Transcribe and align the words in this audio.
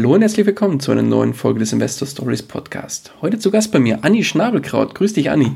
Hallo 0.00 0.14
und 0.14 0.22
herzlich 0.22 0.46
willkommen 0.46 0.80
zu 0.80 0.92
einer 0.92 1.02
neuen 1.02 1.34
Folge 1.34 1.60
des 1.60 1.74
Investor 1.74 2.08
Stories 2.08 2.42
Podcast. 2.42 3.12
Heute 3.20 3.38
zu 3.38 3.50
Gast 3.50 3.70
bei 3.70 3.78
mir 3.78 3.98
Anni 4.00 4.24
Schnabelkraut. 4.24 4.94
Grüß 4.94 5.12
dich, 5.12 5.28
Anni. 5.28 5.52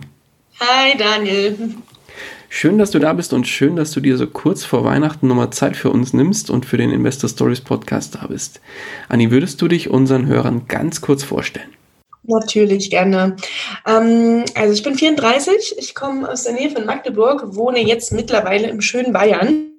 Hi, 0.61 0.99
Daniel. 0.99 1.57
Schön, 2.51 2.77
dass 2.77 2.91
du 2.91 2.99
da 2.99 3.15
bist 3.15 3.33
und 3.33 3.49
schön, 3.49 3.75
dass 3.75 3.93
du 3.93 4.01
dir 4.01 4.19
so 4.19 4.27
kurz 4.27 4.63
vor 4.63 4.85
Weihnachten 4.85 5.29
nochmal 5.29 5.49
Zeit 5.49 5.79
für 5.79 5.89
uns 5.89 6.13
nimmst 6.13 6.51
und 6.51 6.67
für 6.67 6.77
den 6.77 6.91
Investor 6.91 7.31
Stories 7.31 7.63
Podcast 7.63 8.17
da 8.17 8.27
bist. 8.27 8.61
Anni, 9.09 9.31
würdest 9.31 9.63
du 9.63 9.67
dich 9.67 9.89
unseren 9.89 10.27
Hörern 10.27 10.69
ganz 10.69 11.01
kurz 11.01 11.25
vorstellen? 11.25 11.71
Natürlich, 12.25 12.91
gerne. 12.91 13.37
Ähm, 13.87 14.45
also 14.55 14.75
ich 14.75 14.83
bin 14.83 14.95
34, 14.95 15.77
ich 15.79 15.95
komme 15.95 16.31
aus 16.31 16.45
der 16.45 16.53
Nähe 16.53 16.69
von 16.69 16.85
Magdeburg, 16.85 17.57
wohne 17.57 17.83
jetzt 17.83 18.13
mittlerweile 18.13 18.69
im 18.69 18.83
schönen 18.83 19.15
Bayern 19.15 19.71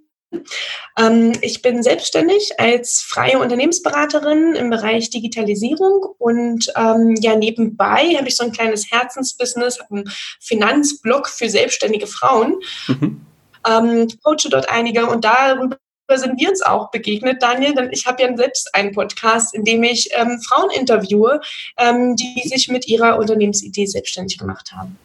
ich 1.41 1.61
bin 1.61 1.83
selbstständig 1.83 2.59
als 2.59 3.01
freie 3.01 3.39
Unternehmensberaterin 3.39 4.55
im 4.55 4.69
Bereich 4.69 5.09
Digitalisierung 5.09 6.05
und 6.17 6.71
ähm, 6.75 7.15
ja, 7.19 7.35
nebenbei 7.35 8.15
habe 8.17 8.27
ich 8.27 8.35
so 8.35 8.43
ein 8.43 8.51
kleines 8.51 8.91
Herzensbusiness, 8.91 9.79
einen 9.89 10.09
Finanzblog 10.39 11.27
für 11.27 11.49
selbstständige 11.49 12.07
Frauen. 12.07 12.59
Mhm. 12.87 13.25
Ähm, 13.67 14.07
coache 14.23 14.49
dort 14.49 14.69
einige 14.69 15.07
und 15.07 15.25
darüber 15.25 15.77
sind 16.13 16.39
wir 16.39 16.49
uns 16.49 16.61
auch 16.61 16.91
begegnet, 16.91 17.41
Daniel, 17.41 17.73
denn 17.73 17.89
ich 17.91 18.05
habe 18.05 18.21
ja 18.21 18.35
selbst 18.37 18.73
einen 18.75 18.91
Podcast, 18.91 19.55
in 19.55 19.63
dem 19.63 19.83
ich 19.83 20.09
ähm, 20.13 20.39
Frauen 20.47 20.69
interviewe, 20.71 21.41
ähm, 21.77 22.15
die 22.15 22.47
sich 22.47 22.67
mit 22.67 22.87
ihrer 22.87 23.17
Unternehmensidee 23.17 23.85
selbstständig 23.85 24.37
gemacht 24.37 24.71
haben. 24.71 24.97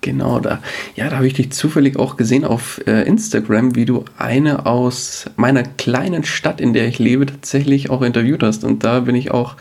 Genau, 0.00 0.38
da, 0.38 0.60
ja, 0.94 1.08
da 1.10 1.16
habe 1.16 1.26
ich 1.26 1.34
dich 1.34 1.50
zufällig 1.50 1.98
auch 1.98 2.16
gesehen 2.16 2.44
auf 2.44 2.80
äh, 2.86 3.02
Instagram, 3.02 3.74
wie 3.74 3.84
du 3.84 4.04
eine 4.16 4.64
aus 4.64 5.26
meiner 5.36 5.64
kleinen 5.64 6.22
Stadt, 6.22 6.60
in 6.60 6.72
der 6.72 6.86
ich 6.86 7.00
lebe, 7.00 7.26
tatsächlich 7.26 7.90
auch 7.90 8.02
interviewt 8.02 8.44
hast. 8.44 8.62
Und 8.62 8.84
da 8.84 9.00
bin 9.00 9.16
ich 9.16 9.32
auch 9.32 9.56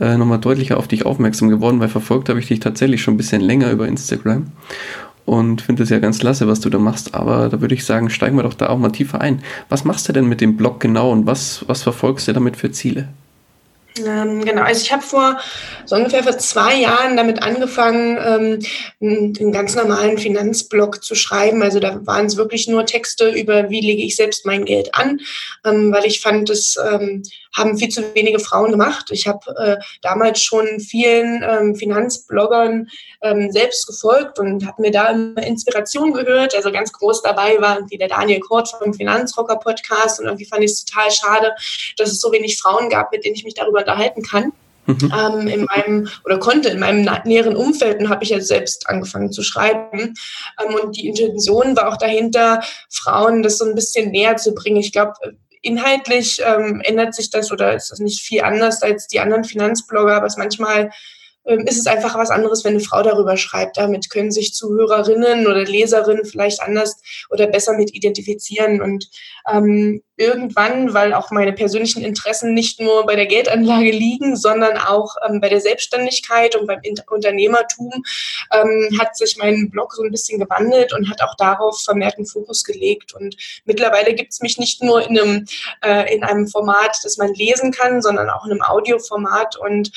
äh, 0.00 0.16
nochmal 0.16 0.38
deutlicher 0.38 0.78
auf 0.78 0.86
dich 0.86 1.04
aufmerksam 1.04 1.48
geworden, 1.48 1.80
weil 1.80 1.88
verfolgt 1.88 2.28
habe 2.28 2.38
ich 2.38 2.46
dich 2.46 2.60
tatsächlich 2.60 3.02
schon 3.02 3.14
ein 3.14 3.16
bisschen 3.16 3.40
länger 3.40 3.72
über 3.72 3.88
Instagram. 3.88 4.52
Und 5.24 5.62
finde 5.62 5.82
es 5.82 5.90
ja 5.90 5.98
ganz 5.98 6.18
klasse, 6.18 6.46
was 6.46 6.60
du 6.60 6.70
da 6.70 6.78
machst. 6.78 7.14
Aber 7.14 7.48
da 7.48 7.60
würde 7.60 7.74
ich 7.74 7.84
sagen, 7.84 8.08
steigen 8.08 8.36
wir 8.36 8.42
doch 8.44 8.54
da 8.54 8.68
auch 8.68 8.78
mal 8.78 8.90
tiefer 8.90 9.20
ein. 9.20 9.42
Was 9.68 9.84
machst 9.84 10.08
du 10.08 10.12
denn 10.12 10.28
mit 10.28 10.40
dem 10.40 10.56
Blog 10.56 10.78
genau 10.80 11.10
und 11.10 11.26
was, 11.26 11.64
was 11.68 11.82
verfolgst 11.82 12.28
du 12.28 12.32
damit 12.32 12.56
für 12.56 12.70
Ziele? 12.70 13.08
Ähm, 13.98 14.44
genau, 14.44 14.62
also 14.62 14.82
ich 14.82 14.92
habe 14.92 15.02
vor 15.02 15.38
so 15.84 15.96
ungefähr 15.96 16.22
vor 16.22 16.38
zwei 16.38 16.76
Jahren 16.76 17.16
damit 17.16 17.42
angefangen, 17.42 18.18
ähm, 18.24 18.58
einen 19.00 19.52
ganz 19.52 19.74
normalen 19.74 20.16
Finanzblog 20.16 21.04
zu 21.04 21.14
schreiben. 21.14 21.62
Also 21.62 21.78
da 21.78 22.04
waren 22.06 22.26
es 22.26 22.36
wirklich 22.36 22.68
nur 22.68 22.86
Texte 22.86 23.30
über, 23.30 23.68
wie 23.68 23.80
lege 23.80 24.02
ich 24.02 24.16
selbst 24.16 24.46
mein 24.46 24.64
Geld 24.64 24.94
an, 24.94 25.20
ähm, 25.64 25.92
weil 25.92 26.06
ich 26.06 26.20
fand, 26.20 26.48
es 26.48 26.78
ähm, 26.82 27.22
haben 27.54 27.76
viel 27.76 27.90
zu 27.90 28.14
wenige 28.14 28.38
Frauen 28.38 28.70
gemacht. 28.70 29.10
Ich 29.10 29.26
habe 29.26 29.54
äh, 29.58 29.76
damals 30.00 30.42
schon 30.42 30.80
vielen 30.80 31.44
ähm, 31.46 31.74
Finanzbloggern 31.76 32.88
ähm, 33.22 33.52
selbst 33.52 33.86
gefolgt 33.86 34.38
und 34.38 34.66
habe 34.66 34.80
mir 34.80 34.90
da 34.90 35.08
immer 35.08 35.42
Inspiration 35.42 36.12
gehört. 36.12 36.54
Also 36.54 36.72
ganz 36.72 36.92
groß 36.92 37.22
dabei 37.22 37.60
war 37.60 37.76
irgendwie 37.76 37.98
der 37.98 38.08
Daniel 38.08 38.40
Kort 38.40 38.68
vom 38.68 38.94
Finanzrocker 38.94 39.56
Podcast 39.56 40.18
und 40.20 40.26
irgendwie 40.26 40.46
fand 40.46 40.64
ich 40.64 40.70
es 40.70 40.84
total 40.84 41.10
schade, 41.10 41.52
dass 41.98 42.10
es 42.10 42.20
so 42.20 42.32
wenig 42.32 42.58
Frauen 42.58 42.88
gab, 42.88 43.12
mit 43.12 43.24
denen 43.24 43.34
ich 43.34 43.44
mich 43.44 43.54
darüber 43.54 43.81
unterhalten 43.82 44.22
kann. 44.22 44.52
Mhm. 44.86 45.12
Ähm, 45.16 45.46
in 45.46 45.64
meinem 45.64 46.08
oder 46.24 46.38
konnte 46.38 46.68
in 46.68 46.80
meinem 46.80 47.08
näheren 47.24 47.54
Umfeld 47.54 48.00
und 48.00 48.08
habe 48.08 48.24
ich 48.24 48.30
ja 48.30 48.40
selbst 48.40 48.88
angefangen 48.88 49.30
zu 49.30 49.44
schreiben. 49.44 50.14
Ähm, 50.60 50.74
und 50.82 50.96
die 50.96 51.06
Intention 51.06 51.76
war 51.76 51.88
auch 51.88 51.96
dahinter, 51.96 52.62
Frauen 52.90 53.44
das 53.44 53.58
so 53.58 53.64
ein 53.64 53.76
bisschen 53.76 54.10
näher 54.10 54.36
zu 54.36 54.54
bringen. 54.54 54.78
Ich 54.78 54.90
glaube, 54.90 55.12
inhaltlich 55.62 56.42
ähm, 56.44 56.80
ändert 56.84 57.14
sich 57.14 57.30
das 57.30 57.52
oder 57.52 57.74
ist 57.74 57.92
das 57.92 58.00
nicht 58.00 58.22
viel 58.22 58.42
anders 58.42 58.82
als 58.82 59.06
die 59.06 59.20
anderen 59.20 59.44
Finanzblogger, 59.44 60.16
aber 60.16 60.26
es 60.26 60.36
manchmal 60.36 60.90
ähm, 61.44 61.60
ist 61.66 61.78
es 61.78 61.86
einfach 61.86 62.16
was 62.16 62.30
anderes, 62.30 62.64
wenn 62.64 62.74
eine 62.74 62.80
Frau 62.80 63.02
darüber 63.02 63.36
schreibt. 63.36 63.76
Damit 63.76 64.10
können 64.10 64.30
sich 64.30 64.54
Zuhörerinnen 64.54 65.46
oder 65.46 65.64
Leserinnen 65.64 66.24
vielleicht 66.24 66.62
anders 66.62 67.00
oder 67.30 67.46
besser 67.46 67.76
mit 67.76 67.94
identifizieren. 67.94 68.80
Und 68.80 69.08
ähm, 69.50 70.02
irgendwann, 70.22 70.94
weil 70.94 71.12
auch 71.14 71.30
meine 71.30 71.52
persönlichen 71.52 72.02
Interessen 72.02 72.54
nicht 72.54 72.80
nur 72.80 73.04
bei 73.06 73.16
der 73.16 73.26
Geldanlage 73.26 73.90
liegen, 73.90 74.36
sondern 74.36 74.78
auch 74.78 75.16
ähm, 75.28 75.40
bei 75.40 75.48
der 75.48 75.60
Selbstständigkeit 75.60 76.54
und 76.54 76.66
beim 76.66 76.80
Unternehmertum, 77.10 77.90
ähm, 78.52 78.98
hat 79.00 79.16
sich 79.16 79.36
mein 79.36 79.68
Blog 79.70 79.92
so 79.94 80.02
ein 80.02 80.12
bisschen 80.12 80.38
gewandelt 80.38 80.92
und 80.92 81.10
hat 81.10 81.22
auch 81.22 81.34
darauf 81.36 81.82
vermehrten 81.82 82.24
Fokus 82.24 82.62
gelegt. 82.62 83.14
Und 83.14 83.36
mittlerweile 83.64 84.14
gibt 84.14 84.32
es 84.32 84.40
mich 84.40 84.58
nicht 84.58 84.82
nur 84.82 85.02
in 85.02 85.18
einem, 85.18 85.46
äh, 85.84 86.14
in 86.14 86.22
einem 86.22 86.46
Format, 86.46 86.96
das 87.02 87.16
man 87.16 87.34
lesen 87.34 87.72
kann, 87.72 88.00
sondern 88.00 88.30
auch 88.30 88.44
in 88.44 88.52
einem 88.52 88.62
Audioformat. 88.62 89.56
Und 89.56 89.90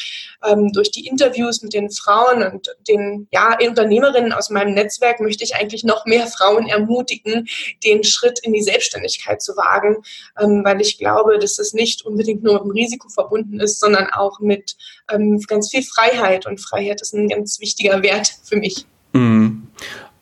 ähm, 0.43 0.71
durch 0.71 0.89
die 0.89 1.05
Interviews 1.05 1.61
mit 1.61 1.73
den 1.73 1.91
Frauen 1.91 2.41
und 2.41 2.75
den 2.87 3.27
ja, 3.31 3.55
Unternehmerinnen 3.61 4.33
aus 4.33 4.49
meinem 4.49 4.73
Netzwerk 4.73 5.19
möchte 5.19 5.43
ich 5.43 5.55
eigentlich 5.55 5.83
noch 5.83 6.05
mehr 6.05 6.25
Frauen 6.25 6.67
ermutigen, 6.67 7.47
den 7.83 8.03
Schritt 8.03 8.39
in 8.41 8.53
die 8.53 8.63
Selbstständigkeit 8.63 9.41
zu 9.41 9.55
wagen 9.55 9.97
ähm, 10.39 10.63
weil 10.63 10.81
ich 10.81 10.97
glaube, 10.97 11.39
dass 11.39 11.55
das 11.55 11.73
nicht 11.73 12.05
unbedingt 12.05 12.43
nur 12.43 12.53
mit 12.53 12.63
dem 12.63 12.71
Risiko 12.71 13.09
verbunden 13.09 13.59
ist, 13.59 13.79
sondern 13.79 14.07
auch 14.07 14.39
mit 14.39 14.75
ähm, 15.11 15.39
ganz 15.47 15.69
viel 15.69 15.83
Freiheit. 15.83 16.45
Und 16.45 16.59
Freiheit 16.59 17.01
ist 17.01 17.13
ein 17.13 17.29
ganz 17.29 17.59
wichtiger 17.59 18.01
Wert 18.03 18.31
für 18.43 18.57
mich. 18.57 18.85
Mhm. 19.13 19.67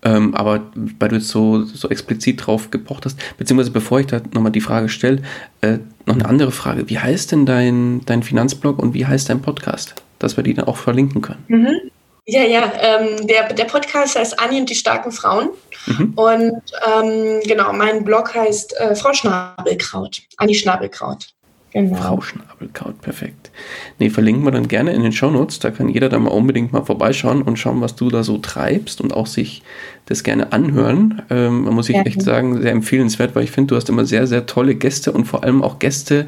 Ähm, 0.05 0.35
aber 0.35 0.71
weil 0.99 1.09
du 1.09 1.15
jetzt 1.15 1.29
so, 1.29 1.63
so 1.63 1.89
explizit 1.89 2.45
drauf 2.45 2.71
gepocht 2.71 3.05
hast, 3.05 3.17
beziehungsweise 3.37 3.71
bevor 3.71 4.01
ich 4.01 4.07
da 4.07 4.21
nochmal 4.33 4.51
die 4.51 4.61
Frage 4.61 4.89
stelle, 4.89 5.21
äh, 5.61 5.77
noch 6.05 6.15
eine 6.15 6.25
andere 6.25 6.51
Frage. 6.51 6.89
Wie 6.89 6.99
heißt 6.99 7.31
denn 7.31 7.45
dein, 7.45 8.01
dein 8.05 8.21
Finanzblog 8.21 8.79
und 8.79 8.93
wie 8.93 9.05
heißt 9.05 9.29
dein 9.29 9.41
Podcast? 9.41 9.95
Dass 10.19 10.35
wir 10.35 10.43
die 10.43 10.53
dann 10.53 10.65
auch 10.65 10.77
verlinken 10.77 11.21
können. 11.21 11.43
Mhm. 11.47 11.91
Ja, 12.25 12.43
ja, 12.43 12.71
ähm, 12.79 13.27
der, 13.27 13.53
der 13.53 13.65
Podcast 13.65 14.17
heißt 14.17 14.39
Anni 14.39 14.59
und 14.59 14.69
die 14.69 14.75
starken 14.75 15.11
Frauen. 15.11 15.49
Mhm. 15.87 16.13
Und 16.15 16.61
ähm, 16.87 17.41
genau, 17.45 17.73
mein 17.73 18.05
Blog 18.05 18.33
heißt 18.33 18.79
äh, 18.79 18.95
Frau 18.95 19.13
Schnabelkraut. 19.13 20.21
Anni 20.37 20.55
Schnabelkraut. 20.55 21.33
Genau. 21.73 21.97
Frau 21.97 22.21
Schnabelkraut, 22.21 23.01
perfekt. 23.01 23.51
Nee, 23.97 24.11
verlinken 24.11 24.45
wir 24.45 24.51
dann 24.51 24.67
gerne 24.67 24.93
in 24.93 25.01
den 25.01 25.11
Shownotes. 25.11 25.57
Da 25.57 25.71
kann 25.71 25.89
jeder 25.89 26.07
da 26.07 26.19
mal 26.19 26.29
unbedingt 26.29 26.71
mal 26.71 26.85
vorbeischauen 26.85 27.41
und 27.41 27.57
schauen, 27.57 27.81
was 27.81 27.95
du 27.95 28.09
da 28.09 28.23
so 28.23 28.37
treibst 28.37 29.01
und 29.01 29.11
auch 29.11 29.25
sich 29.25 29.63
das 30.05 30.23
gerne 30.23 30.53
anhören. 30.53 31.23
Ähm, 31.31 31.63
man 31.63 31.73
muss 31.73 31.89
ich 31.89 31.95
ja. 31.95 32.03
echt 32.03 32.21
sagen, 32.21 32.61
sehr 32.61 32.71
empfehlenswert, 32.71 33.35
weil 33.35 33.43
ich 33.43 33.51
finde, 33.51 33.69
du 33.69 33.75
hast 33.75 33.89
immer 33.89 34.05
sehr, 34.05 34.27
sehr 34.27 34.45
tolle 34.45 34.75
Gäste 34.75 35.11
und 35.11 35.25
vor 35.25 35.43
allem 35.43 35.63
auch 35.63 35.79
Gäste. 35.79 36.27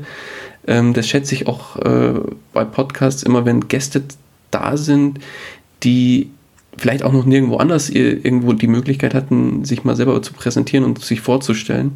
Ähm, 0.68 0.94
das 0.94 1.08
schätze 1.08 1.36
ich 1.36 1.48
auch 1.48 1.78
äh, 1.78 2.20
bei 2.52 2.66
Podcasts 2.66 3.22
immer, 3.22 3.46
wenn 3.46 3.68
Gäste 3.68 4.02
da 4.50 4.78
sind, 4.78 5.20
die 5.84 6.30
vielleicht 6.78 7.04
auch 7.04 7.14
noch 7.14 7.26
nirgendwo 7.26 7.58
anders 7.58 7.90
irgendwo 7.90 8.54
die 8.54 8.68
Möglichkeit 8.68 9.14
hatten, 9.14 9.64
sich 9.64 9.84
mal 9.84 9.96
selber 9.96 10.22
zu 10.22 10.34
präsentieren 10.34 10.84
und 10.84 11.00
sich 11.00 11.22
vorzustellen. 11.22 11.92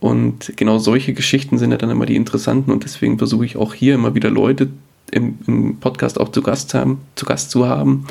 Und 0.00 0.52
genau 0.56 0.78
solche 0.78 1.12
Geschichten 1.12 1.58
sind 1.58 1.70
ja 1.70 1.76
dann 1.76 1.90
immer 1.90 2.06
die 2.06 2.16
interessanten 2.16 2.72
und 2.72 2.84
deswegen 2.84 3.18
versuche 3.18 3.44
ich 3.44 3.56
auch 3.56 3.74
hier 3.74 3.94
immer 3.94 4.14
wieder 4.14 4.30
Leute 4.30 4.68
im, 5.10 5.38
im 5.46 5.76
Podcast 5.76 6.18
auch 6.20 6.30
zu 6.30 6.42
Gast, 6.42 6.74
haben, 6.74 7.00
zu 7.14 7.26
Gast 7.26 7.50
zu 7.50 7.66
haben, 7.66 8.06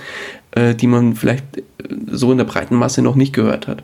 äh, 0.52 0.76
die 0.76 0.88
man 0.88 1.16
vielleicht 1.16 1.44
so 2.10 2.32
in 2.32 2.38
der 2.38 2.46
breiten 2.46 2.76
Masse 2.76 3.02
noch 3.02 3.16
nicht 3.16 3.34
gehört 3.34 3.68
hat. 3.68 3.84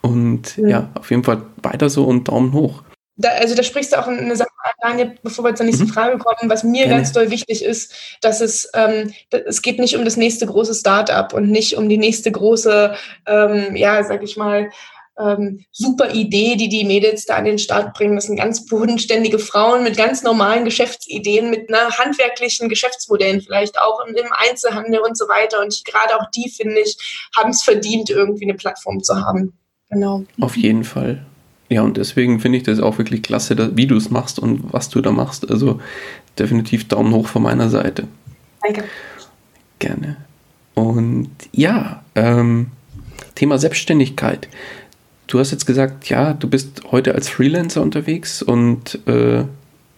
Und 0.00 0.56
ja. 0.56 0.68
ja, 0.68 0.90
auf 0.94 1.10
jeden 1.10 1.24
Fall 1.24 1.42
weiter 1.62 1.90
so 1.90 2.04
und 2.04 2.28
Daumen 2.28 2.52
hoch 2.52 2.82
da, 3.18 3.30
also 3.30 3.54
da 3.54 3.62
sprichst 3.64 3.92
du 3.92 3.98
auch 3.98 4.06
eine 4.06 4.36
Sache 4.36 4.48
an, 4.62 4.72
Daniel, 4.80 5.14
bevor 5.22 5.44
wir 5.44 5.54
zur 5.54 5.66
nächsten 5.66 5.86
mhm. 5.86 5.92
Frage 5.92 6.18
kommen, 6.18 6.48
was 6.48 6.62
mir 6.62 6.84
Gerne. 6.84 6.94
ganz 6.94 7.12
doll 7.12 7.30
wichtig 7.30 7.64
ist, 7.64 7.92
dass 8.20 8.40
es, 8.40 8.70
ähm, 8.74 9.12
es 9.30 9.60
geht 9.60 9.80
nicht 9.80 9.96
um 9.96 10.04
das 10.04 10.16
nächste 10.16 10.46
große 10.46 10.74
Start-up 10.74 11.34
und 11.34 11.50
nicht 11.50 11.76
um 11.76 11.88
die 11.88 11.98
nächste 11.98 12.30
große, 12.30 12.94
ähm, 13.26 13.76
ja, 13.76 14.02
sag 14.04 14.22
ich 14.22 14.36
mal, 14.36 14.70
ähm, 15.18 15.64
super 15.72 16.14
Idee, 16.14 16.54
die 16.54 16.68
die 16.68 16.84
Mädels 16.84 17.24
da 17.24 17.34
an 17.34 17.44
den 17.44 17.58
Start 17.58 17.92
bringen. 17.94 18.14
Das 18.14 18.26
sind 18.26 18.36
ganz 18.36 18.66
bodenständige 18.66 19.40
Frauen 19.40 19.82
mit 19.82 19.96
ganz 19.96 20.22
normalen 20.22 20.64
Geschäftsideen, 20.64 21.50
mit 21.50 21.68
einer 21.68 21.90
handwerklichen 21.98 22.68
Geschäftsmodellen 22.68 23.40
vielleicht 23.40 23.80
auch 23.80 24.00
im 24.06 24.14
Einzelhandel 24.30 25.00
und 25.00 25.18
so 25.18 25.26
weiter. 25.26 25.60
Und 25.60 25.84
gerade 25.84 26.16
auch 26.16 26.30
die, 26.36 26.48
finde 26.48 26.78
ich, 26.80 26.96
haben 27.36 27.50
es 27.50 27.62
verdient, 27.62 28.10
irgendwie 28.10 28.44
eine 28.44 28.54
Plattform 28.54 29.02
zu 29.02 29.16
haben. 29.16 29.58
Genau. 29.90 30.22
Auf 30.40 30.56
jeden 30.56 30.84
Fall. 30.84 31.26
Ja, 31.70 31.82
und 31.82 31.96
deswegen 31.96 32.40
finde 32.40 32.58
ich 32.58 32.64
das 32.64 32.80
auch 32.80 32.96
wirklich 32.98 33.22
klasse, 33.22 33.76
wie 33.76 33.86
du 33.86 33.96
es 33.96 34.10
machst 34.10 34.38
und 34.38 34.72
was 34.72 34.88
du 34.88 35.00
da 35.00 35.10
machst. 35.10 35.50
Also 35.50 35.80
definitiv 36.38 36.88
Daumen 36.88 37.12
hoch 37.12 37.26
von 37.26 37.42
meiner 37.42 37.68
Seite. 37.68 38.04
Danke. 38.62 38.84
Gerne. 39.78 40.16
Und 40.74 41.30
ja, 41.52 42.02
ähm, 42.14 42.68
Thema 43.34 43.58
Selbstständigkeit. 43.58 44.48
Du 45.26 45.38
hast 45.38 45.50
jetzt 45.50 45.66
gesagt, 45.66 46.08
ja, 46.08 46.32
du 46.32 46.48
bist 46.48 46.82
heute 46.90 47.14
als 47.14 47.28
Freelancer 47.28 47.82
unterwegs 47.82 48.42
und 48.42 48.98
äh, 49.06 49.44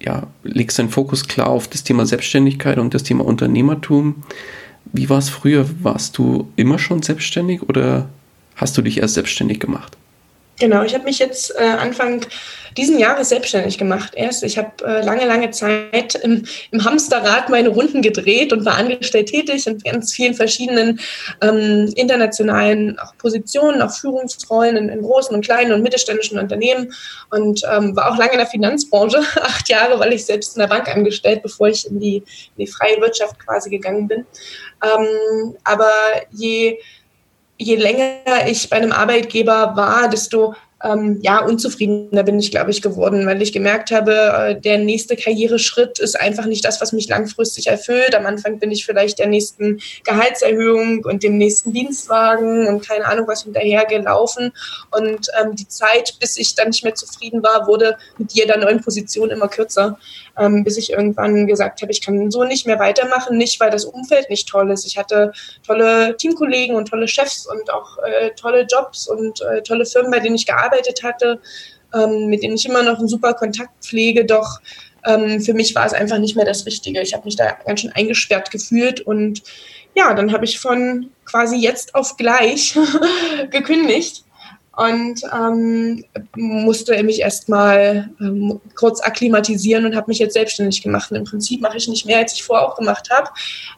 ja, 0.01 0.27
legst 0.43 0.79
deinen 0.79 0.89
Fokus 0.89 1.29
klar 1.29 1.49
auf 1.49 1.69
das 1.69 1.85
Thema 1.85 2.05
Selbstständigkeit 2.05 2.79
und 2.79 2.95
das 2.95 3.05
Thema 3.05 3.25
Unternehmertum. 3.25 4.25
Wie 4.93 5.09
war 5.09 5.19
es 5.19 5.29
früher? 5.29 5.67
Warst 5.83 6.19
du 6.19 6.51
immer 6.57 6.79
schon 6.79 7.03
selbstständig 7.03 7.63
oder 7.63 8.09
hast 8.57 8.77
du 8.77 8.83
dich 8.83 8.99
erst 8.99 9.15
selbstständig 9.15 9.61
gemacht? 9.61 9.97
Genau, 10.61 10.83
ich 10.83 10.93
habe 10.93 11.05
mich 11.05 11.19
jetzt 11.19 11.55
äh, 11.59 11.65
Anfang 11.65 12.27
diesen 12.77 12.99
Jahres 12.99 13.31
selbstständig 13.31 13.79
gemacht. 13.79 14.13
Erst, 14.15 14.43
ich 14.43 14.59
habe 14.59 14.85
äh, 14.85 15.03
lange, 15.03 15.25
lange 15.27 15.51
Zeit 15.51 16.15
im, 16.17 16.45
im, 16.71 16.85
Hamsterrad 16.85 17.49
meine 17.49 17.71
Runden 17.71 18.03
gedreht 18.03 18.53
und 18.53 18.67
war 18.67 18.75
angestellt 18.75 19.31
tätig 19.31 19.67
in 19.67 19.79
ganz 19.79 20.13
vielen 20.13 20.35
verschiedenen 20.35 21.01
ähm, 21.41 21.91
internationalen 21.97 22.99
auch 22.99 23.17
Positionen, 23.17 23.81
auch 23.81 23.91
Führungsrollen 23.91 24.77
in, 24.77 24.89
in, 24.91 25.01
großen 25.01 25.35
und 25.35 25.45
kleinen 25.45 25.73
und 25.73 25.83
mittelständischen 25.83 26.39
Unternehmen 26.39 26.93
und 27.31 27.63
ähm, 27.73 27.97
war 27.97 28.13
auch 28.13 28.19
lange 28.19 28.33
in 28.33 28.39
der 28.39 28.47
Finanzbranche, 28.47 29.19
acht 29.41 29.69
Jahre, 29.71 29.99
weil 29.99 30.13
ich 30.13 30.27
selbst 30.27 30.57
in 30.57 30.61
der 30.61 30.69
Bank 30.69 30.95
angestellt, 30.95 31.43
bevor 31.43 31.69
ich 31.69 31.87
in 31.87 31.99
die, 31.99 32.17
in 32.19 32.67
die 32.67 32.67
freie 32.67 33.01
Wirtschaft 33.01 33.39
quasi 33.39 33.71
gegangen 33.71 34.07
bin. 34.07 34.27
Ähm, 34.83 35.57
aber 35.65 35.91
je 36.31 36.79
je 37.61 37.77
länger 37.77 38.47
ich 38.47 38.71
bei 38.71 38.77
einem 38.77 38.93
Arbeitgeber 38.93 39.77
war, 39.77 40.09
desto 40.09 40.55
ähm, 40.83 41.19
ja, 41.21 41.45
unzufriedener 41.45 42.23
bin 42.23 42.39
ich, 42.41 42.51
glaube 42.51 42.71
ich, 42.71 42.81
geworden, 42.81 43.27
weil 43.27 43.43
ich 43.43 43.53
gemerkt 43.53 43.91
habe, 43.91 44.13
äh, 44.15 44.59
der 44.59 44.79
nächste 44.79 45.15
Karriereschritt 45.15 45.99
ist 45.99 46.19
einfach 46.19 46.47
nicht 46.47 46.65
das, 46.65 46.81
was 46.81 46.93
mich 46.93 47.07
langfristig 47.07 47.67
erfüllt. 47.67 48.15
Am 48.15 48.25
Anfang 48.25 48.59
bin 48.59 48.71
ich 48.71 48.87
vielleicht 48.87 49.19
der 49.19 49.27
nächsten 49.27 49.79
Gehaltserhöhung 50.05 51.05
und 51.05 51.23
dem 51.23 51.37
nächsten 51.37 51.75
Dienstwagen 51.75 52.67
und 52.67 52.89
keine 52.89 53.05
Ahnung 53.05 53.29
was 53.29 53.43
hinterher 53.43 53.85
gelaufen. 53.85 54.53
Und 54.91 55.27
ähm, 55.39 55.55
die 55.55 55.69
Zeit, 55.69 56.17
bis 56.19 56.39
ich 56.39 56.55
dann 56.55 56.69
nicht 56.69 56.83
mehr 56.83 56.95
zufrieden 56.95 57.43
war, 57.43 57.67
wurde 57.67 57.99
mit 58.17 58.33
jeder 58.33 58.57
neuen 58.57 58.81
Position 58.81 59.29
immer 59.29 59.49
kürzer 59.49 59.99
ähm, 60.39 60.65
bis 60.65 60.77
ich 60.77 60.91
irgendwann 60.91 61.47
gesagt 61.47 61.83
habe, 61.83 61.93
ich 61.93 62.03
kann 62.03 62.31
so 62.31 62.45
nicht 62.45 62.67
mehr 62.67 62.79
weitermachen, 62.79 63.37
nicht 63.37 63.61
weil 63.61 63.71
das 63.71 63.85
Umfeld 63.85 64.31
nicht 64.31 64.49
toll 64.49 64.71
ist. 64.71 64.87
Ich 64.87 64.97
hatte 64.99 65.33
tolle 65.67 66.17
Teamkollegen 66.17 66.77
und 66.77 66.89
tolle 66.89 67.09
Chefs 67.09 67.47
und 67.47 67.73
auch 67.73 67.99
äh, 67.99 68.31
tolle 68.31 68.67
Jobs 68.71 69.09
und 69.09 69.41
äh, 69.43 69.63
tolle 69.63 69.87
Firmen, 69.87 70.11
bei 70.11 70.21
denen 70.21 70.37
ich 70.37 70.47
gearbeitet 70.47 71.03
hatte, 71.03 71.41
ähm, 71.95 72.27
mit 72.27 72.43
denen 72.43 72.57
ich 72.57 72.67
immer 72.67 72.83
noch 72.83 72.99
einen 72.99 73.09
super 73.09 73.35
Kontakt 73.35 73.85
pflege, 73.85 74.25
doch 74.25 74.61
ähm, 75.07 75.41
für 75.41 75.55
mich 75.55 75.75
war 75.75 75.87
es 75.87 75.93
einfach 75.93 76.19
nicht 76.19 76.37
mehr 76.37 76.45
das 76.45 76.67
Richtige. 76.67 77.01
Ich 77.01 77.15
habe 77.15 77.25
mich 77.25 77.37
da 77.37 77.57
ganz 77.67 77.81
schön 77.81 77.93
eingesperrt 77.93 78.51
gefühlt 78.51 79.01
und 79.01 79.43
ja, 79.95 80.15
dann 80.15 80.33
habe 80.33 80.45
ich 80.45 80.61
von 80.61 81.11
quasi 81.25 81.57
jetzt 81.57 81.95
auf 81.95 82.17
gleich 82.17 82.79
gekündigt 83.51 84.25
und 84.81 85.21
ähm, 85.31 86.03
musste 86.37 87.03
mich 87.03 87.21
erstmal 87.21 88.09
ähm, 88.19 88.63
kurz 88.75 89.03
akklimatisieren 89.03 89.85
und 89.85 89.95
habe 89.95 90.09
mich 90.09 90.19
jetzt 90.19 90.33
selbstständig 90.33 90.81
gemacht. 90.81 91.11
Und 91.11 91.19
Im 91.19 91.25
Prinzip 91.25 91.61
mache 91.61 91.77
ich 91.77 91.87
nicht 91.87 92.07
mehr, 92.07 92.17
als 92.17 92.33
ich 92.33 92.43
vorher 92.43 92.67
auch 92.67 92.77
gemacht 92.77 93.11
habe. 93.11 93.29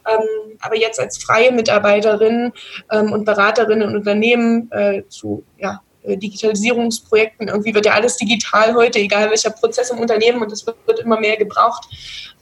Ähm, 0.09 0.57
aber 0.61 0.77
jetzt 0.77 1.01
als 1.01 1.19
freie 1.19 1.51
Mitarbeiterin 1.51 2.53
ähm, 2.93 3.11
und 3.11 3.25
Beraterin 3.25 3.81
in 3.81 3.97
Unternehmen 3.97 4.71
äh, 4.71 5.03
zu 5.09 5.43
ja, 5.59 5.83
Digitalisierungsprojekten. 6.05 7.49
Irgendwie 7.49 7.75
wird 7.75 7.87
ja 7.87 7.93
alles 7.93 8.17
digital 8.17 8.75
heute, 8.75 8.99
egal 8.99 9.31
welcher 9.31 9.51
Prozess 9.51 9.91
im 9.91 9.99
Unternehmen 9.99 10.43
und 10.43 10.53
es 10.53 10.67
wird, 10.67 10.77
wird, 10.87 11.01
immer 11.01 11.19
mehr 11.19 11.37
gebraucht. 11.37 11.85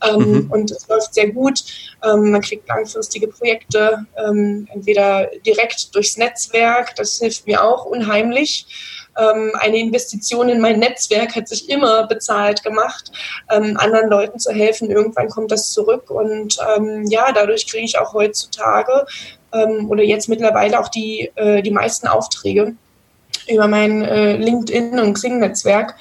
Ähm, 0.07 0.45
mhm. 0.45 0.51
Und 0.51 0.71
es 0.71 0.87
läuft 0.87 1.13
sehr 1.13 1.29
gut. 1.29 1.63
Ähm, 2.03 2.31
man 2.31 2.41
kriegt 2.41 2.67
langfristige 2.67 3.27
Projekte, 3.27 4.05
ähm, 4.17 4.67
entweder 4.73 5.29
direkt 5.45 5.93
durchs 5.93 6.17
Netzwerk, 6.17 6.95
das 6.95 7.19
hilft 7.19 7.45
mir 7.45 7.63
auch 7.63 7.85
unheimlich. 7.85 8.65
Ähm, 9.17 9.51
eine 9.55 9.77
Investition 9.77 10.49
in 10.49 10.61
mein 10.61 10.79
Netzwerk 10.79 11.35
hat 11.35 11.47
sich 11.47 11.69
immer 11.69 12.07
bezahlt 12.07 12.63
gemacht, 12.63 13.11
ähm, 13.51 13.77
anderen 13.77 14.09
Leuten 14.09 14.39
zu 14.39 14.51
helfen. 14.51 14.89
Irgendwann 14.89 15.29
kommt 15.29 15.51
das 15.51 15.71
zurück 15.71 16.09
und 16.09 16.57
ähm, 16.75 17.05
ja, 17.07 17.31
dadurch 17.31 17.67
kriege 17.67 17.85
ich 17.85 17.97
auch 17.99 18.13
heutzutage 18.13 19.05
oder 19.89 20.01
jetzt 20.01 20.29
mittlerweile 20.29 20.79
auch 20.79 20.87
die, 20.87 21.29
äh, 21.35 21.61
die 21.61 21.71
meisten 21.71 22.07
Aufträge 22.07 22.77
über 23.53 23.67
mein 23.67 24.03
äh, 24.03 24.37
LinkedIn 24.37 24.99
und 24.99 25.13
Xing-Netzwerk, 25.13 25.95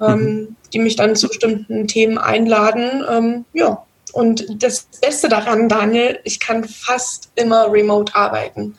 ähm, 0.00 0.18
mhm. 0.18 0.56
die 0.72 0.78
mich 0.78 0.96
dann 0.96 1.16
zu 1.16 1.28
bestimmten 1.28 1.86
Themen 1.86 2.18
einladen. 2.18 3.04
Ähm, 3.08 3.44
ja. 3.52 3.82
Und 4.12 4.62
das 4.62 4.88
Beste 5.02 5.28
daran, 5.28 5.68
Daniel, 5.68 6.18
ich 6.24 6.40
kann 6.40 6.64
fast 6.64 7.30
immer 7.34 7.70
remote 7.70 8.14
arbeiten. 8.14 8.74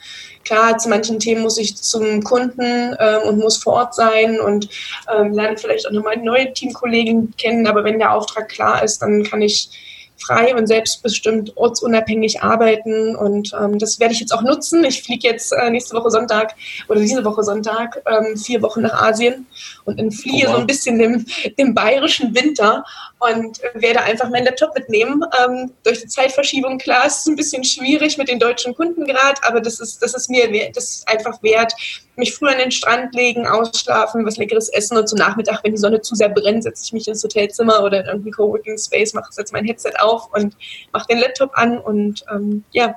Klar, 0.45 0.77
zu 0.77 0.89
manchen 0.89 1.19
Themen 1.19 1.41
muss 1.41 1.57
ich 1.57 1.75
zum 1.75 2.23
Kunden 2.23 2.95
äh, 2.97 3.17
und 3.23 3.37
muss 3.37 3.57
vor 3.57 3.73
Ort 3.73 3.93
sein 3.93 4.39
und 4.39 4.69
ähm, 5.13 5.33
lerne 5.33 5.57
vielleicht 5.57 5.85
auch 5.85 5.91
nochmal 5.91 6.17
neue 6.17 6.53
Teamkollegen 6.53 7.35
kennen, 7.37 7.67
aber 7.67 7.83
wenn 7.83 7.99
der 7.99 8.13
Auftrag 8.13 8.47
klar 8.49 8.81
ist, 8.81 9.01
dann 9.01 9.23
kann 9.23 9.41
ich 9.41 9.69
frei 10.17 10.55
und 10.55 10.67
selbstbestimmt 10.67 11.55
ortsunabhängig 11.55 12.41
arbeiten. 12.41 13.15
Und 13.15 13.53
ähm, 13.59 13.79
das 13.79 13.99
werde 13.99 14.13
ich 14.13 14.19
jetzt 14.19 14.33
auch 14.33 14.41
nutzen. 14.41 14.83
Ich 14.83 15.03
fliege 15.03 15.27
jetzt 15.27 15.53
äh, 15.53 15.69
nächste 15.69 15.95
Woche 15.95 16.09
Sonntag 16.09 16.55
oder 16.87 16.99
diese 16.99 17.23
Woche 17.23 17.43
Sonntag 17.43 18.01
ähm, 18.05 18.37
vier 18.37 18.61
Wochen 18.61 18.81
nach 18.81 19.01
Asien 19.01 19.47
und 19.87 19.99
entfliehe 19.99 20.45
oh, 20.47 20.51
so 20.51 20.57
ein 20.57 20.67
bisschen 20.67 20.99
dem, 20.99 21.25
dem 21.57 21.73
bayerischen 21.73 22.35
Winter 22.35 22.83
und 23.19 23.59
werde 23.73 24.01
einfach 24.01 24.29
meinen 24.29 24.45
Laptop 24.45 24.75
mitnehmen. 24.75 25.23
Ähm, 25.41 25.71
durch 25.83 26.01
die 26.01 26.07
Zeitverschiebung, 26.07 26.77
klar, 26.77 27.07
ist 27.07 27.21
es 27.21 27.25
ein 27.25 27.37
bisschen 27.37 27.63
schwierig 27.63 28.17
mit 28.17 28.27
den 28.27 28.37
deutschen 28.37 28.75
Kunden 28.75 29.05
gerade, 29.05 29.41
aber 29.43 29.61
das 29.61 29.79
ist, 29.79 30.03
das 30.03 30.13
ist 30.13 30.29
mir 30.29 30.71
das 30.73 30.89
ist 30.89 31.07
einfach 31.07 31.41
wert, 31.41 31.73
mich 32.17 32.33
früher 32.33 32.51
an 32.51 32.57
den 32.57 32.71
Strand 32.71 33.15
legen, 33.15 33.47
ausschlafen, 33.47 34.25
was 34.25 34.37
leckeres 34.37 34.67
essen 34.69 34.97
und 34.97 35.07
zum 35.07 35.19
Nachmittag, 35.19 35.63
wenn 35.63 35.71
die 35.71 35.77
Sonne 35.77 36.01
zu 36.01 36.15
sehr 36.15 36.29
brennt, 36.29 36.63
setze 36.63 36.83
ich 36.83 36.91
mich 36.91 37.07
ins 37.07 37.23
Hotelzimmer 37.23 37.81
oder 37.81 38.01
in 38.01 38.07
irgendeinen 38.07 38.33
Coworking 38.33 38.77
Space, 38.77 39.13
mache 39.13 39.31
setze 39.31 39.53
mein 39.53 39.65
Headset 39.65 39.93
auf 39.99 40.29
und 40.33 40.55
mache 40.91 41.07
den 41.07 41.19
Laptop 41.19 41.51
an 41.53 41.77
und 41.77 42.25
ähm, 42.29 42.65
ja, 42.71 42.95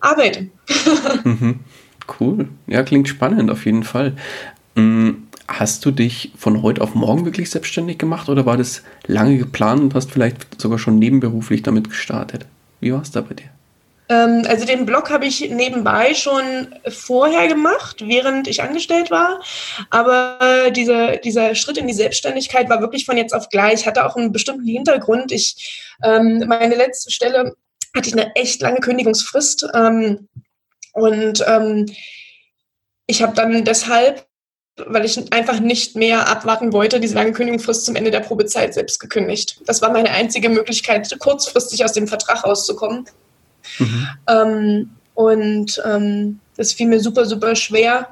arbeite. 0.00 0.48
mhm. 1.24 1.60
Cool. 2.20 2.48
Ja, 2.66 2.82
klingt 2.82 3.08
spannend 3.08 3.50
auf 3.50 3.64
jeden 3.64 3.84
Fall. 3.84 4.14
Mhm. 4.74 5.28
Hast 5.48 5.84
du 5.84 5.90
dich 5.90 6.32
von 6.36 6.62
heute 6.62 6.80
auf 6.80 6.94
morgen 6.94 7.24
wirklich 7.24 7.50
selbstständig 7.50 7.98
gemacht 7.98 8.28
oder 8.28 8.46
war 8.46 8.56
das 8.56 8.82
lange 9.06 9.38
geplant 9.38 9.80
und 9.80 9.94
hast 9.94 10.10
vielleicht 10.10 10.60
sogar 10.60 10.78
schon 10.78 10.98
nebenberuflich 10.98 11.62
damit 11.62 11.90
gestartet? 11.90 12.46
Wie 12.80 12.92
war 12.92 13.02
es 13.02 13.10
da 13.10 13.20
bei 13.20 13.34
dir? 13.34 13.50
Ähm, 14.08 14.44
also 14.46 14.64
den 14.64 14.86
Blog 14.86 15.10
habe 15.10 15.26
ich 15.26 15.48
nebenbei 15.50 16.14
schon 16.14 16.74
vorher 16.88 17.48
gemacht, 17.48 18.02
während 18.06 18.46
ich 18.48 18.62
angestellt 18.62 19.10
war. 19.10 19.40
Aber 19.90 20.70
dieser, 20.70 21.16
dieser 21.16 21.54
Schritt 21.54 21.78
in 21.78 21.86
die 21.86 21.94
Selbstständigkeit 21.94 22.68
war 22.68 22.80
wirklich 22.80 23.04
von 23.04 23.16
jetzt 23.16 23.34
auf 23.34 23.48
gleich, 23.48 23.86
hatte 23.86 24.04
auch 24.04 24.16
einen 24.16 24.32
bestimmten 24.32 24.66
Hintergrund. 24.66 25.32
Ich, 25.32 25.96
ähm, 26.04 26.44
meine 26.46 26.74
letzte 26.74 27.10
Stelle 27.10 27.54
hatte 27.94 28.08
ich 28.08 28.12
eine 28.14 28.34
echt 28.36 28.60
lange 28.60 28.80
Kündigungsfrist. 28.80 29.66
Ähm, 29.74 30.28
und 30.92 31.44
ähm, 31.46 31.86
ich 33.06 33.22
habe 33.22 33.34
dann 33.34 33.64
deshalb 33.64 34.26
weil 34.86 35.04
ich 35.04 35.32
einfach 35.32 35.60
nicht 35.60 35.96
mehr 35.96 36.28
abwarten 36.28 36.72
wollte, 36.72 37.00
diese 37.00 37.14
lange 37.14 37.32
Kündigungsfrist 37.32 37.84
zum 37.84 37.96
Ende 37.96 38.10
der 38.10 38.20
Probezeit 38.20 38.74
selbst 38.74 38.98
gekündigt. 38.98 39.60
Das 39.66 39.82
war 39.82 39.92
meine 39.92 40.10
einzige 40.10 40.48
Möglichkeit, 40.48 41.14
kurzfristig 41.18 41.84
aus 41.84 41.92
dem 41.92 42.08
Vertrag 42.08 42.44
rauszukommen. 42.44 43.06
Mhm. 43.78 44.08
Ähm, 44.28 44.90
und 45.14 45.82
ähm, 45.84 46.40
das 46.56 46.72
fiel 46.72 46.86
mir 46.86 47.00
super, 47.00 47.26
super 47.26 47.54
schwer. 47.54 48.08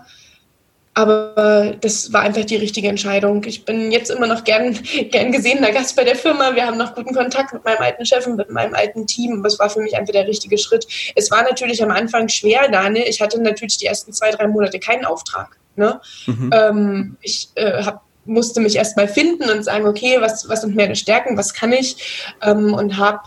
Aber 0.93 1.77
das 1.81 2.13
war 2.13 2.23
einfach 2.23 2.45
die 2.45 2.57
richtige 2.57 2.89
Entscheidung. 2.89 3.45
Ich 3.45 3.65
bin 3.65 3.93
jetzt 3.93 4.11
immer 4.11 4.27
noch 4.27 4.43
gern, 4.43 4.77
gern 5.11 5.31
gesehener 5.31 5.71
Gast 5.71 5.95
bei 5.95 6.05
der 6.05 6.17
Firma. 6.17 6.55
Wir 6.55 6.67
haben 6.67 6.79
noch 6.79 6.95
guten 6.95 7.15
Kontakt 7.15 7.53
mit 7.53 7.65
meinem 7.65 7.79
alten 7.81 8.05
Chef 8.05 8.27
und 8.27 8.37
mit 8.37 8.51
meinem 8.51 8.75
alten 8.75 9.07
Team. 9.07 9.39
Aber 9.39 9.47
es 9.47 9.59
war 9.59 9.71
für 9.71 9.81
mich 9.81 9.97
einfach 9.97 10.13
der 10.13 10.27
richtige 10.27 10.59
Schritt. 10.59 10.87
Es 11.15 11.31
war 11.31 11.43
natürlich 11.43 11.83
am 11.83 11.91
Anfang 11.91 12.29
schwer, 12.29 12.69
Daniel. 12.69 13.07
Ich 13.09 13.21
hatte 13.21 13.41
natürlich 13.41 13.79
die 13.79 13.87
ersten 13.87 14.13
zwei, 14.13 14.31
drei 14.31 14.49
Monate 14.49 14.81
keinen 14.81 15.05
Auftrag. 15.05 15.60
Ne? 15.77 16.01
Mhm. 16.27 16.51
Ähm, 16.53 17.17
ich 17.21 17.49
äh, 17.55 17.83
hab, 17.83 18.03
musste 18.25 18.61
mich 18.61 18.77
erst 18.77 18.97
mal 18.97 19.09
finden 19.09 19.51
und 19.51 19.65
sagen, 19.65 19.87
okay, 19.87 20.19
was, 20.21 20.49
was 20.49 20.63
sind 20.63 20.77
meine 20.77 20.97
Stärken, 20.97 21.37
was 21.37 21.55
kann 21.55 21.73
ich? 21.73 22.33
Ähm, 22.43 22.75
und 22.75 22.97
habe 22.97 23.21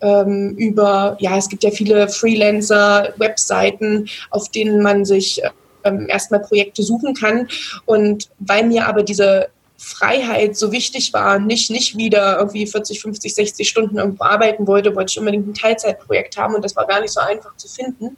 ähm, 0.00 0.54
über, 0.56 1.16
ja, 1.20 1.36
es 1.36 1.48
gibt 1.48 1.64
ja 1.64 1.70
viele 1.70 2.08
Freelancer-Webseiten, 2.08 4.08
auf 4.30 4.48
denen 4.50 4.82
man 4.82 5.04
sich 5.04 5.42
ähm, 5.84 6.06
erstmal 6.08 6.40
Projekte 6.40 6.82
suchen 6.82 7.14
kann. 7.14 7.48
Und 7.84 8.28
weil 8.38 8.64
mir 8.64 8.86
aber 8.86 9.02
diese 9.02 9.48
Freiheit 9.80 10.56
so 10.56 10.72
wichtig 10.72 11.12
war 11.12 11.36
und 11.36 11.46
nicht, 11.46 11.70
nicht 11.70 11.96
wieder 11.96 12.38
irgendwie 12.38 12.66
40, 12.66 13.00
50, 13.00 13.32
60 13.32 13.68
Stunden 13.68 13.98
irgendwo 13.98 14.24
arbeiten 14.24 14.66
wollte, 14.66 14.94
wollte 14.96 15.12
ich 15.12 15.18
unbedingt 15.20 15.46
ein 15.46 15.54
Teilzeitprojekt 15.54 16.36
haben 16.36 16.56
und 16.56 16.64
das 16.64 16.74
war 16.74 16.84
gar 16.84 17.00
nicht 17.00 17.12
so 17.12 17.20
einfach 17.20 17.56
zu 17.56 17.68
finden. 17.68 18.16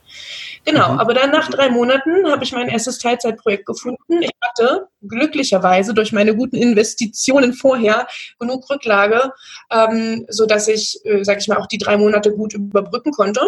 Genau, 0.65 0.95
mhm. 0.95 1.01
aber 1.01 1.13
dann 1.13 1.31
nach 1.31 1.49
drei 1.51 1.69
Monaten 1.69 2.27
habe 2.31 2.45
ich 2.45 2.53
mein 2.53 2.69
erstes 2.69 2.99
Teilzeitprojekt 2.99 3.67
gefunden. 3.67 4.23
Ich 4.23 4.31
hatte 4.41 4.89
glücklicherweise 5.03 5.93
durch 5.93 6.13
meine 6.13 6.35
guten 6.35 6.57
Investitionen 6.57 7.53
vorher 7.53 8.07
genug 8.39 8.69
Rücklage, 8.71 9.33
ähm, 9.71 10.27
so 10.31 10.47
dass 10.47 10.67
ich, 10.67 10.99
äh, 11.05 11.23
sage 11.25 11.41
ich 11.41 11.49
mal, 11.49 11.59
auch 11.59 11.67
die 11.67 11.79
drei 11.79 11.99
Monate 11.99 12.33
gut 12.33 12.55
überbrücken 12.55 13.13
konnte. 13.13 13.41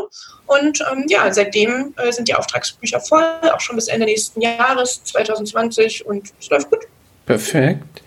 Und 0.47 0.85
ähm, 0.93 1.07
ja, 1.09 1.33
seitdem 1.33 1.95
äh, 1.97 2.13
sind 2.13 2.29
die 2.29 2.35
Auftragsbücher 2.35 3.01
voll, 3.01 3.25
auch 3.55 3.61
schon 3.61 3.77
bis 3.77 3.89
Ende 3.89 4.05
nächsten 4.05 4.43
Jahres 4.43 5.03
2020 5.05 6.05
und 6.05 6.31
es 6.39 6.51
läuft 6.51 6.69
gut. 6.69 6.81
Perfekt. 7.33 8.03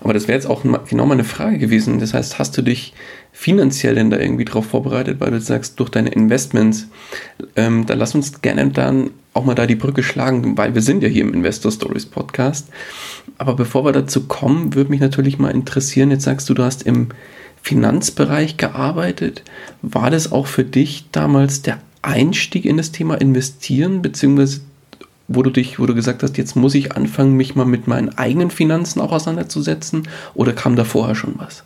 Aber 0.00 0.12
das 0.12 0.28
wäre 0.28 0.36
jetzt 0.36 0.46
auch 0.46 0.62
genau 0.88 1.06
meine 1.06 1.24
Frage 1.24 1.58
gewesen. 1.58 1.98
Das 1.98 2.14
heißt, 2.14 2.38
hast 2.38 2.56
du 2.56 2.62
dich 2.62 2.94
finanziell 3.32 3.94
denn 3.94 4.10
da 4.10 4.18
irgendwie 4.18 4.44
drauf 4.44 4.66
vorbereitet, 4.66 5.20
weil 5.20 5.30
du 5.30 5.40
sagst, 5.40 5.78
durch 5.78 5.90
deine 5.90 6.10
Investments, 6.10 6.88
ähm, 7.54 7.86
dann 7.86 7.98
lass 7.98 8.14
uns 8.14 8.40
gerne 8.40 8.68
dann 8.70 9.10
auch 9.34 9.44
mal 9.44 9.54
da 9.54 9.66
die 9.66 9.74
Brücke 9.74 10.02
schlagen, 10.02 10.56
weil 10.56 10.74
wir 10.74 10.82
sind 10.82 11.02
ja 11.02 11.08
hier 11.08 11.22
im 11.22 11.34
Investor 11.34 11.70
Stories 11.70 12.06
Podcast. 12.06 12.68
Aber 13.38 13.54
bevor 13.54 13.84
wir 13.84 13.92
dazu 13.92 14.26
kommen, 14.26 14.74
würde 14.74 14.90
mich 14.90 15.00
natürlich 15.00 15.38
mal 15.38 15.50
interessieren, 15.50 16.10
jetzt 16.10 16.24
sagst 16.24 16.48
du, 16.48 16.54
du 16.54 16.62
hast 16.62 16.82
im 16.84 17.08
Finanzbereich 17.62 18.56
gearbeitet. 18.56 19.42
War 19.82 20.10
das 20.10 20.32
auch 20.32 20.46
für 20.46 20.64
dich 20.64 21.06
damals 21.12 21.62
der 21.62 21.78
Einstieg 22.02 22.64
in 22.64 22.76
das 22.76 22.92
Thema 22.92 23.20
Investieren, 23.20 24.02
beziehungsweise 24.02 24.60
wo 25.28 25.42
du 25.42 25.50
dich, 25.50 25.78
wo 25.78 25.86
du 25.86 25.94
gesagt 25.94 26.22
hast, 26.22 26.36
jetzt 26.36 26.56
muss 26.56 26.74
ich 26.74 26.92
anfangen, 26.92 27.34
mich 27.34 27.54
mal 27.54 27.66
mit 27.66 27.86
meinen 27.86 28.16
eigenen 28.16 28.50
Finanzen 28.50 29.00
auch 29.00 29.12
auseinanderzusetzen? 29.12 30.08
Oder 30.34 30.52
kam 30.52 30.76
da 30.76 30.84
vorher 30.84 31.14
schon 31.14 31.34
was? 31.38 31.64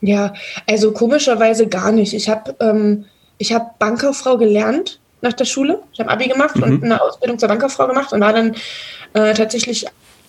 Ja, 0.00 0.34
also 0.66 0.92
komischerweise 0.92 1.68
gar 1.68 1.92
nicht. 1.92 2.14
Ich 2.14 2.28
habe 2.28 2.56
ähm, 2.60 3.04
hab 3.42 3.78
Bankkauffrau 3.78 4.38
gelernt 4.38 4.98
nach 5.20 5.34
der 5.34 5.44
Schule. 5.44 5.82
Ich 5.92 6.00
habe 6.00 6.10
Abi 6.10 6.28
gemacht 6.28 6.56
mhm. 6.56 6.62
und 6.62 6.84
eine 6.84 7.00
Ausbildung 7.00 7.38
zur 7.38 7.48
Bankkauffrau 7.48 7.86
gemacht 7.86 8.12
und 8.12 8.20
war 8.20 8.32
dann 8.32 8.54
äh, 9.12 9.34
tatsächlich 9.34 9.86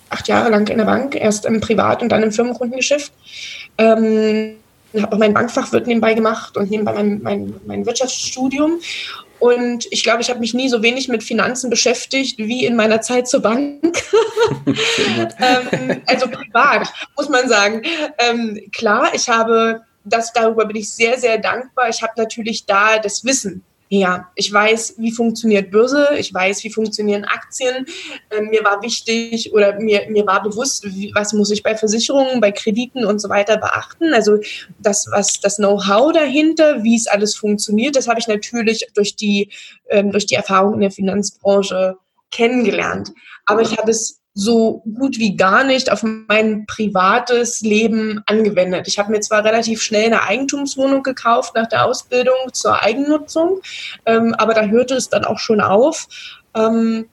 acht 0.10 0.28
Jahre 0.28 0.50
lang 0.50 0.68
in 0.68 0.78
der 0.78 0.86
Bank, 0.86 1.16
erst 1.16 1.46
im 1.46 1.62
Privat- 1.62 2.02
und 2.02 2.10
dann 2.10 2.22
im 2.22 2.32
Firmenkundengeschäft. 2.32 3.14
Ähm, 3.78 4.58
habe 5.00 5.14
auch 5.14 5.20
mein 5.20 5.34
Bankfachwirt 5.34 5.88
nebenbei 5.88 6.14
gemacht 6.14 6.58
und 6.58 6.70
nebenbei 6.70 6.94
mein, 6.94 7.22
mein, 7.22 7.54
mein 7.66 7.86
Wirtschaftsstudium. 7.86 8.80
Und 9.42 9.88
ich 9.90 10.04
glaube, 10.04 10.22
ich 10.22 10.30
habe 10.30 10.40
mich 10.40 10.54
nie 10.54 10.70
so 10.70 10.84
wenig 10.84 11.08
mit 11.08 11.24
Finanzen 11.24 11.72
beschäftigt 11.72 12.38
wie 12.38 12.64
in 12.64 12.76
meiner 12.76 13.02
Zeit 13.02 13.28
zur 13.28 13.42
Bank. 13.42 13.82
ähm, 14.66 16.02
also 16.06 16.28
privat, 16.28 16.88
muss 17.18 17.28
man 17.28 17.50
sagen. 17.50 17.82
Ähm, 18.20 18.62
klar, 18.72 19.10
ich 19.14 19.28
habe 19.30 19.82
das, 20.04 20.32
darüber 20.32 20.66
bin 20.66 20.78
ich 20.78 20.92
sehr, 20.92 21.18
sehr 21.20 21.40
dankbar. 21.40 21.90
Ich 21.90 22.04
habe 22.04 22.14
natürlich 22.18 22.66
da 22.66 23.00
das 23.00 23.26
Wissen 23.26 23.64
ja, 23.94 24.32
ich 24.36 24.52
weiß, 24.54 24.96
wie 25.00 25.12
funktioniert 25.12 25.70
Börse, 25.70 26.08
ich 26.18 26.34
weiß, 26.34 26.64
wie 26.64 26.72
funktionieren 26.72 27.26
Aktien. 27.26 27.86
Ähm, 28.32 28.46
mir 28.46 28.64
war 28.64 28.82
wichtig 28.82 29.52
oder 29.52 29.78
mir, 29.82 30.10
mir 30.10 30.26
war 30.26 30.42
bewusst, 30.42 30.86
wie, 30.86 31.12
was 31.14 31.34
muss 31.34 31.52
ich 31.52 31.62
bei 31.62 31.76
Versicherungen, 31.76 32.40
bei 32.40 32.54
Krediten 32.54 33.04
und 33.04 33.20
so 33.20 33.28
weiter 33.28 33.58
beachten. 33.58 34.14
Also 34.14 34.38
das, 34.80 35.08
was 35.12 35.42
das 35.42 35.58
Know-how 35.58 36.14
dahinter, 36.14 36.86
wie 36.86 36.96
es 36.96 37.08
alles 37.08 37.36
funktioniert, 37.36 37.98
das 37.98 38.08
habe 38.08 38.18
ich 38.18 38.30
natürlich 38.30 38.88
durch 38.94 39.18
die, 39.18 39.50
ähm, 39.90 40.14
durch 40.14 40.26
die 40.26 40.36
Erfahrung 40.36 40.76
in 40.76 40.82
der 40.82 40.92
Finanzbranche 40.92 41.98
kennengelernt. 42.32 43.12
Aber 43.46 43.62
ich 43.62 43.78
habe 43.78 43.92
es 43.92 44.21
so 44.34 44.82
gut 44.96 45.18
wie 45.18 45.36
gar 45.36 45.64
nicht 45.64 45.92
auf 45.92 46.04
mein 46.04 46.66
privates 46.66 47.62
Leben 47.62 48.22
angewendet. 48.26 48.88
Ich 48.88 48.98
habe 48.98 49.12
mir 49.12 49.20
zwar 49.20 49.44
relativ 49.44 49.82
schnell 49.82 50.06
eine 50.06 50.24
Eigentumswohnung 50.24 51.04
gekauft 51.04 51.56
nach 51.56 51.68
der 51.68 51.86
Ausbildung 51.86 52.36
zur 52.54 52.82
Eigennutzung, 52.82 53.62
ähm, 54.06 54.34
aber 54.38 54.54
da 54.54 54.66
hörte 54.66 54.96
es 54.96 55.10
dann 55.10 55.26
auch 55.26 55.40
schon 55.40 55.60
auf. 55.60 56.08
Ähm, 56.56 57.10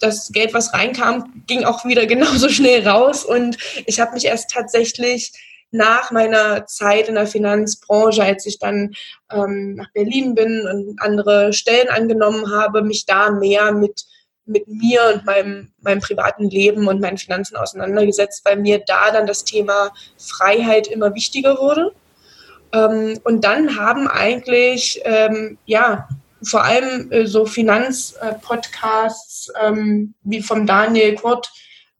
das 0.00 0.30
Geld, 0.32 0.54
was 0.54 0.72
reinkam, 0.72 1.42
ging 1.46 1.64
auch 1.64 1.84
wieder 1.84 2.06
genauso 2.06 2.48
schnell 2.48 2.86
raus 2.86 3.24
und 3.24 3.58
ich 3.86 4.00
habe 4.00 4.14
mich 4.14 4.24
erst 4.24 4.50
tatsächlich 4.50 5.32
nach 5.72 6.10
meiner 6.10 6.66
Zeit 6.66 7.08
in 7.08 7.14
der 7.14 7.26
Finanzbranche, 7.26 8.22
als 8.22 8.44
ich 8.44 8.58
dann 8.58 8.92
ähm, 9.30 9.74
nach 9.74 9.90
Berlin 9.92 10.34
bin 10.34 10.66
und 10.66 11.00
andere 11.00 11.54
Stellen 11.54 11.88
angenommen 11.88 12.50
habe, 12.54 12.82
mich 12.82 13.06
da 13.06 13.30
mehr 13.30 13.72
mit 13.72 14.04
mit 14.44 14.66
mir 14.68 15.00
und 15.14 15.24
meinem, 15.24 15.72
meinem 15.80 16.00
privaten 16.00 16.50
Leben 16.50 16.88
und 16.88 17.00
meinen 17.00 17.18
Finanzen 17.18 17.56
auseinandergesetzt, 17.56 18.44
weil 18.44 18.56
mir 18.56 18.82
da 18.86 19.10
dann 19.10 19.26
das 19.26 19.44
Thema 19.44 19.92
Freiheit 20.18 20.88
immer 20.88 21.14
wichtiger 21.14 21.58
wurde. 21.58 21.92
Ähm, 22.72 23.18
und 23.24 23.44
dann 23.44 23.76
haben 23.76 24.08
eigentlich, 24.08 25.00
ähm, 25.04 25.58
ja, 25.66 26.08
vor 26.42 26.64
allem 26.64 27.10
äh, 27.12 27.26
so 27.26 27.46
Finanzpodcasts 27.46 29.52
ähm, 29.62 30.14
wie 30.22 30.42
vom 30.42 30.66
Daniel 30.66 31.14
Kurt, 31.14 31.50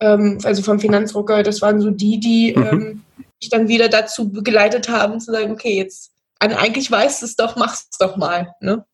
ähm, 0.01 0.39
also 0.43 0.63
vom 0.63 0.81
Finanzdrucker, 0.81 1.43
das 1.43 1.63
waren 1.63 1.81
so 1.81 1.91
die, 1.91 2.19
die 2.19 2.55
mhm. 2.57 2.67
Ähm, 2.67 3.05
mich 3.41 3.51
dann 3.51 3.69
wieder 3.69 3.89
dazu 3.89 4.31
begleitet 4.31 4.89
haben, 4.89 5.21
zu 5.21 5.33
sagen, 5.33 5.53
okay, 5.53 5.77
jetzt, 5.77 6.13
eigentlich 6.39 6.91
weißt 6.91 7.23
du 7.23 7.27
es 7.27 7.37
doch, 7.37 7.57
mach's 7.57 7.89
doch 7.99 8.17
mal. 8.17 8.55
Ne? 8.61 8.85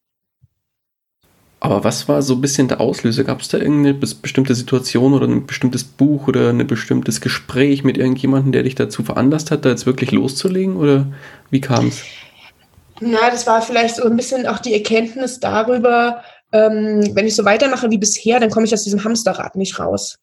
Aber 1.61 1.83
was 1.83 2.09
war 2.09 2.23
so 2.23 2.35
ein 2.35 2.41
bisschen 2.41 2.69
der 2.69 2.81
Auslöser? 2.81 3.25
Gab 3.25 3.41
es 3.41 3.49
da 3.49 3.59
irgendeine 3.59 3.95
bestimmte 3.95 4.55
Situation 4.55 5.13
oder 5.13 5.27
ein 5.27 5.47
bestimmtes 5.47 5.83
Buch 5.83 6.29
oder 6.29 6.51
ein 6.51 6.67
bestimmtes 6.67 7.21
Gespräch 7.21 7.83
mit 7.83 7.99
irgendjemandem, 7.99 8.53
der 8.53 8.63
dich 8.63 8.77
dazu 8.77 9.03
veranlasst 9.03 9.51
hat, 9.51 9.65
da 9.65 9.71
jetzt 9.71 9.87
wirklich 9.87 10.13
loszulegen? 10.13 10.77
Oder 10.77 11.07
wie 11.51 11.61
kam 11.61 11.89
es? 11.89 12.03
Na, 13.01 13.31
das 13.31 13.47
war 13.47 13.61
vielleicht 13.63 13.97
so 13.97 14.05
ein 14.05 14.17
bisschen 14.17 14.47
auch 14.47 14.59
die 14.59 14.75
Erkenntnis 14.75 15.41
darüber, 15.41 16.23
ähm, 16.53 17.15
wenn 17.15 17.27
ich 17.27 17.37
so 17.37 17.45
weitermache 17.45 17.91
wie 17.91 17.99
bisher, 17.99 18.41
dann 18.41 18.51
komme 18.51 18.67
ich 18.67 18.73
aus 18.73 18.85
diesem 18.85 19.05
Hamsterrad 19.05 19.57
nicht 19.57 19.79
raus. 19.79 20.17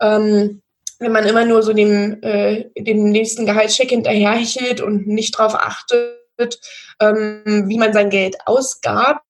Ähm, 0.00 0.62
wenn 0.98 1.12
man 1.12 1.26
immer 1.26 1.44
nur 1.44 1.62
so 1.62 1.72
dem, 1.72 2.20
äh, 2.22 2.64
dem 2.76 3.10
nächsten 3.10 3.46
Gehaltscheck 3.46 3.90
hinterherhechelt 3.90 4.80
und 4.80 5.06
nicht 5.06 5.38
darauf 5.38 5.54
achtet, 5.54 6.60
ähm, 7.00 7.64
wie 7.66 7.78
man 7.78 7.92
sein 7.92 8.10
Geld 8.10 8.36
ausgab, 8.46 9.22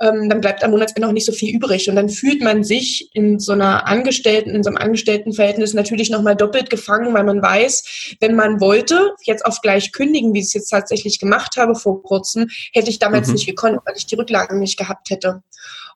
ähm, 0.00 0.28
dann 0.30 0.40
bleibt 0.40 0.64
am 0.64 0.70
Monatsende 0.70 1.06
auch 1.06 1.12
nicht 1.12 1.26
so 1.26 1.32
viel 1.32 1.54
übrig. 1.54 1.88
Und 1.88 1.96
dann 1.96 2.08
fühlt 2.08 2.42
man 2.42 2.64
sich 2.64 3.10
in 3.12 3.38
so 3.38 3.52
einer 3.52 3.86
Angestellten, 3.86 4.50
in 4.50 4.62
so 4.62 4.70
einem 4.70 4.78
Angestelltenverhältnis 4.78 5.74
natürlich 5.74 6.10
nochmal 6.10 6.36
doppelt 6.36 6.70
gefangen, 6.70 7.12
weil 7.12 7.24
man 7.24 7.42
weiß, 7.42 8.16
wenn 8.20 8.34
man 8.34 8.60
wollte, 8.60 9.10
jetzt 9.24 9.44
auf 9.44 9.60
gleich 9.60 9.92
kündigen, 9.92 10.32
wie 10.32 10.40
ich 10.40 10.46
es 10.46 10.54
jetzt 10.54 10.70
tatsächlich 10.70 11.18
gemacht 11.18 11.56
habe 11.58 11.74
vor 11.74 12.02
kurzem, 12.02 12.48
hätte 12.72 12.88
ich 12.88 12.98
damals 12.98 13.28
mhm. 13.28 13.34
nicht 13.34 13.46
gekonnt, 13.46 13.78
weil 13.84 13.94
ich 13.96 14.06
die 14.06 14.14
Rücklagen 14.14 14.58
nicht 14.58 14.78
gehabt 14.78 15.10
hätte. 15.10 15.42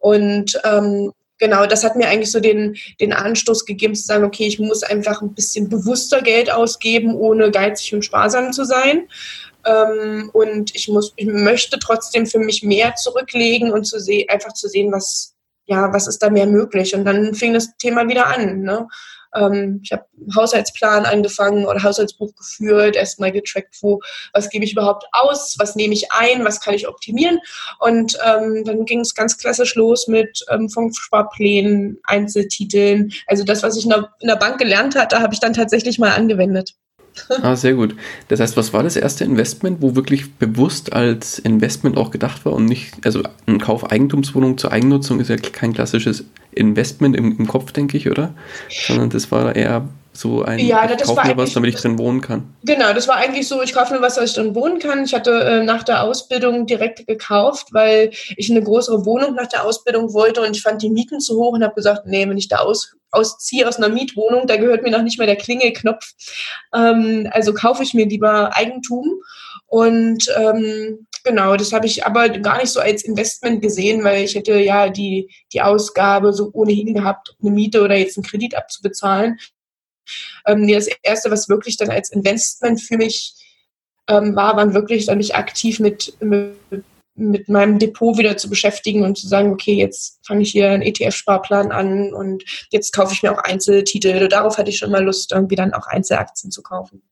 Und 0.01 0.61
ähm, 0.65 1.13
genau, 1.39 1.65
das 1.65 1.83
hat 1.83 1.97
mir 1.97 2.09
eigentlich 2.09 2.31
so 2.31 2.41
den, 2.41 2.77
den 3.01 3.15
Anstoß 3.15 3.65
gegeben 3.65 3.95
zu 3.95 4.03
sagen, 4.03 4.25
okay, 4.25 4.47
ich 4.47 4.59
muss 4.59 4.83
einfach 4.83 5.23
ein 5.23 5.35
bisschen 5.35 5.71
bewusster 5.71 6.21
Geld 6.21 6.53
ausgeben, 6.53 7.15
ohne 7.15 7.51
geizig 7.51 7.95
und 7.95 8.05
sparsam 8.05 8.53
zu 8.53 8.65
sein. 8.65 9.09
Ähm, 9.65 10.31
und 10.33 10.75
ich 10.75 10.89
muss, 10.89 11.13
ich 11.17 11.27
möchte 11.27 11.79
trotzdem 11.79 12.27
für 12.27 12.39
mich 12.39 12.63
mehr 12.63 12.95
zurücklegen 12.95 13.73
und 13.73 13.85
zu 13.85 14.01
sehen, 14.01 14.29
einfach 14.29 14.53
zu 14.53 14.69
sehen, 14.69 14.93
was, 14.93 15.35
ja, 15.67 15.93
was 15.93 16.07
ist 16.07 16.23
da 16.23 16.31
mehr 16.31 16.47
möglich. 16.47 16.95
Und 16.95 17.05
dann 17.05 17.35
fing 17.35 17.55
das 17.55 17.77
Thema 17.77 18.09
wieder 18.09 18.27
an. 18.27 18.63
Ne? 18.63 18.87
Ähm, 19.35 19.81
ich 19.83 19.93
habe 19.93 20.05
Haushaltsplan 20.35 21.05
angefangen 21.05 21.67
oder 21.67 21.83
Haushaltsbuch 21.83 22.35
geführt, 22.35 22.97
erstmal 22.97 23.33
getrackt, 23.33 23.77
wo, 23.83 24.01
was 24.33 24.49
gebe 24.51 24.65
ich 24.65 24.73
überhaupt 24.73 25.05
aus, 25.13 25.57
was 25.59 25.77
nehme 25.77 25.95
ich 25.95 26.13
ein, 26.13 26.45
was 26.45 26.61
kann 26.61 26.75
ich 26.75 26.89
optimieren. 26.89 27.39
Und 27.81 28.17
ähm, 28.25 28.65
dann 28.65 28.85
ging 28.85 29.01
es 29.01 29.15
ganz 29.15 29.39
klassisch 29.39 29.75
los 29.75 30.09
mit 30.09 30.45
ähm, 30.51 30.69
Fondssparplänen, 30.69 31.99
Einzeltiteln. 32.05 33.13
Also 33.27 33.45
das, 33.45 33.63
was 33.63 33.77
ich 33.77 33.85
in 33.85 33.91
der, 33.91 34.11
in 34.21 34.29
der 34.29 34.37
Bank 34.37 34.59
gelernt 34.59 34.95
hatte, 34.97 35.21
habe 35.21 35.35
ich 35.35 35.41
dann 35.41 35.55
tatsächlich 35.55 35.99
mal 35.99 36.13
angewendet. 36.13 36.75
Ah, 37.43 37.57
sehr 37.57 37.75
gut. 37.75 37.95
Das 38.29 38.41
heißt, 38.41 38.57
was 38.57 38.73
war 38.73 38.83
das 38.83 38.97
erste 38.97 39.25
Investment, 39.25 39.81
wo 39.81 39.95
wirklich 39.95 40.35
bewusst 40.35 40.93
als 40.93 41.39
Investment 41.39 41.97
auch 41.97 42.11
gedacht 42.11 42.45
war 42.45 42.53
und 42.53 42.65
nicht, 42.65 42.95
also 43.05 43.23
ein 43.47 43.59
Kauf 43.59 43.91
Eigentumswohnung 43.91 44.59
zur 44.59 44.73
Eigennutzung 44.73 45.21
ist 45.21 45.29
ja 45.29 45.37
kein 45.37 45.73
klassisches 45.73 46.25
Investment 46.53 47.17
im, 47.17 47.39
im 47.39 47.47
Kopf, 47.47 47.73
denke 47.73 47.97
ich, 47.97 48.11
oder? 48.11 48.35
Sondern 48.69 49.11
das 49.11 49.31
war 49.31 49.55
eher 49.55 49.89
so 50.17 50.43
ein, 50.43 50.59
ja, 50.61 50.89
ich 50.89 51.03
kaufe 51.03 51.27
mir 51.27 51.37
was, 51.37 51.53
damit 51.53 51.75
ich 51.75 51.81
drin 51.81 51.99
wohnen 51.99 52.21
kann. 52.21 52.55
Genau, 52.63 52.93
das 52.93 53.09
war 53.09 53.17
eigentlich 53.17 53.49
so, 53.49 53.63
ich 53.63 53.75
kaufe 53.75 53.95
mir 53.95 54.01
was, 54.01 54.15
damit 54.15 54.31
ich 54.31 54.37
drin 54.37 54.55
wohnen 54.55 54.79
kann. 54.79 55.05
Ich 55.05 55.15
hatte 55.15 55.33
äh, 55.33 55.65
nach 55.65 55.83
der 55.83 56.05
Ausbildung 56.05 56.67
direkt 56.67 57.07
gekauft, 57.07 57.69
weil 57.73 58.11
ich 58.37 58.51
eine 58.51 58.63
größere 58.63 59.05
Wohnung 59.05 59.35
nach 59.35 59.49
der 59.49 59.65
Ausbildung 59.65 60.13
wollte 60.13 60.41
und 60.41 60.57
ich 60.57 60.63
fand 60.63 60.83
die 60.83 60.91
Mieten 60.91 61.21
zu 61.21 61.37
hoch 61.37 61.53
und 61.53 61.65
habe 61.65 61.75
gesagt, 61.75 62.07
nee, 62.07 62.29
wenn 62.29 62.39
ich 62.39 62.49
da 62.49 62.59
aus, 62.59 62.95
ausziehe 63.11 63.67
aus 63.69 63.77
einer 63.77 63.89
Mietwohnung, 63.89 64.47
da 64.47 64.57
gehört 64.57 64.83
mir 64.83 64.91
noch 64.91 65.03
nicht 65.03 65.19
mehr 65.19 65.27
der 65.27 65.37
Klingelknopf. 65.37 66.13
Ähm, 66.73 67.29
also 67.33 67.53
kaufe 67.53 67.83
ich 67.83 67.95
mir 67.95 68.07
lieber 68.07 68.57
Eigentum. 68.57 69.21
Und 69.67 70.29
ähm, 70.37 71.07
genau, 71.25 71.57
das 71.57 71.73
habe 71.73 71.87
ich 71.87 72.07
aber 72.07 72.29
gar 72.29 72.59
nicht 72.59 72.71
so 72.71 72.79
als 72.79 73.03
Investment 73.03 73.63
gesehen, 73.63 74.05
weil 74.05 74.23
ich 74.23 74.35
hätte 74.37 74.57
ja 74.59 74.89
die, 74.89 75.31
die 75.53 75.63
Ausgabe 75.63 76.33
so 76.33 76.51
ohnehin 76.53 76.95
gehabt, 76.95 77.35
eine 77.43 77.51
Miete 77.51 77.83
oder 77.83 77.97
jetzt 77.97 78.17
einen 78.17 78.25
Kredit 78.25 78.55
abzubezahlen. 78.55 79.39
Ähm, 80.47 80.67
das 80.69 80.89
erste, 81.03 81.31
was 81.31 81.49
wirklich 81.49 81.77
dann 81.77 81.91
als 81.91 82.11
Investment 82.11 82.81
für 82.81 82.97
mich 82.97 83.35
ähm, 84.09 84.37
war, 84.37 84.57
waren 84.57 84.75
wirklich 84.75 85.07
dann 85.07 85.19
mich 85.19 85.35
aktiv 85.35 85.81
mit, 85.81 86.15
mit, 86.21 86.57
mit 87.17 87.49
meinem 87.49 87.79
Depot 87.79 88.19
wieder 88.19 88.37
zu 88.37 88.51
beschäftigen 88.51 89.05
und 89.05 89.17
zu 89.17 89.29
sagen, 89.29 89.53
okay, 89.53 89.75
jetzt 89.75 90.19
fange 90.27 90.43
ich 90.43 90.51
hier 90.51 90.71
einen 90.71 90.83
ETF-Sparplan 90.83 91.73
an 91.73 92.13
und 92.13 92.45
jetzt 92.71 92.93
kaufe 92.93 93.15
ich 93.15 93.23
mir 93.23 93.33
auch 93.33 93.43
Einzeltitel. 93.45 94.29
Darauf 94.29 94.59
hatte 94.59 94.71
ich 94.71 94.79
schon 94.79 94.91
mal 94.91 95.05
Lust, 95.05 95.33
irgendwie 95.33 95.57
dann 95.57 95.73
auch 95.73 95.87
Einzelaktien 95.87 96.51
zu 96.51 96.63
kaufen. 96.63 97.03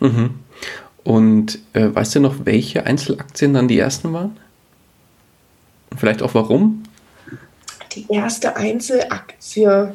Mhm. 0.00 0.40
Und 1.04 1.58
äh, 1.72 1.88
weißt 1.92 2.14
du 2.16 2.20
noch, 2.20 2.44
welche 2.44 2.86
Einzelaktien 2.86 3.54
dann 3.54 3.68
die 3.68 3.78
ersten 3.78 4.12
waren? 4.12 4.38
Und 5.90 5.98
vielleicht 5.98 6.22
auch 6.22 6.34
warum? 6.34 6.84
Die 7.94 8.06
erste 8.08 8.56
Einzelaktie, 8.56 9.94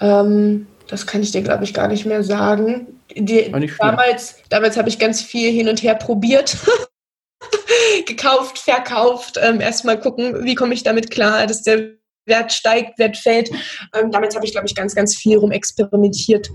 ähm, 0.00 0.66
das 0.92 1.06
kann 1.06 1.22
ich 1.22 1.32
dir, 1.32 1.40
glaube 1.40 1.64
ich, 1.64 1.72
gar 1.72 1.88
nicht 1.88 2.04
mehr 2.04 2.22
sagen. 2.22 2.86
Die, 3.16 3.50
damals 3.78 4.36
damals 4.50 4.76
habe 4.76 4.90
ich 4.90 4.98
ganz 4.98 5.22
viel 5.22 5.50
hin 5.50 5.70
und 5.70 5.82
her 5.82 5.94
probiert. 5.94 6.58
gekauft, 8.06 8.58
verkauft, 8.58 9.38
ähm, 9.42 9.62
erstmal 9.62 9.98
gucken, 9.98 10.44
wie 10.44 10.54
komme 10.54 10.74
ich 10.74 10.82
damit 10.82 11.10
klar, 11.10 11.46
dass 11.46 11.62
der 11.62 11.94
Wert 12.26 12.52
steigt, 12.52 12.98
Wert 12.98 13.16
fällt. 13.16 13.50
Ähm, 13.94 14.10
damit 14.10 14.34
habe 14.34 14.44
ich, 14.44 14.52
glaube 14.52 14.66
ich, 14.66 14.74
ganz, 14.74 14.94
ganz 14.94 15.16
viel 15.16 15.38
rumexperimentiert. 15.38 16.50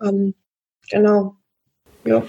Ähm, 0.00 0.34
genau. 0.88 1.34
Ja. 2.04 2.22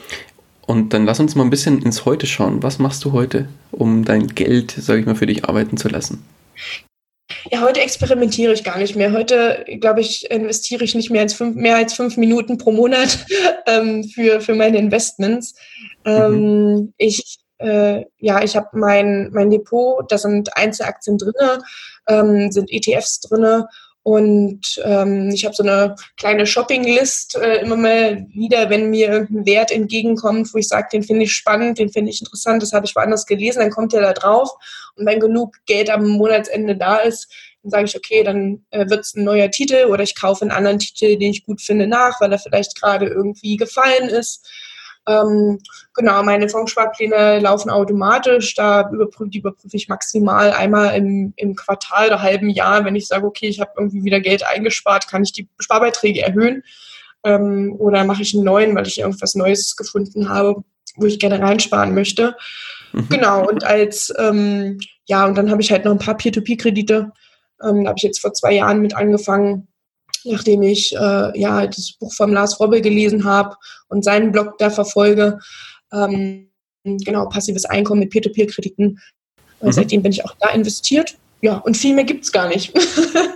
Und 0.65 0.93
dann 0.93 1.05
lass 1.05 1.19
uns 1.19 1.35
mal 1.35 1.43
ein 1.43 1.51
bisschen 1.51 1.83
ins 1.83 2.05
Heute 2.05 2.25
schauen. 2.25 2.63
Was 2.63 2.79
machst 2.79 3.05
du 3.05 3.11
heute, 3.11 3.47
um 3.71 4.03
dein 4.03 4.29
Geld, 4.29 4.71
sage 4.71 5.01
ich 5.01 5.05
mal, 5.05 5.15
für 5.15 5.27
dich 5.27 5.45
arbeiten 5.45 5.77
zu 5.77 5.89
lassen? 5.89 6.25
Ja, 7.49 7.61
heute 7.61 7.81
experimentiere 7.81 8.53
ich 8.53 8.63
gar 8.63 8.77
nicht 8.77 8.95
mehr. 8.95 9.13
Heute, 9.13 9.65
glaube 9.79 10.01
ich, 10.01 10.29
investiere 10.29 10.83
ich 10.83 10.95
nicht 10.95 11.09
mehr 11.09 11.21
als 11.21 11.33
fünf, 11.33 11.55
mehr 11.55 11.77
als 11.77 11.93
fünf 11.93 12.17
Minuten 12.17 12.57
pro 12.57 12.71
Monat 12.71 13.25
ähm, 13.65 14.03
für, 14.03 14.41
für 14.41 14.53
meine 14.53 14.77
Investments. 14.77 15.55
Ähm, 16.05 16.73
mhm. 16.73 16.93
Ich 16.97 17.39
äh, 17.57 18.05
ja, 18.17 18.43
ich 18.43 18.55
habe 18.55 18.69
mein, 18.73 19.29
mein 19.33 19.49
Depot, 19.49 20.11
da 20.11 20.17
sind 20.17 20.57
Einzelaktien 20.57 21.17
drinne, 21.17 21.61
ähm, 22.07 22.51
sind 22.51 22.71
ETFs 22.71 23.19
drinne 23.19 23.67
und 24.03 24.81
ähm, 24.83 25.29
ich 25.29 25.45
habe 25.45 25.53
so 25.53 25.61
eine 25.61 25.95
kleine 26.17 26.47
Shopping-List 26.47 27.35
äh, 27.35 27.61
immer 27.61 27.75
mal 27.75 28.25
wieder, 28.33 28.69
wenn 28.69 28.89
mir 28.89 29.09
irgendein 29.09 29.45
Wert 29.45 29.71
entgegenkommt, 29.71 30.51
wo 30.53 30.57
ich 30.57 30.67
sage, 30.67 30.87
den 30.91 31.03
finde 31.03 31.25
ich 31.25 31.33
spannend, 31.33 31.77
den 31.77 31.91
finde 31.91 32.09
ich 32.09 32.19
interessant, 32.19 32.63
das 32.63 32.73
habe 32.73 32.85
ich 32.85 32.95
woanders 32.95 33.27
gelesen, 33.27 33.59
dann 33.59 33.69
kommt 33.69 33.93
der 33.93 34.01
da 34.01 34.13
drauf. 34.13 34.49
Und 34.95 35.05
wenn 35.05 35.19
genug 35.19 35.55
Geld 35.67 35.91
am 35.91 36.07
Monatsende 36.07 36.75
da 36.75 36.97
ist, 36.97 37.31
dann 37.61 37.69
sage 37.69 37.85
ich, 37.85 37.95
okay, 37.95 38.23
dann 38.23 38.65
äh, 38.71 38.89
wird 38.89 39.01
es 39.01 39.13
ein 39.13 39.23
neuer 39.23 39.51
Titel 39.51 39.85
oder 39.85 40.01
ich 40.03 40.19
kaufe 40.19 40.41
einen 40.41 40.51
anderen 40.51 40.79
Titel, 40.79 41.17
den 41.17 41.31
ich 41.31 41.45
gut 41.45 41.61
finde, 41.61 41.85
nach, 41.85 42.19
weil 42.19 42.31
er 42.31 42.39
vielleicht 42.39 42.79
gerade 42.81 43.05
irgendwie 43.05 43.55
gefallen 43.55 44.09
ist. 44.09 44.49
Ähm, 45.07 45.59
genau, 45.95 46.23
meine 46.23 46.47
Fondssparpläne 46.47 47.39
laufen 47.39 47.69
automatisch. 47.69 48.53
Da 48.55 48.89
überprüfe, 48.91 49.29
die 49.29 49.39
überprüfe 49.39 49.75
ich 49.75 49.87
maximal 49.87 50.51
einmal 50.51 50.95
im, 50.95 51.33
im 51.35 51.55
Quartal 51.55 52.07
oder 52.07 52.21
halben 52.21 52.49
Jahr. 52.49 52.85
Wenn 52.85 52.95
ich 52.95 53.07
sage, 53.07 53.25
okay, 53.25 53.47
ich 53.47 53.59
habe 53.59 53.71
irgendwie 53.77 54.03
wieder 54.03 54.19
Geld 54.19 54.45
eingespart, 54.45 55.07
kann 55.07 55.23
ich 55.23 55.33
die 55.33 55.49
Sparbeiträge 55.59 56.21
erhöhen. 56.21 56.63
Ähm, 57.23 57.75
oder 57.77 58.03
mache 58.03 58.21
ich 58.21 58.33
einen 58.33 58.43
neuen, 58.43 58.75
weil 58.75 58.87
ich 58.87 58.99
irgendwas 58.99 59.35
Neues 59.35 59.75
gefunden 59.75 60.29
habe, 60.29 60.63
wo 60.95 61.05
ich 61.05 61.19
gerne 61.19 61.39
reinsparen 61.39 61.93
möchte. 61.93 62.35
Mhm. 62.93 63.09
Genau, 63.09 63.47
und 63.47 63.63
als, 63.63 64.13
ähm, 64.17 64.79
ja, 65.05 65.25
und 65.25 65.37
dann 65.37 65.49
habe 65.51 65.61
ich 65.61 65.71
halt 65.71 65.85
noch 65.85 65.91
ein 65.91 65.99
paar 65.99 66.17
Peer-to-Peer-Kredite. 66.17 67.11
Ähm, 67.63 67.83
da 67.83 67.89
habe 67.89 67.97
ich 67.97 68.03
jetzt 68.03 68.19
vor 68.19 68.33
zwei 68.33 68.53
Jahren 68.53 68.81
mit 68.81 68.95
angefangen 68.95 69.67
nachdem 70.25 70.63
ich 70.63 70.93
äh, 70.95 71.39
ja 71.39 71.65
das 71.67 71.93
Buch 71.99 72.13
von 72.13 72.31
Lars 72.31 72.59
Robbe 72.59 72.81
gelesen 72.81 73.23
habe 73.23 73.55
und 73.89 74.03
seinen 74.03 74.31
Blog 74.31 74.57
da 74.57 74.69
verfolge. 74.69 75.39
Ähm, 75.93 76.49
genau, 76.83 77.27
passives 77.27 77.65
Einkommen 77.65 78.01
mit 78.01 78.11
Peer-to-Peer-Krediten. 78.11 78.99
Mhm. 79.61 79.71
Seitdem 79.71 80.01
bin 80.01 80.11
ich 80.11 80.25
auch 80.25 80.35
da 80.39 80.49
investiert. 80.49 81.17
Ja, 81.41 81.57
und 81.57 81.75
viel 81.75 81.95
mehr 81.95 82.03
gibt 82.03 82.23
es 82.23 82.31
gar 82.31 82.47
nicht. 82.47 82.73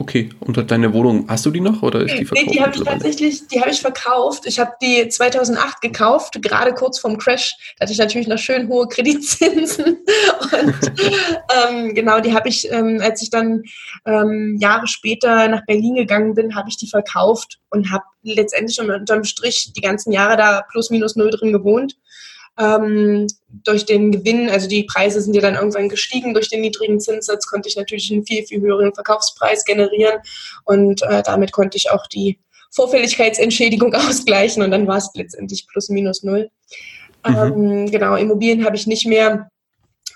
Okay, 0.00 0.30
und 0.38 0.70
deine 0.70 0.92
Wohnung, 0.92 1.26
hast 1.28 1.44
du 1.44 1.50
die 1.50 1.60
noch 1.60 1.82
oder 1.82 2.00
ist 2.02 2.16
die 2.16 2.24
verkauft? 2.24 2.46
Nee, 2.46 2.52
die 2.52 2.62
habe 2.62 2.76
ich 2.76 2.82
tatsächlich, 2.84 3.48
die 3.48 3.60
habe 3.60 3.70
ich 3.70 3.80
verkauft. 3.80 4.46
Ich 4.46 4.60
habe 4.60 4.70
die 4.80 5.08
2008 5.08 5.80
gekauft, 5.80 6.40
gerade 6.40 6.72
kurz 6.72 7.00
vorm 7.00 7.18
Crash. 7.18 7.74
Da 7.76 7.82
hatte 7.82 7.92
ich 7.92 7.98
natürlich 7.98 8.28
noch 8.28 8.38
schön 8.38 8.68
hohe 8.68 8.86
Kreditzinsen. 8.86 9.84
Und 10.52 10.92
ähm, 11.68 11.94
genau, 11.94 12.20
die 12.20 12.32
habe 12.32 12.48
ich, 12.48 12.70
ähm, 12.70 13.00
als 13.02 13.22
ich 13.22 13.30
dann 13.30 13.64
ähm, 14.06 14.56
Jahre 14.60 14.86
später 14.86 15.48
nach 15.48 15.66
Berlin 15.66 15.96
gegangen 15.96 16.34
bin, 16.34 16.54
habe 16.54 16.68
ich 16.68 16.76
die 16.76 16.88
verkauft 16.88 17.58
und 17.70 17.90
habe 17.90 18.04
letztendlich 18.22 18.80
unterm 18.80 19.24
Strich 19.24 19.72
die 19.76 19.80
ganzen 19.80 20.12
Jahre 20.12 20.36
da 20.36 20.62
plus 20.70 20.90
minus 20.90 21.16
null 21.16 21.30
drin 21.30 21.52
gewohnt 21.52 21.96
ähm, 22.58 23.26
durch 23.48 23.86
den 23.86 24.10
Gewinn, 24.10 24.50
also 24.50 24.68
die 24.68 24.84
Preise 24.84 25.20
sind 25.20 25.34
ja 25.34 25.40
dann 25.40 25.54
irgendwann 25.54 25.88
gestiegen 25.88 26.34
durch 26.34 26.48
den 26.48 26.60
niedrigen 26.60 27.00
Zinssatz, 27.00 27.46
konnte 27.46 27.68
ich 27.68 27.76
natürlich 27.76 28.10
einen 28.12 28.26
viel, 28.26 28.44
viel 28.44 28.60
höheren 28.60 28.94
Verkaufspreis 28.94 29.64
generieren 29.64 30.20
und 30.64 31.02
äh, 31.02 31.22
damit 31.22 31.52
konnte 31.52 31.76
ich 31.76 31.90
auch 31.90 32.06
die 32.08 32.38
Vorfälligkeitsentschädigung 32.70 33.94
ausgleichen 33.94 34.62
und 34.62 34.70
dann 34.70 34.86
war 34.86 34.98
es 34.98 35.10
letztendlich 35.14 35.66
plus 35.68 35.88
minus 35.88 36.22
null. 36.22 36.50
Mhm. 37.26 37.36
Ähm, 37.36 37.90
genau, 37.90 38.16
Immobilien 38.16 38.64
habe 38.64 38.76
ich 38.76 38.86
nicht 38.86 39.06
mehr 39.06 39.48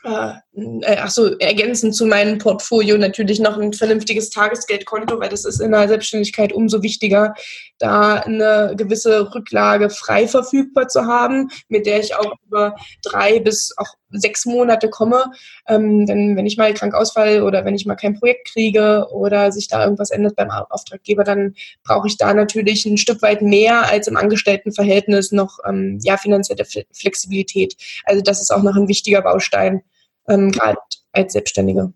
äh, 0.05 0.33
äh, 0.55 0.97
ach 0.99 1.11
so, 1.11 1.39
ergänzend 1.39 1.95
zu 1.95 2.05
meinem 2.05 2.39
Portfolio 2.39 2.99
natürlich 2.99 3.41
noch 3.41 3.59
ein 3.59 3.73
vernünftiges 3.73 4.29
Tagesgeldkonto, 4.31 5.19
weil 5.19 5.31
das 5.31 5.47
ist 5.47 5.61
in 5.61 5.73
der 5.73 5.89
Selbstständigkeit 5.89 6.53
umso 6.53 6.83
wichtiger, 6.83 7.35
da 7.79 8.17
eine 8.17 8.75
gewisse 8.77 9.35
Rücklage 9.35 9.89
frei 9.89 10.29
verfügbar 10.29 10.89
zu 10.89 11.07
haben, 11.07 11.49
mit 11.69 11.87
der 11.87 12.01
ich 12.01 12.15
auch 12.15 12.35
über 12.47 12.77
drei 13.03 13.41
bis 13.41 13.73
auch 13.79 13.95
sechs 14.11 14.45
Monate 14.45 14.91
komme. 14.91 15.31
Ähm, 15.67 16.05
denn 16.05 16.37
wenn 16.37 16.47
ich 16.47 16.59
mal 16.59 16.75
krank 16.75 16.95
ausfall 16.95 17.43
oder 17.43 17.65
wenn 17.65 17.75
ich 17.75 17.87
mal 17.87 17.97
kein 17.97 18.19
Projekt 18.19 18.53
kriege 18.53 19.07
oder 19.11 19.53
sich 19.53 19.69
da 19.69 19.83
irgendwas 19.83 20.11
ändert 20.11 20.37
beim 20.37 20.51
Auftraggeber, 20.51 21.25
dann 21.25 21.55
brauche 21.83 22.09
ich 22.09 22.19
da 22.19 22.35
natürlich 22.35 22.85
ein 22.85 22.99
Stück 22.99 23.23
weit 23.23 23.41
mehr 23.41 23.89
als 23.89 24.07
im 24.07 24.19
Angestelltenverhältnis 24.19 25.33
noch 25.33 25.59
ähm, 25.67 25.99
ja, 26.03 26.19
finanzielle 26.19 26.67
Flexibilität. 26.93 27.75
Also 28.05 28.21
das 28.23 28.43
ist 28.43 28.53
auch 28.53 28.63
noch 28.63 28.77
ein 28.77 28.89
wichtiger 28.89 29.23
Baustein 29.23 29.83
ähm, 30.29 30.51
gerade 30.51 30.79
als 31.13 31.33
Selbstständige. 31.33 31.93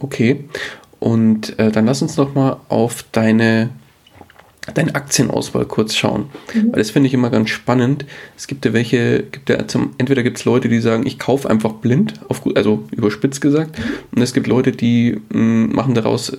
Okay, 0.00 0.44
und 1.00 1.58
äh, 1.58 1.70
dann 1.70 1.86
lass 1.86 2.02
uns 2.02 2.16
noch 2.16 2.34
mal 2.34 2.58
auf 2.68 3.04
deine, 3.12 3.70
deine 4.74 4.94
Aktienauswahl 4.94 5.64
kurz 5.64 5.94
schauen. 5.94 6.30
Mhm. 6.54 6.72
Weil 6.72 6.78
das 6.78 6.90
finde 6.90 7.08
ich 7.08 7.14
immer 7.14 7.30
ganz 7.30 7.50
spannend. 7.50 8.04
Es 8.36 8.46
gibt 8.46 8.64
ja 8.64 8.72
welche, 8.72 9.22
gibt 9.22 9.48
ja 9.48 9.66
zum, 9.66 9.94
entweder 9.98 10.22
gibt 10.22 10.38
es 10.38 10.44
Leute, 10.44 10.68
die 10.68 10.80
sagen, 10.80 11.06
ich 11.06 11.18
kaufe 11.18 11.48
einfach 11.48 11.74
blind, 11.74 12.14
auf, 12.28 12.42
also 12.54 12.84
überspitzt 12.90 13.40
gesagt, 13.40 13.78
mhm. 13.78 13.84
und 14.14 14.22
es 14.22 14.32
gibt 14.32 14.46
Leute, 14.46 14.72
die 14.72 15.20
mh, 15.30 15.40
mm, 15.40 15.72
machen 15.72 15.94
daraus 15.94 16.36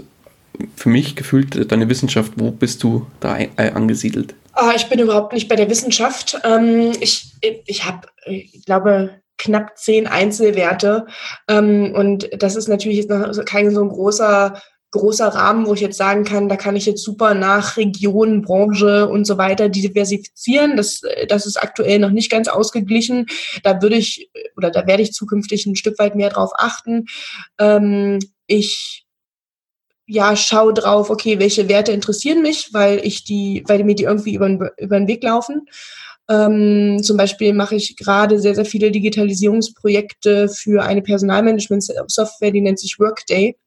für 0.75 0.89
mich 0.89 1.15
gefühlt 1.15 1.71
deine 1.71 1.87
Wissenschaft. 1.87 2.33
Wo 2.35 2.51
bist 2.51 2.83
du 2.83 3.07
da 3.21 3.39
äh, 3.39 3.71
angesiedelt? 3.73 4.35
Oh, 4.57 4.71
ich 4.75 4.87
bin 4.87 4.99
überhaupt 4.99 5.31
nicht 5.31 5.47
bei 5.47 5.55
der 5.55 5.69
Wissenschaft. 5.69 6.37
Ähm, 6.43 6.91
ich 6.99 7.31
ich 7.65 7.85
habe, 7.85 8.07
ich 8.25 8.65
glaube, 8.65 9.21
knapp 9.39 9.77
zehn 9.77 10.05
Einzelwerte. 10.05 11.07
Ähm, 11.47 11.93
und 11.95 12.29
das 12.37 12.55
ist 12.55 12.67
natürlich 12.67 12.99
jetzt 12.99 13.09
noch 13.09 13.45
kein 13.45 13.71
so 13.71 13.81
ein 13.81 13.89
großer 13.89 14.61
großer 14.91 15.27
Rahmen, 15.27 15.67
wo 15.67 15.73
ich 15.75 15.81
jetzt 15.81 15.97
sagen 15.97 16.23
kann, 16.23 16.49
da 16.49 16.55
kann 16.55 16.75
ich 16.75 16.85
jetzt 16.85 17.03
super 17.03 17.35
nach 17.35 17.77
Region, 17.77 18.41
Branche 18.41 19.07
und 19.07 19.25
so 19.25 19.37
weiter 19.37 19.69
diversifizieren. 19.69 20.77
Das, 20.77 21.01
das 21.27 21.45
ist 21.45 21.61
aktuell 21.61 21.99
noch 21.99 22.09
nicht 22.09 22.31
ganz 22.31 22.47
ausgeglichen. 22.47 23.27
Da 23.63 23.81
würde 23.81 23.97
ich 23.97 24.31
oder 24.57 24.71
da 24.71 24.87
werde 24.87 25.03
ich 25.03 25.13
zukünftig 25.13 25.65
ein 25.65 25.75
Stück 25.75 25.99
weit 25.99 26.15
mehr 26.15 26.29
drauf 26.29 26.51
achten. 26.55 27.05
Ähm, 27.59 28.19
ich 28.47 29.05
ja, 30.11 30.35
schau 30.35 30.71
drauf, 30.71 31.11
okay, 31.11 31.37
welche 31.37 31.69
Werte 31.69 31.91
interessieren 31.91 32.41
mich, 32.41 32.73
weil 32.73 32.99
ich 33.05 33.25
die, 33.25 33.63
weil 33.67 33.83
mir 33.83 33.93
die 33.93 34.05
irgendwie 34.05 34.33
über 34.33 34.71
über 34.79 34.97
den 34.97 35.07
Weg 35.07 35.23
laufen. 35.23 35.67
Ähm, 36.29 37.01
zum 37.01 37.17
Beispiel 37.17 37.53
mache 37.53 37.75
ich 37.75 37.95
gerade 37.97 38.39
sehr, 38.39 38.55
sehr 38.55 38.65
viele 38.65 38.91
Digitalisierungsprojekte 38.91 40.47
für 40.47 40.83
eine 40.83 41.01
Personalmanagement-Software, 41.01 42.51
die 42.51 42.61
nennt 42.61 42.79
sich 42.79 42.99
Workday. 42.99 43.57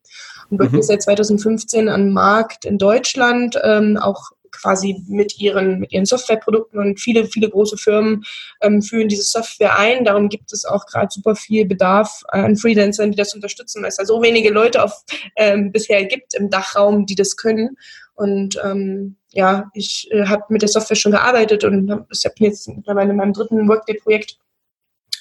Und 0.51 0.61
Workday 0.61 0.77
mhm. 0.77 0.81
ist 0.81 0.87
seit 0.87 1.03
2015 1.03 1.89
am 1.89 2.11
Markt 2.11 2.65
in 2.65 2.79
Deutschland, 2.79 3.59
ähm, 3.65 3.97
auch 3.97 4.31
quasi 4.53 5.03
mit 5.09 5.39
ihren, 5.41 5.81
mit 5.81 5.93
ihren 5.93 6.05
Softwareprodukten 6.05 6.79
und 6.79 7.01
viele, 7.01 7.25
viele 7.25 7.49
große 7.49 7.77
Firmen 7.79 8.23
ähm, 8.61 8.83
führen 8.83 9.09
diese 9.09 9.25
Software 9.25 9.79
ein. 9.79 10.05
Darum 10.05 10.29
gibt 10.29 10.53
es 10.53 10.65
auch 10.65 10.87
gerade 10.87 11.09
super 11.11 11.35
viel 11.35 11.67
Bedarf 11.67 12.23
an 12.29 12.57
Freelancern, 12.57 13.11
die 13.11 13.17
das 13.17 13.35
unterstützen, 13.35 13.83
weil 13.83 13.89
es 13.89 13.97
da 13.97 14.05
so 14.05 14.23
wenige 14.23 14.51
Leute 14.51 14.85
auf, 14.85 15.03
ähm, 15.37 15.73
bisher 15.73 16.05
gibt 16.05 16.35
im 16.35 16.51
Dachraum, 16.51 17.07
die 17.07 17.15
das 17.15 17.37
können. 17.37 17.77
Und 18.15 18.61
ähm, 18.63 19.17
ja, 19.33 19.71
ich 19.75 20.09
äh, 20.11 20.27
habe 20.27 20.45
mit 20.49 20.63
der 20.63 20.69
Software 20.69 20.97
schon 20.97 21.13
gearbeitet 21.13 21.65
und 21.65 22.07
ich 22.11 22.23
bin 22.35 22.47
jetzt 22.47 22.69
mittlerweile 22.69 23.11
in 23.11 23.17
meinem 23.17 23.33
dritten 23.33 23.69
Workday-Projekt. 23.69 24.39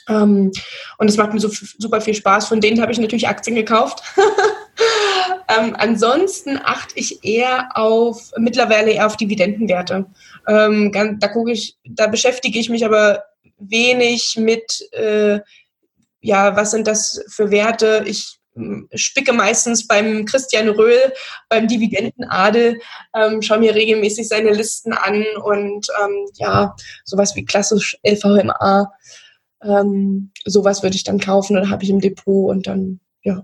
Ähm, 0.09 0.51
und 0.97 1.09
es 1.09 1.17
macht 1.17 1.33
mir 1.33 1.39
so 1.39 1.49
super 1.77 2.01
viel 2.01 2.13
Spaß. 2.15 2.47
Von 2.47 2.59
denen 2.59 2.81
habe 2.81 2.91
ich 2.91 2.99
natürlich 2.99 3.27
Aktien 3.27 3.55
gekauft. 3.55 4.03
Ähm, 5.51 5.75
ansonsten 5.77 6.59
achte 6.63 6.97
ich 6.97 7.23
eher 7.23 7.69
auf, 7.75 8.31
mittlerweile 8.37 8.91
eher 8.91 9.07
auf 9.07 9.17
Dividendenwerte. 9.17 10.05
Ähm, 10.47 10.91
da 10.91 11.27
gucke 11.27 11.51
ich, 11.51 11.77
da 11.83 12.07
beschäftige 12.07 12.59
ich 12.59 12.69
mich 12.69 12.85
aber 12.85 13.23
wenig 13.57 14.37
mit, 14.37 14.87
äh, 14.93 15.39
ja, 16.21 16.55
was 16.55 16.71
sind 16.71 16.87
das 16.87 17.23
für 17.27 17.51
Werte? 17.51 18.03
Ich 18.05 18.39
spicke 18.95 19.33
meistens 19.33 19.87
beim 19.87 20.25
Christian 20.25 20.69
Röhl, 20.69 21.13
beim 21.49 21.67
Dividendenadel, 21.67 22.79
ähm, 23.15 23.41
schaue 23.41 23.59
mir 23.59 23.75
regelmäßig 23.75 24.27
seine 24.27 24.51
Listen 24.51 24.93
an 24.93 25.23
und 25.43 25.87
ähm, 26.03 26.25
ja, 26.35 26.75
sowas 27.05 27.35
wie 27.35 27.45
klassisch 27.45 27.97
LVMA, 28.05 28.91
ähm, 29.63 30.31
sowas 30.45 30.83
würde 30.83 30.95
ich 30.95 31.03
dann 31.03 31.19
kaufen 31.19 31.57
oder 31.57 31.69
habe 31.69 31.83
ich 31.83 31.89
im 31.89 32.01
Depot 32.01 32.51
und 32.51 32.67
dann, 32.67 32.99
ja, 33.23 33.43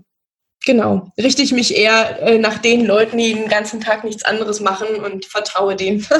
genau, 0.64 1.12
richte 1.16 1.42
ich 1.42 1.52
mich 1.52 1.76
eher 1.76 2.20
äh, 2.22 2.38
nach 2.38 2.58
den 2.58 2.84
Leuten, 2.84 3.18
die 3.18 3.34
den 3.34 3.48
ganzen 3.48 3.80
Tag 3.80 4.04
nichts 4.04 4.24
anderes 4.24 4.60
machen 4.60 4.96
und 5.04 5.24
vertraue 5.24 5.76
denen. 5.76 6.06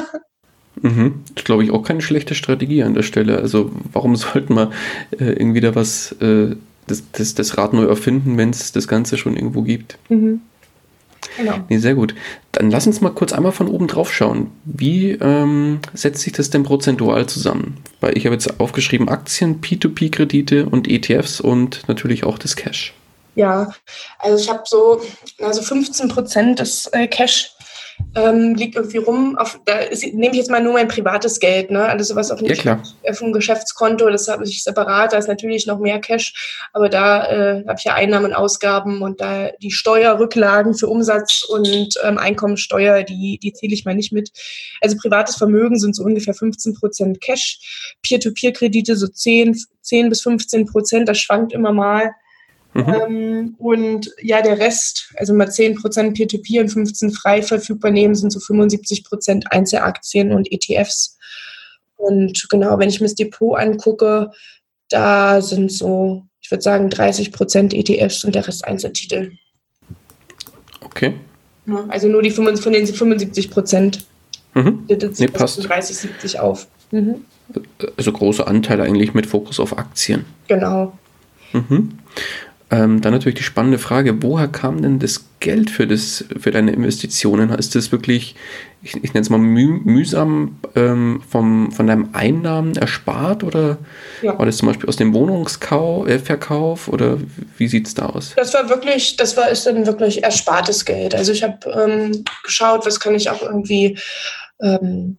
Mhm. 0.83 1.25
Das 1.35 1.45
glaube 1.45 1.65
ich, 1.65 1.71
auch 1.71 1.83
keine 1.83 2.03
schlechte 2.03 2.37
Strategie 2.37 2.83
an 2.83 2.95
der 2.95 3.03
Stelle. 3.03 3.39
Also 3.39 3.73
warum 3.93 4.15
sollten 4.17 4.55
wir 4.55 4.71
äh, 5.19 5.33
irgendwie 5.33 5.61
da 5.61 5.75
was, 5.75 6.13
äh, 6.21 6.55
das, 6.91 7.03
das, 7.13 7.35
das, 7.35 7.57
Rad 7.57 7.73
neu 7.73 7.85
erfinden, 7.85 8.37
wenn 8.37 8.51
es 8.51 8.73
das 8.73 8.89
Ganze 8.89 9.17
schon 9.17 9.37
irgendwo 9.37 9.63
gibt? 9.63 9.99
Mhm. 10.09 10.41
Genau. 11.37 11.59
Nee, 11.69 11.79
sehr 11.79 11.95
gut. 11.95 12.15
Dann 12.53 12.71
lass 12.71 12.87
uns 12.87 13.01
mal 13.01 13.11
kurz 13.11 13.33
einmal 13.33 13.53
von 13.53 13.69
oben 13.69 13.87
drauf 13.87 14.13
schauen. 14.13 14.51
Wie 14.65 15.13
ähm, 15.13 15.81
setzt 15.95 16.23
sich 16.23 16.33
das 16.33 16.51
denn 16.51 16.63
prozentual 16.63 17.27
zusammen? 17.27 17.79
Weil 18.01 18.17
ich 18.17 18.25
habe 18.25 18.35
jetzt 18.35 18.61
aufgeschrieben 18.61 19.09
Aktien, 19.09 19.61
P2P-Kredite 19.61 20.67
und 20.67 20.89
ETFs 20.89 21.41
und 21.41 21.83
natürlich 21.87 22.25
auch 22.25 22.39
das 22.39 22.57
Cash. 22.57 22.95
Ja, 23.35 23.73
also 24.19 24.43
ich 24.43 24.51
habe 24.51 24.63
so 24.67 25.01
also 25.41 25.63
15 25.63 26.09
Prozent 26.09 26.59
des 26.59 26.87
äh, 26.87 27.07
Cash 27.07 27.53
ähm, 28.15 28.55
liegt 28.55 28.77
irgendwie 28.77 28.99
rum. 28.99 29.37
Auf, 29.37 29.61
da 29.65 29.79
ist, 29.79 30.03
nehme 30.03 30.31
ich 30.31 30.39
jetzt 30.39 30.51
mal 30.51 30.63
nur 30.63 30.73
mein 30.73 30.89
privates 30.89 31.41
Geld, 31.41 31.71
ne? 31.71 31.85
Alles 31.85 32.09
sowas 32.09 32.31
auf, 32.31 32.41
nicht, 32.41 32.65
ja, 32.65 32.83
auf 33.09 33.19
dem 33.19 33.33
Geschäftskonto, 33.33 34.09
das 34.09 34.29
habe 34.29 34.45
ich 34.45 34.63
separat, 34.63 35.13
da 35.13 35.19
ist 35.19 35.29
natürlich 35.29 35.67
noch 35.67 35.79
mehr 35.79 36.01
Cash, 36.01 36.69
aber 36.73 36.89
da 36.89 37.27
äh, 37.27 37.65
habe 37.67 37.77
ich 37.79 37.85
ja 37.85 37.95
Einnahmen 37.95 38.27
und 38.27 38.35
Ausgaben 38.35 39.03
und 39.03 39.21
da 39.21 39.51
die 39.63 39.71
Steuerrücklagen 39.71 40.75
für 40.75 40.89
Umsatz 40.89 41.45
und 41.49 41.95
ähm, 42.05 42.19
Einkommensteuer, 42.19 43.03
die, 43.03 43.39
die 43.43 43.53
zähle 43.53 43.75
ich 43.75 43.85
mal 43.85 43.95
nicht 43.95 44.13
mit. 44.13 44.31
Also 44.81 44.97
privates 44.97 45.37
Vermögen 45.37 45.79
sind 45.79 45.95
so 45.95 46.03
ungefähr 46.03 46.35
15 46.35 46.75
Prozent 46.75 47.21
Cash, 47.21 47.97
Peer-to-Peer-Kredite 48.03 48.97
so 48.97 49.07
10, 49.07 49.57
10 49.83 50.09
bis 50.09 50.23
15 50.23 50.67
Prozent, 50.67 51.09
das 51.09 51.19
schwankt 51.19 51.53
immer 51.53 51.73
mal. 51.73 52.13
Mhm. 52.75 52.95
Ähm, 53.07 53.55
und 53.59 54.11
ja, 54.21 54.43
der 54.43 54.59
Rest, 54.59 55.13
also 55.17 55.35
mal 55.35 55.49
10% 55.49 56.15
Peer-to-Peer 56.15 56.63
und 56.63 56.69
15 56.69 57.11
frei 57.13 57.43
verfügbar 57.43 57.91
nehmen, 57.91 58.15
sind 58.15 58.31
so 58.31 58.39
75% 58.41 59.47
Einzelaktien 59.47 60.33
und 60.33 60.51
ETFs. 60.53 61.17
Und 61.97 62.49
genau, 62.51 62.79
wenn 62.79 62.89
ich 62.89 63.01
mir 63.01 63.07
das 63.07 63.15
Depot 63.15 63.59
angucke, 63.59 64.31
da 64.89 65.41
sind 65.41 65.73
so, 65.73 66.25
ich 66.41 66.51
würde 66.51 66.63
sagen, 66.63 66.89
30% 66.89 67.75
ETFs 67.75 68.25
und 68.25 68.35
der 68.35 68.47
Rest 68.47 68.65
Einzeltitel. 68.65 69.33
Okay. 70.81 71.15
Also 71.89 72.09
nur 72.09 72.23
die 72.23 72.31
25, 72.31 72.63
von 72.63 72.73
den 72.73 72.87
75 72.87 73.51
Prozent. 73.51 74.07
Mhm. 74.55 74.87
Nee, 74.89 75.27
passt. 75.29 75.69
30, 75.69 75.97
70 75.97 76.41
auf. 76.41 76.67
Mhm. 76.91 77.25
Also 77.97 78.13
großer 78.13 78.49
Anteil 78.49 78.81
eigentlich 78.81 79.15
mit 79.15 79.27
Fokus 79.27 79.61
auf 79.61 79.77
Aktien. 79.77 80.25
Genau. 80.49 80.97
Mhm. 81.53 81.99
Ähm, 82.71 83.01
dann 83.01 83.15
natürlich 83.15 83.39
die 83.39 83.45
spannende 83.45 83.79
Frage, 83.79 84.23
woher 84.23 84.47
kam 84.47 84.83
denn 84.83 84.99
das 84.99 85.25
Geld 85.41 85.71
für, 85.71 85.87
das, 85.87 86.27
für 86.39 86.51
deine 86.51 86.73
Investitionen? 86.73 87.49
Ist 87.51 87.75
das 87.75 87.93
wirklich, 87.93 88.35
ich, 88.83 88.95
ich 88.97 89.15
nenne 89.15 89.23
es 89.23 89.31
mal 89.31 89.39
müh, 89.39 89.81
mühsam 89.85 90.59
ähm, 90.75 91.23
vom, 91.27 91.73
von 91.73 91.87
deinem 91.87 92.11
Einnahmen 92.13 92.77
erspart 92.77 93.43
oder 93.43 93.79
ja. 94.21 94.39
war 94.39 94.45
das 94.45 94.59
zum 94.59 94.69
Beispiel 94.69 94.87
aus 94.87 94.97
dem 94.97 95.15
Wohnungsverkauf 95.15 96.89
äh, 96.89 96.91
oder 96.91 97.17
wie 97.57 97.69
sieht 97.69 97.87
es 97.87 97.95
da 97.95 98.07
aus? 98.07 98.35
Das 98.37 98.53
war 98.53 98.69
wirklich, 98.69 99.17
das 99.17 99.35
war 99.39 99.49
ist 99.49 99.65
dann 99.65 99.87
wirklich 99.87 100.23
erspartes 100.23 100.85
Geld. 100.85 101.15
Also 101.15 101.33
ich 101.33 101.43
habe 101.43 101.59
ähm, 101.71 102.23
geschaut, 102.45 102.85
was 102.85 103.01
kann 103.01 103.15
ich 103.15 103.31
auch 103.31 103.41
irgendwie, 103.41 103.99
ähm, 104.61 105.17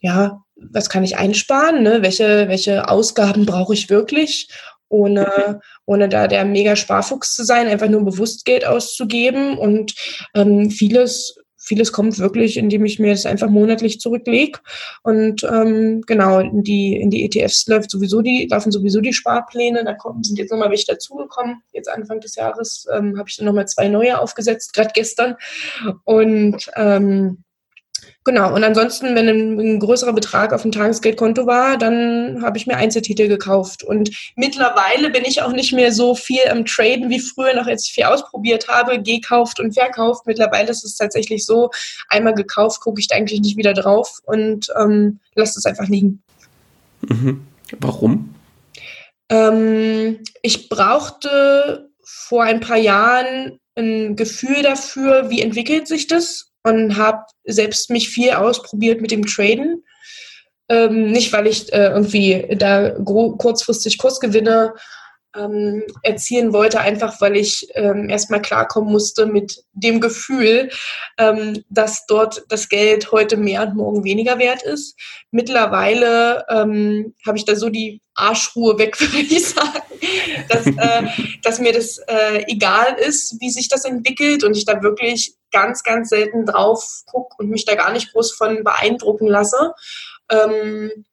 ja, 0.00 0.40
was 0.72 0.88
kann 0.88 1.04
ich 1.04 1.18
einsparen, 1.18 1.82
ne? 1.82 2.00
welche, 2.00 2.48
welche 2.48 2.88
Ausgaben 2.88 3.44
brauche 3.44 3.74
ich 3.74 3.90
wirklich 3.90 4.48
ohne, 4.88 5.60
ohne 5.84 6.08
da 6.08 6.26
der 6.26 6.44
mega 6.44 6.76
Sparfuchs 6.76 7.34
zu 7.34 7.44
sein, 7.44 7.66
einfach 7.66 7.88
nur 7.88 8.04
bewusst 8.04 8.44
Geld 8.44 8.66
auszugeben. 8.66 9.58
Und 9.58 9.94
ähm, 10.34 10.70
vieles, 10.70 11.36
vieles 11.56 11.92
kommt 11.92 12.18
wirklich, 12.18 12.56
indem 12.56 12.84
ich 12.84 12.98
mir 12.98 13.10
das 13.10 13.26
einfach 13.26 13.48
monatlich 13.48 14.00
zurücklege. 14.00 14.58
Und 15.02 15.42
ähm, 15.44 16.02
genau, 16.06 16.38
in 16.38 16.62
die, 16.62 16.96
in 16.96 17.10
die 17.10 17.24
ETFs 17.24 17.66
läuft 17.66 17.90
sowieso 17.90 18.22
die, 18.22 18.46
laufen 18.50 18.72
sowieso 18.72 19.00
die 19.00 19.12
Sparpläne. 19.12 19.84
Da 19.84 19.94
kommen, 19.94 20.22
sind 20.22 20.38
jetzt 20.38 20.50
nochmal 20.50 20.70
welche 20.70 20.86
dazugekommen. 20.86 21.62
Jetzt 21.72 21.88
Anfang 21.88 22.20
des 22.20 22.36
Jahres 22.36 22.86
ähm, 22.92 23.18
habe 23.18 23.28
ich 23.28 23.36
dann 23.36 23.46
nochmal 23.46 23.66
zwei 23.66 23.88
neue 23.88 24.20
aufgesetzt, 24.20 24.72
gerade 24.72 24.90
gestern. 24.94 25.36
Und 26.04 26.70
ähm, 26.76 27.44
Genau, 28.26 28.52
und 28.52 28.64
ansonsten, 28.64 29.14
wenn 29.14 29.28
ein, 29.28 29.60
ein, 29.60 29.78
größerer 29.78 30.12
Betrag 30.12 30.52
auf 30.52 30.62
dem 30.62 30.72
Tagesgeldkonto 30.72 31.46
war, 31.46 31.78
dann 31.78 32.42
habe 32.42 32.58
ich 32.58 32.66
mir 32.66 32.76
Einzeltitel 32.76 33.28
gekauft. 33.28 33.84
Und 33.84 34.10
mittlerweile 34.34 35.10
bin 35.10 35.24
ich 35.24 35.42
auch 35.42 35.52
nicht 35.52 35.72
mehr 35.72 35.92
so 35.92 36.16
viel 36.16 36.40
am 36.50 36.64
Traden 36.64 37.08
wie 37.08 37.20
früher, 37.20 37.54
noch 37.54 37.68
als 37.68 37.86
ich 37.86 37.92
viel 37.92 38.02
ausprobiert 38.02 38.66
habe, 38.66 39.00
gekauft 39.00 39.60
und 39.60 39.74
verkauft. 39.74 40.26
Mittlerweile 40.26 40.70
ist 40.70 40.84
es 40.84 40.96
tatsächlich 40.96 41.46
so, 41.46 41.70
einmal 42.08 42.34
gekauft, 42.34 42.80
gucke 42.80 42.98
ich 42.98 43.06
da 43.06 43.14
eigentlich 43.14 43.40
nicht 43.42 43.56
wieder 43.56 43.74
drauf 43.74 44.18
und 44.24 44.72
ähm, 44.76 45.20
lasse 45.36 45.60
es 45.60 45.64
einfach 45.64 45.86
liegen. 45.86 46.20
Mhm. 47.02 47.46
Warum? 47.78 48.34
Ähm, 49.28 50.18
ich 50.42 50.68
brauchte 50.68 51.90
vor 52.02 52.42
ein 52.42 52.58
paar 52.58 52.78
Jahren 52.78 53.60
ein 53.76 54.16
Gefühl 54.16 54.62
dafür, 54.64 55.30
wie 55.30 55.42
entwickelt 55.42 55.86
sich 55.86 56.08
das 56.08 56.45
und 56.66 56.96
habe 56.96 57.24
selbst 57.44 57.90
mich 57.90 58.08
viel 58.08 58.30
ausprobiert 58.30 59.00
mit 59.00 59.12
dem 59.12 59.24
Traden. 59.24 59.84
Ähm, 60.68 61.12
nicht, 61.12 61.32
weil 61.32 61.46
ich 61.46 61.72
äh, 61.72 61.90
irgendwie 61.90 62.44
da 62.58 62.90
kurzfristig 62.90 63.98
Kursgewinne 63.98 64.74
ähm, 65.36 65.82
erzielen 66.02 66.52
wollte, 66.52 66.80
einfach 66.80 67.20
weil 67.20 67.36
ich 67.36 67.68
ähm, 67.74 68.08
erstmal 68.08 68.42
klarkommen 68.42 68.90
musste 68.90 69.26
mit 69.26 69.64
dem 69.72 70.00
Gefühl, 70.00 70.70
ähm, 71.18 71.64
dass 71.68 72.06
dort 72.06 72.44
das 72.48 72.68
Geld 72.68 73.12
heute 73.12 73.36
mehr 73.36 73.62
und 73.62 73.76
morgen 73.76 74.04
weniger 74.04 74.38
wert 74.38 74.62
ist. 74.62 74.98
Mittlerweile 75.30 76.44
ähm, 76.48 77.14
habe 77.26 77.38
ich 77.38 77.44
da 77.44 77.56
so 77.56 77.68
die 77.68 78.00
Arschruhe 78.14 78.78
weg, 78.78 78.98
würde 79.00 79.18
ich 79.18 79.46
sagen, 79.46 79.82
dass, 80.48 80.66
äh, 80.66 81.06
dass 81.42 81.60
mir 81.60 81.72
das 81.72 81.98
äh, 82.06 82.44
egal 82.48 82.96
ist, 82.98 83.36
wie 83.40 83.50
sich 83.50 83.68
das 83.68 83.84
entwickelt 83.84 84.44
und 84.44 84.56
ich 84.56 84.64
da 84.64 84.82
wirklich 84.82 85.34
ganz, 85.52 85.82
ganz 85.82 86.08
selten 86.08 86.46
drauf 86.46 87.02
gucke 87.06 87.36
und 87.38 87.48
mich 87.48 87.64
da 87.64 87.74
gar 87.74 87.92
nicht 87.92 88.12
groß 88.12 88.32
von 88.32 88.64
beeindrucken 88.64 89.26
lasse. 89.26 89.72
Ähm, 90.30 91.04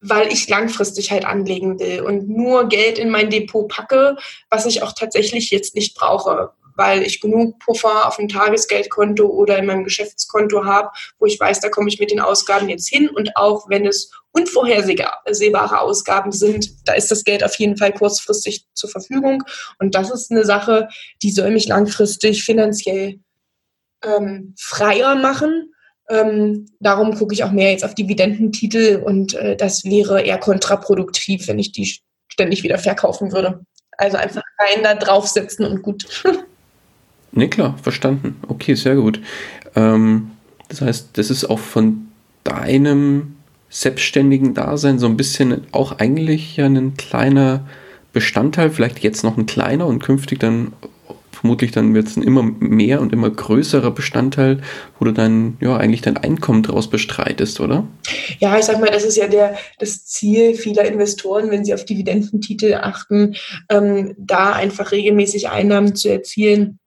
weil 0.00 0.32
ich 0.32 0.48
langfristig 0.48 1.10
halt 1.10 1.24
anlegen 1.24 1.78
will 1.80 2.02
und 2.02 2.28
nur 2.28 2.68
Geld 2.68 2.98
in 2.98 3.10
mein 3.10 3.30
Depot 3.30 3.68
packe, 3.68 4.16
was 4.50 4.66
ich 4.66 4.82
auch 4.82 4.92
tatsächlich 4.92 5.50
jetzt 5.50 5.74
nicht 5.74 5.96
brauche, 5.96 6.52
weil 6.76 7.02
ich 7.02 7.20
genug 7.20 7.58
Puffer 7.58 8.06
auf 8.06 8.16
dem 8.16 8.28
Tagesgeldkonto 8.28 9.26
oder 9.26 9.58
in 9.58 9.66
meinem 9.66 9.82
Geschäftskonto 9.82 10.64
habe, 10.64 10.90
wo 11.18 11.26
ich 11.26 11.38
weiß, 11.38 11.58
da 11.60 11.68
komme 11.68 11.88
ich 11.88 11.98
mit 11.98 12.12
den 12.12 12.20
Ausgaben 12.20 12.68
jetzt 12.68 12.88
hin. 12.88 13.08
Und 13.08 13.36
auch 13.36 13.68
wenn 13.68 13.84
es 13.84 14.12
unvorhersehbare 14.30 15.80
Ausgaben 15.80 16.30
sind, 16.30 16.70
da 16.86 16.92
ist 16.92 17.10
das 17.10 17.24
Geld 17.24 17.42
auf 17.42 17.56
jeden 17.56 17.76
Fall 17.76 17.92
kurzfristig 17.92 18.64
zur 18.74 18.90
Verfügung. 18.90 19.42
Und 19.80 19.96
das 19.96 20.10
ist 20.10 20.30
eine 20.30 20.44
Sache, 20.44 20.88
die 21.22 21.32
soll 21.32 21.50
mich 21.50 21.66
langfristig 21.66 22.44
finanziell 22.44 23.18
ähm, 24.04 24.54
freier 24.56 25.16
machen 25.16 25.72
ähm, 26.08 26.66
darum 26.80 27.14
gucke 27.14 27.34
ich 27.34 27.44
auch 27.44 27.52
mehr 27.52 27.70
jetzt 27.70 27.84
auf 27.84 27.94
Dividendentitel 27.94 29.02
und 29.04 29.34
äh, 29.34 29.56
das 29.56 29.84
wäre 29.84 30.22
eher 30.22 30.38
kontraproduktiv, 30.38 31.48
wenn 31.48 31.58
ich 31.58 31.72
die 31.72 31.98
ständig 32.28 32.62
wieder 32.62 32.78
verkaufen 32.78 33.32
würde. 33.32 33.60
Also 33.96 34.16
einfach 34.16 34.42
rein 34.58 34.82
da 34.82 34.94
draufsetzen 34.94 35.66
und 35.66 35.82
gut. 35.82 36.24
Ne, 37.30 37.46
klar, 37.48 37.76
verstanden. 37.82 38.36
Okay, 38.48 38.74
sehr 38.74 38.96
gut. 38.96 39.20
Ähm, 39.76 40.30
das 40.70 40.80
heißt, 40.80 41.10
das 41.12 41.28
ist 41.28 41.44
auch 41.44 41.58
von 41.58 42.08
deinem 42.42 43.36
selbstständigen 43.68 44.54
Dasein 44.54 44.98
so 44.98 45.06
ein 45.06 45.18
bisschen 45.18 45.66
auch 45.72 45.98
eigentlich 45.98 46.58
ein 46.58 46.96
kleiner 46.96 47.66
Bestandteil, 48.14 48.70
vielleicht 48.70 49.00
jetzt 49.00 49.24
noch 49.24 49.36
ein 49.36 49.44
kleiner 49.44 49.86
und 49.86 50.02
künftig 50.02 50.40
dann 50.40 50.72
vermutlich 51.40 51.70
dann 51.72 51.94
wird 51.94 52.08
es 52.08 52.16
ein 52.16 52.22
immer 52.22 52.42
mehr 52.42 53.00
und 53.00 53.12
immer 53.12 53.30
größerer 53.30 53.90
Bestandteil, 53.90 54.60
wo 54.98 55.04
du 55.04 55.12
dann 55.12 55.56
ja 55.60 55.76
eigentlich 55.76 56.02
dein 56.02 56.16
Einkommen 56.16 56.62
daraus 56.62 56.90
bestreitest, 56.90 57.60
oder? 57.60 57.86
Ja, 58.38 58.58
ich 58.58 58.64
sag 58.64 58.80
mal, 58.80 58.90
das 58.90 59.04
ist 59.04 59.16
ja 59.16 59.28
der, 59.28 59.56
das 59.78 60.06
Ziel 60.06 60.54
vieler 60.54 60.84
Investoren, 60.84 61.50
wenn 61.50 61.64
sie 61.64 61.74
auf 61.74 61.84
Dividendentitel 61.84 62.74
achten, 62.74 63.36
ähm, 63.68 64.14
da 64.18 64.52
einfach 64.52 64.92
regelmäßig 64.92 65.48
Einnahmen 65.48 65.94
zu 65.94 66.08
erzielen 66.10 66.78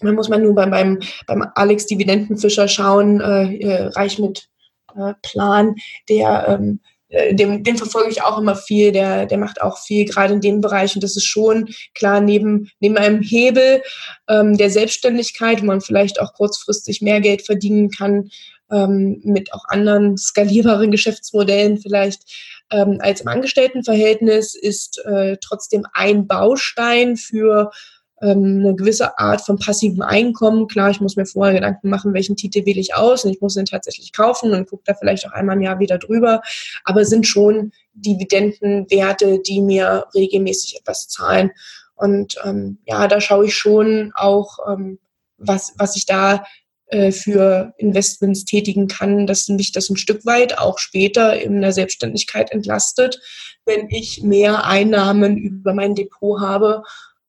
man 0.00 0.14
muss 0.14 0.28
man 0.28 0.44
nur 0.44 0.54
beim, 0.54 0.70
beim, 0.70 1.00
beim 1.26 1.44
Alex 1.56 1.86
Dividendenfischer 1.86 2.68
schauen, 2.68 3.20
äh, 3.20 3.56
äh 3.56 3.86
reich 3.88 4.20
mit 4.20 4.48
äh, 4.94 5.14
Plan, 5.22 5.74
der 6.08 6.46
ähm, 6.48 6.80
äh, 6.84 6.87
dem, 7.10 7.62
dem 7.64 7.76
verfolge 7.78 8.10
ich 8.10 8.22
auch 8.22 8.38
immer 8.38 8.54
viel, 8.54 8.92
der, 8.92 9.26
der 9.26 9.38
macht 9.38 9.60
auch 9.62 9.78
viel, 9.78 10.04
gerade 10.04 10.34
in 10.34 10.40
dem 10.40 10.60
Bereich. 10.60 10.94
Und 10.94 11.02
das 11.02 11.16
ist 11.16 11.24
schon 11.24 11.68
klar, 11.94 12.20
neben, 12.20 12.70
neben 12.80 12.98
einem 12.98 13.22
Hebel 13.22 13.82
ähm, 14.28 14.56
der 14.58 14.70
Selbstständigkeit, 14.70 15.62
wo 15.62 15.66
man 15.66 15.80
vielleicht 15.80 16.20
auch 16.20 16.34
kurzfristig 16.34 17.00
mehr 17.00 17.20
Geld 17.20 17.46
verdienen 17.46 17.90
kann, 17.90 18.28
ähm, 18.70 19.20
mit 19.24 19.52
auch 19.54 19.64
anderen 19.68 20.18
skalierbaren 20.18 20.90
Geschäftsmodellen 20.90 21.78
vielleicht 21.78 22.22
ähm, 22.70 22.98
als 23.00 23.22
im 23.22 23.28
Angestelltenverhältnis, 23.28 24.54
ist 24.54 25.02
äh, 25.06 25.38
trotzdem 25.40 25.86
ein 25.94 26.26
Baustein 26.26 27.16
für 27.16 27.70
ähm, 28.20 28.60
eine 28.60 28.74
gewisse 28.74 29.18
Art 29.18 29.40
von 29.40 29.58
passivem 29.58 30.02
Einkommen. 30.02 30.68
Klar, 30.68 30.90
ich 30.90 31.00
muss 31.00 31.16
mir 31.16 31.26
vorher 31.26 31.54
Gedanken 31.54 31.88
machen, 31.88 32.14
welchen 32.14 32.36
Titel 32.36 32.66
wähle 32.66 32.80
ich 32.80 32.94
aus 32.94 33.24
und 33.24 33.32
ich 33.32 33.40
muss 33.40 33.54
den 33.54 33.66
tatsächlich 33.66 34.12
kaufen 34.12 34.52
und 34.52 34.68
gucke 34.68 34.82
da 34.86 34.94
vielleicht 34.94 35.26
auch 35.26 35.32
einmal 35.32 35.56
im 35.56 35.62
Jahr 35.62 35.78
wieder 35.78 35.98
drüber. 35.98 36.42
Aber 36.84 37.04
sind 37.04 37.26
schon 37.26 37.72
Dividendenwerte, 37.94 39.40
die 39.40 39.60
mir 39.60 40.06
regelmäßig 40.14 40.80
etwas 40.80 41.08
zahlen. 41.08 41.50
Und 41.94 42.36
ähm, 42.44 42.78
ja, 42.86 43.08
da 43.08 43.20
schaue 43.20 43.46
ich 43.46 43.54
schon 43.54 44.12
auch, 44.14 44.58
ähm, 44.68 44.98
was, 45.36 45.74
was 45.76 45.96
ich 45.96 46.06
da 46.06 46.44
äh, 46.86 47.12
für 47.12 47.74
Investments 47.76 48.44
tätigen 48.44 48.88
kann, 48.88 49.26
dass 49.26 49.48
mich 49.48 49.72
das 49.72 49.90
ein 49.90 49.96
Stück 49.96 50.24
weit 50.24 50.58
auch 50.58 50.78
später 50.78 51.40
in 51.40 51.60
der 51.60 51.72
Selbstständigkeit 51.72 52.50
entlastet, 52.50 53.20
wenn 53.66 53.90
ich 53.90 54.22
mehr 54.22 54.64
Einnahmen 54.64 55.36
über 55.36 55.74
mein 55.74 55.94
Depot 55.94 56.40
habe 56.40 56.82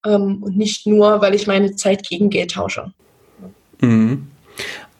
ähm, 0.06 0.42
und 0.42 0.58
nicht 0.58 0.88
nur, 0.88 1.22
weil 1.22 1.36
ich 1.36 1.48
meine 1.48 1.76
Zeit 1.76 2.08
gegen 2.08 2.30
Geld 2.30 2.52
tausche. 2.52 2.92
Mhm. 3.82 4.28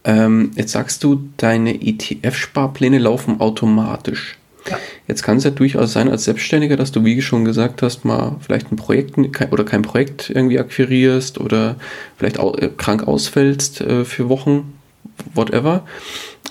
Ähm, 0.04 0.52
jetzt 0.56 0.72
sagst 0.72 1.04
du, 1.04 1.30
deine 1.38 1.74
ETF-Sparpläne 1.74 3.00
laufen 3.00 3.42
automatisch. 3.42 4.38
Ja. 4.70 4.78
Jetzt 5.08 5.24
kann 5.24 5.38
es 5.38 5.44
ja 5.44 5.50
durchaus 5.50 5.94
sein 5.94 6.10
als 6.10 6.26
Selbstständiger, 6.26 6.78
dass 6.78 6.92
du, 6.92 7.04
wie 7.04 7.22
schon 7.22 7.46
gesagt 7.46 7.82
hast, 7.82 8.06
mal 8.06 8.36
vielleicht 8.40 8.72
ein 8.72 8.76
Projekt 8.76 9.18
oder 9.52 9.64
kein 9.64 9.82
Projekt 9.82 10.30
irgendwie 10.30 10.60
akquirierst 10.60 11.40
oder 11.40 11.76
vielleicht 12.18 12.40
auch, 12.40 12.58
äh, 12.58 12.70
krank 12.76 13.08
ausfällst 13.08 13.82
äh, 13.82 14.06
für 14.06 14.30
Wochen, 14.30 14.74
whatever. 15.34 15.86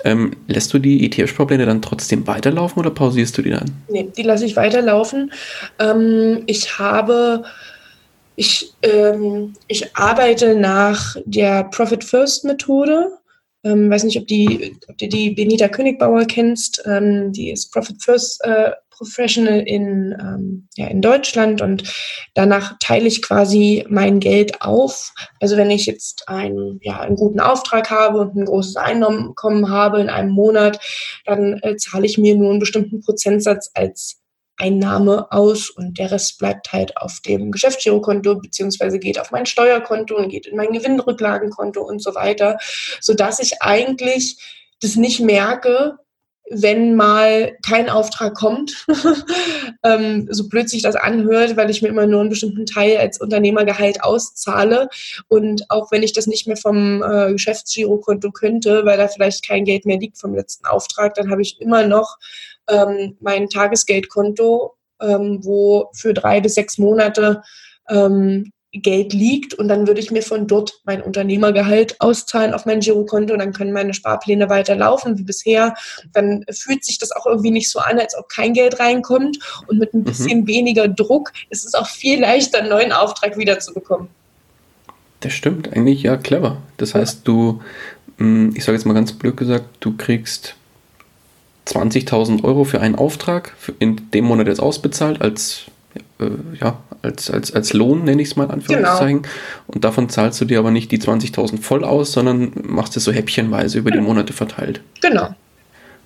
Ähm, 0.04 0.32
lässt 0.46 0.72
du 0.72 0.78
die 0.78 1.04
ETF-Sparpläne 1.06 1.66
dann 1.66 1.82
trotzdem 1.82 2.26
weiterlaufen 2.26 2.78
oder 2.80 2.90
pausierst 2.90 3.36
du 3.38 3.42
die 3.42 3.50
dann? 3.50 3.70
Nee, 3.88 4.08
die 4.16 4.22
lasse 4.22 4.44
ich 4.44 4.56
weiterlaufen. 4.56 5.32
Ähm, 5.78 6.42
ich 6.46 6.78
habe 6.78 7.44
ich, 8.38 8.72
ähm, 8.82 9.54
ich 9.66 9.96
arbeite 9.96 10.54
nach 10.54 11.16
der 11.24 11.64
Profit 11.64 12.04
First 12.04 12.44
Methode. 12.44 13.10
Ähm, 13.64 13.90
weiß 13.90 14.04
nicht, 14.04 14.16
ob, 14.16 14.28
die, 14.28 14.76
ob 14.88 14.96
du 14.96 15.08
die 15.08 15.30
Benita 15.30 15.66
Königbauer 15.66 16.24
kennst. 16.24 16.80
Ähm, 16.86 17.32
die 17.32 17.50
ist 17.50 17.72
Profit 17.72 18.00
First 18.00 18.44
äh, 18.44 18.70
Professional 18.90 19.60
in, 19.60 20.16
ähm, 20.20 20.68
ja, 20.76 20.86
in 20.86 21.02
Deutschland 21.02 21.60
und 21.62 21.82
danach 22.34 22.76
teile 22.78 23.08
ich 23.08 23.22
quasi 23.22 23.84
mein 23.88 24.20
Geld 24.20 24.62
auf. 24.62 25.12
Also 25.40 25.56
wenn 25.56 25.72
ich 25.72 25.86
jetzt 25.86 26.28
einen, 26.28 26.78
ja, 26.82 27.00
einen 27.00 27.16
guten 27.16 27.40
Auftrag 27.40 27.90
habe 27.90 28.20
und 28.20 28.36
ein 28.36 28.44
großes 28.44 28.76
Einkommen 28.76 29.68
habe 29.68 30.00
in 30.00 30.10
einem 30.10 30.30
Monat, 30.30 30.78
dann 31.24 31.58
äh, 31.62 31.76
zahle 31.76 32.06
ich 32.06 32.18
mir 32.18 32.36
nur 32.36 32.50
einen 32.50 32.60
bestimmten 32.60 33.00
Prozentsatz 33.00 33.70
als 33.74 34.20
Einnahme 34.58 35.30
aus 35.30 35.70
und 35.70 35.98
der 35.98 36.10
Rest 36.10 36.38
bleibt 36.38 36.72
halt 36.72 36.96
auf 36.96 37.20
dem 37.20 37.52
Geschäftsgirokonto 37.52 38.36
beziehungsweise 38.36 38.98
geht 38.98 39.20
auf 39.20 39.30
mein 39.30 39.46
Steuerkonto 39.46 40.16
und 40.16 40.28
geht 40.28 40.46
in 40.46 40.56
mein 40.56 40.72
Gewinnrücklagenkonto 40.72 41.80
und 41.82 42.02
so 42.02 42.14
weiter, 42.14 42.58
sodass 43.00 43.38
ich 43.38 43.62
eigentlich 43.62 44.36
das 44.80 44.96
nicht 44.96 45.20
merke, 45.20 45.98
wenn 46.50 46.96
mal 46.96 47.56
kein 47.66 47.88
Auftrag 47.88 48.34
kommt, 48.34 48.86
ähm, 49.82 50.28
so 50.30 50.48
blöd 50.48 50.68
sich 50.68 50.82
das 50.82 50.96
anhört, 50.96 51.56
weil 51.56 51.70
ich 51.70 51.82
mir 51.82 51.88
immer 51.88 52.06
nur 52.06 52.20
einen 52.20 52.30
bestimmten 52.30 52.66
Teil 52.66 52.96
als 52.96 53.20
Unternehmergehalt 53.20 54.02
auszahle. 54.02 54.88
Und 55.28 55.70
auch 55.70 55.90
wenn 55.90 56.02
ich 56.02 56.12
das 56.12 56.26
nicht 56.26 56.46
mehr 56.46 56.56
vom 56.56 57.02
äh, 57.02 57.32
Geschäftsgirokonto 57.32 58.30
könnte, 58.30 58.84
weil 58.84 58.96
da 58.96 59.08
vielleicht 59.08 59.46
kein 59.46 59.64
Geld 59.64 59.84
mehr 59.84 59.98
liegt 59.98 60.18
vom 60.18 60.34
letzten 60.34 60.66
Auftrag, 60.66 61.14
dann 61.14 61.30
habe 61.30 61.42
ich 61.42 61.60
immer 61.60 61.86
noch 61.86 62.16
ähm, 62.68 63.16
mein 63.20 63.48
Tagesgeldkonto, 63.48 64.74
ähm, 65.00 65.40
wo 65.42 65.90
für 65.94 66.14
drei 66.14 66.40
bis 66.40 66.54
sechs 66.54 66.78
Monate 66.78 67.42
ähm, 67.88 68.52
Geld 68.72 69.14
liegt 69.14 69.54
und 69.54 69.68
dann 69.68 69.86
würde 69.86 70.00
ich 70.00 70.10
mir 70.10 70.22
von 70.22 70.46
dort 70.46 70.80
mein 70.84 71.00
Unternehmergehalt 71.00 71.96
auszahlen 72.00 72.52
auf 72.52 72.66
mein 72.66 72.80
Girokonto 72.80 73.32
und 73.32 73.38
dann 73.38 73.54
können 73.54 73.72
meine 73.72 73.94
Sparpläne 73.94 74.50
weiterlaufen 74.50 75.18
wie 75.18 75.22
bisher. 75.22 75.74
Dann 76.12 76.44
fühlt 76.50 76.84
sich 76.84 76.98
das 76.98 77.10
auch 77.12 77.24
irgendwie 77.24 77.50
nicht 77.50 77.70
so 77.70 77.78
an, 77.78 77.98
als 77.98 78.16
ob 78.16 78.28
kein 78.28 78.52
Geld 78.52 78.78
reinkommt 78.78 79.38
und 79.68 79.78
mit 79.78 79.94
ein 79.94 80.00
mhm. 80.00 80.04
bisschen 80.04 80.40
mhm. 80.40 80.46
weniger 80.48 80.86
Druck 80.86 81.32
ist 81.48 81.64
es 81.64 81.74
auch 81.74 81.86
viel 81.86 82.20
leichter, 82.20 82.58
einen 82.58 82.68
neuen 82.68 82.92
Auftrag 82.92 83.38
wiederzubekommen. 83.38 84.08
Das 85.20 85.32
stimmt, 85.32 85.72
eigentlich 85.72 86.02
ja 86.02 86.16
clever. 86.16 86.58
Das 86.76 86.94
heißt, 86.94 87.26
du, 87.26 87.62
hm, 88.18 88.52
ich 88.54 88.64
sage 88.64 88.76
jetzt 88.76 88.84
mal 88.84 88.92
ganz 88.92 89.12
blöd 89.14 89.36
gesagt, 89.36 89.64
du 89.80 89.96
kriegst 89.96 90.56
20.000 91.68 92.44
Euro 92.44 92.64
für 92.64 92.80
einen 92.80 92.94
Auftrag 92.94 93.54
in 93.78 94.10
dem 94.12 94.24
Monat 94.24 94.46
jetzt 94.46 94.60
ausbezahlt 94.60 95.20
als 95.20 95.66
äh, 96.20 96.30
ja, 96.60 96.78
als, 97.02 97.30
als, 97.30 97.52
als 97.52 97.72
Lohn, 97.72 98.04
nenne 98.04 98.20
ich 98.22 98.28
es 98.28 98.36
mal 98.36 98.50
Anführungszeichen. 98.50 99.22
Genau. 99.22 99.34
Und 99.68 99.84
davon 99.84 100.08
zahlst 100.08 100.40
du 100.40 100.44
dir 100.44 100.58
aber 100.58 100.70
nicht 100.70 100.90
die 100.90 100.98
20.000 100.98 101.60
voll 101.60 101.84
aus, 101.84 102.12
sondern 102.12 102.52
machst 102.64 102.96
es 102.96 103.04
so 103.04 103.12
häppchenweise 103.12 103.78
über 103.78 103.90
die 103.90 104.00
Monate 104.00 104.32
verteilt. 104.32 104.80
Genau. 105.00 105.34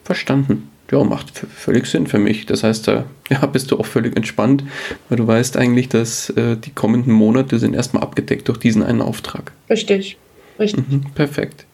Verstanden. 0.04 0.68
Ja, 0.90 1.02
macht 1.04 1.30
völlig 1.56 1.86
Sinn 1.86 2.06
für 2.06 2.18
mich. 2.18 2.44
Das 2.44 2.62
heißt, 2.62 2.86
da 2.86 3.06
ja, 3.30 3.46
bist 3.46 3.70
du 3.70 3.78
auch 3.78 3.86
völlig 3.86 4.14
entspannt, 4.14 4.62
weil 5.08 5.16
du 5.16 5.26
weißt 5.26 5.56
eigentlich, 5.56 5.88
dass 5.88 6.28
äh, 6.30 6.56
die 6.56 6.72
kommenden 6.72 7.14
Monate 7.14 7.58
sind 7.58 7.74
erstmal 7.74 8.02
abgedeckt 8.02 8.48
durch 8.48 8.58
diesen 8.58 8.82
einen 8.82 9.00
Auftrag. 9.00 9.52
Richtig. 9.70 10.18
Richtig. 10.58 10.86
Mhm, 10.86 11.04
perfekt. 11.14 11.64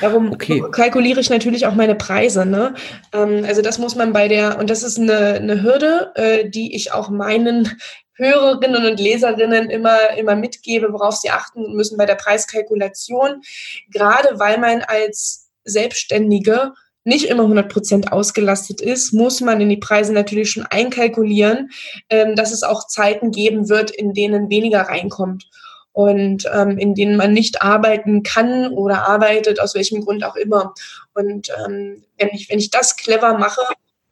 Darum 0.00 0.32
okay. 0.32 0.62
kalkuliere 0.72 1.20
ich 1.20 1.30
natürlich 1.30 1.66
auch 1.66 1.74
meine 1.74 1.94
Preise. 1.94 2.46
Ne? 2.46 2.74
Ähm, 3.12 3.44
also 3.46 3.62
das 3.62 3.78
muss 3.78 3.94
man 3.94 4.12
bei 4.12 4.28
der, 4.28 4.58
und 4.58 4.70
das 4.70 4.82
ist 4.82 4.98
eine, 4.98 5.34
eine 5.34 5.62
Hürde, 5.62 6.12
äh, 6.14 6.48
die 6.48 6.74
ich 6.74 6.92
auch 6.92 7.10
meinen 7.10 7.78
Hörerinnen 8.14 8.84
und 8.84 8.98
Leserinnen 8.98 9.70
immer, 9.70 10.16
immer 10.16 10.34
mitgebe, 10.34 10.92
worauf 10.92 11.16
sie 11.16 11.30
achten 11.30 11.74
müssen 11.74 11.96
bei 11.96 12.06
der 12.06 12.16
Preiskalkulation. 12.16 13.42
Gerade 13.90 14.38
weil 14.38 14.58
man 14.58 14.82
als 14.82 15.50
Selbstständige 15.64 16.72
nicht 17.04 17.26
immer 17.26 17.44
100 17.44 17.72
Prozent 17.72 18.12
ausgelastet 18.12 18.80
ist, 18.80 19.12
muss 19.12 19.40
man 19.40 19.60
in 19.60 19.68
die 19.68 19.78
Preise 19.78 20.12
natürlich 20.12 20.50
schon 20.50 20.66
einkalkulieren, 20.66 21.70
ähm, 22.10 22.34
dass 22.34 22.52
es 22.52 22.62
auch 22.62 22.86
Zeiten 22.86 23.30
geben 23.30 23.68
wird, 23.68 23.90
in 23.90 24.12
denen 24.12 24.50
weniger 24.50 24.82
reinkommt 24.82 25.48
und 25.98 26.48
ähm, 26.54 26.78
in 26.78 26.94
denen 26.94 27.16
man 27.16 27.32
nicht 27.32 27.60
arbeiten 27.60 28.22
kann 28.22 28.68
oder 28.68 29.08
arbeitet, 29.08 29.58
aus 29.58 29.74
welchem 29.74 30.04
Grund 30.04 30.22
auch 30.22 30.36
immer. 30.36 30.72
Und 31.12 31.48
ähm, 31.58 32.04
wenn, 32.16 32.28
ich, 32.28 32.48
wenn 32.48 32.60
ich 32.60 32.70
das 32.70 32.96
clever 32.96 33.36
mache, 33.36 33.62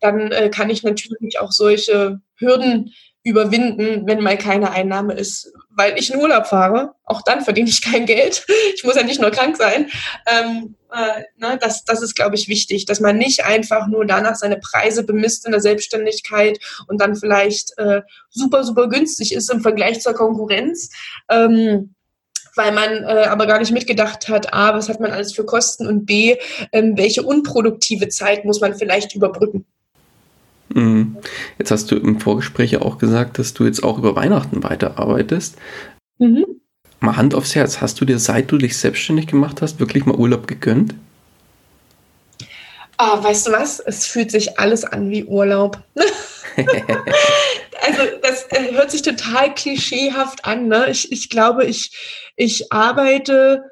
dann 0.01 0.33
äh, 0.33 0.51
kann 0.51 0.69
ich 0.69 0.83
natürlich 0.83 1.39
auch 1.39 1.53
solche 1.53 2.21
Hürden 2.39 2.93
überwinden, 3.23 4.05
wenn 4.05 4.21
mal 4.21 4.37
keine 4.37 4.73
Einnahme 4.73 5.15
ist, 5.15 5.53
weil 5.77 5.99
ich 5.99 6.13
in 6.13 6.19
Urlaub 6.19 6.47
fahre. 6.47 6.95
Auch 7.05 7.23
dann 7.23 7.43
verdiene 7.43 7.69
ich 7.69 7.83
kein 7.83 8.07
Geld. 8.07 8.45
Ich 8.75 8.85
muss 8.85 8.97
ja 8.97 9.05
nicht 9.05 9.21
nur 9.21 9.31
krank 9.31 9.57
sein. 9.57 9.91
Ähm, 10.27 10.75
äh, 10.93 11.23
ne, 11.37 11.59
das, 11.61 11.85
das 11.85 12.03
ist, 12.03 12.15
glaube 12.15 12.35
ich, 12.35 12.49
wichtig, 12.49 12.85
dass 12.85 13.01
man 13.01 13.17
nicht 13.17 13.45
einfach 13.45 13.87
nur 13.87 14.05
danach 14.05 14.35
seine 14.35 14.59
Preise 14.59 15.03
bemisst 15.03 15.47
in 15.47 15.53
der 15.53 15.61
Selbstständigkeit 15.61 16.59
und 16.89 17.01
dann 17.01 17.17
vielleicht 17.17 17.79
äh, 17.79 18.03
super, 18.29 18.65
super 18.65 18.89
günstig 18.89 19.33
ist 19.33 19.51
im 19.51 19.63
Vergleich 19.63 20.01
zur 20.01 20.15
Konkurrenz. 20.15 20.91
Ähm, 21.31 21.95
weil 22.55 22.73
man 22.73 23.05
äh, 23.05 23.27
aber 23.29 23.47
gar 23.47 23.59
nicht 23.59 23.73
mitgedacht 23.73 24.29
hat, 24.29 24.53
a, 24.53 24.75
was 24.75 24.89
hat 24.89 25.01
man 25.01 25.13
alles 25.13 25.35
für 25.35 25.45
Kosten 25.45 25.87
und 25.87 26.07
b, 26.07 26.37
ähm, 26.73 26.97
welche 26.97 27.23
unproduktive 27.23 28.09
Zeit 28.09 28.45
muss 28.45 28.61
man 28.61 28.75
vielleicht 28.75 29.15
überbrücken. 29.15 29.67
Mhm. 30.69 31.17
Jetzt 31.59 31.71
hast 31.71 31.91
du 31.91 31.97
im 31.97 32.21
Vorgespräch 32.21 32.73
ja 32.73 32.83
auch 32.83 32.99
gesagt, 32.99 33.39
dass 33.39 33.55
du 33.55 33.65
jetzt 33.65 33.83
auch 33.83 33.99
über 33.99 34.17
Weihnachten 34.17 34.63
weiterarbeitest. 34.63 35.57
Mhm. 36.19 36.45
Mal 37.01 37.17
Hand 37.17 37.35
aufs 37.35 37.55
Herz, 37.55 37.81
hast 37.81 38.01
du 38.01 38.05
dir, 38.05 38.19
seit 38.19 38.51
du 38.51 38.59
dich 38.59 38.77
selbstständig 38.77 39.27
gemacht 39.27 39.63
hast, 39.63 39.81
wirklich 39.81 40.07
mal 40.07 40.17
Urlaub 40.17 40.47
gegönnt? 40.47 40.95
Ah, 42.97 43.23
weißt 43.23 43.49
du 43.49 43.53
was? 43.53 43.81
Es 43.81 44.07
fühlt 44.07 44.31
sich 44.31 44.59
alles 44.59 44.85
an 44.85 45.11
wie 45.11 45.25
Urlaub. 45.25 45.79
also 46.57 48.03
das 48.23 48.45
äh, 48.51 48.73
hört 48.73 48.91
sich 48.91 49.03
total 49.03 49.55
klischeehaft 49.55 50.47
an. 50.47 50.69
Ne? 50.69 50.89
Ich, 50.91 51.13
ich 51.13 51.29
glaube, 51.29 51.67
ich, 51.67 51.95
ich 52.37 52.73
arbeite 52.73 53.65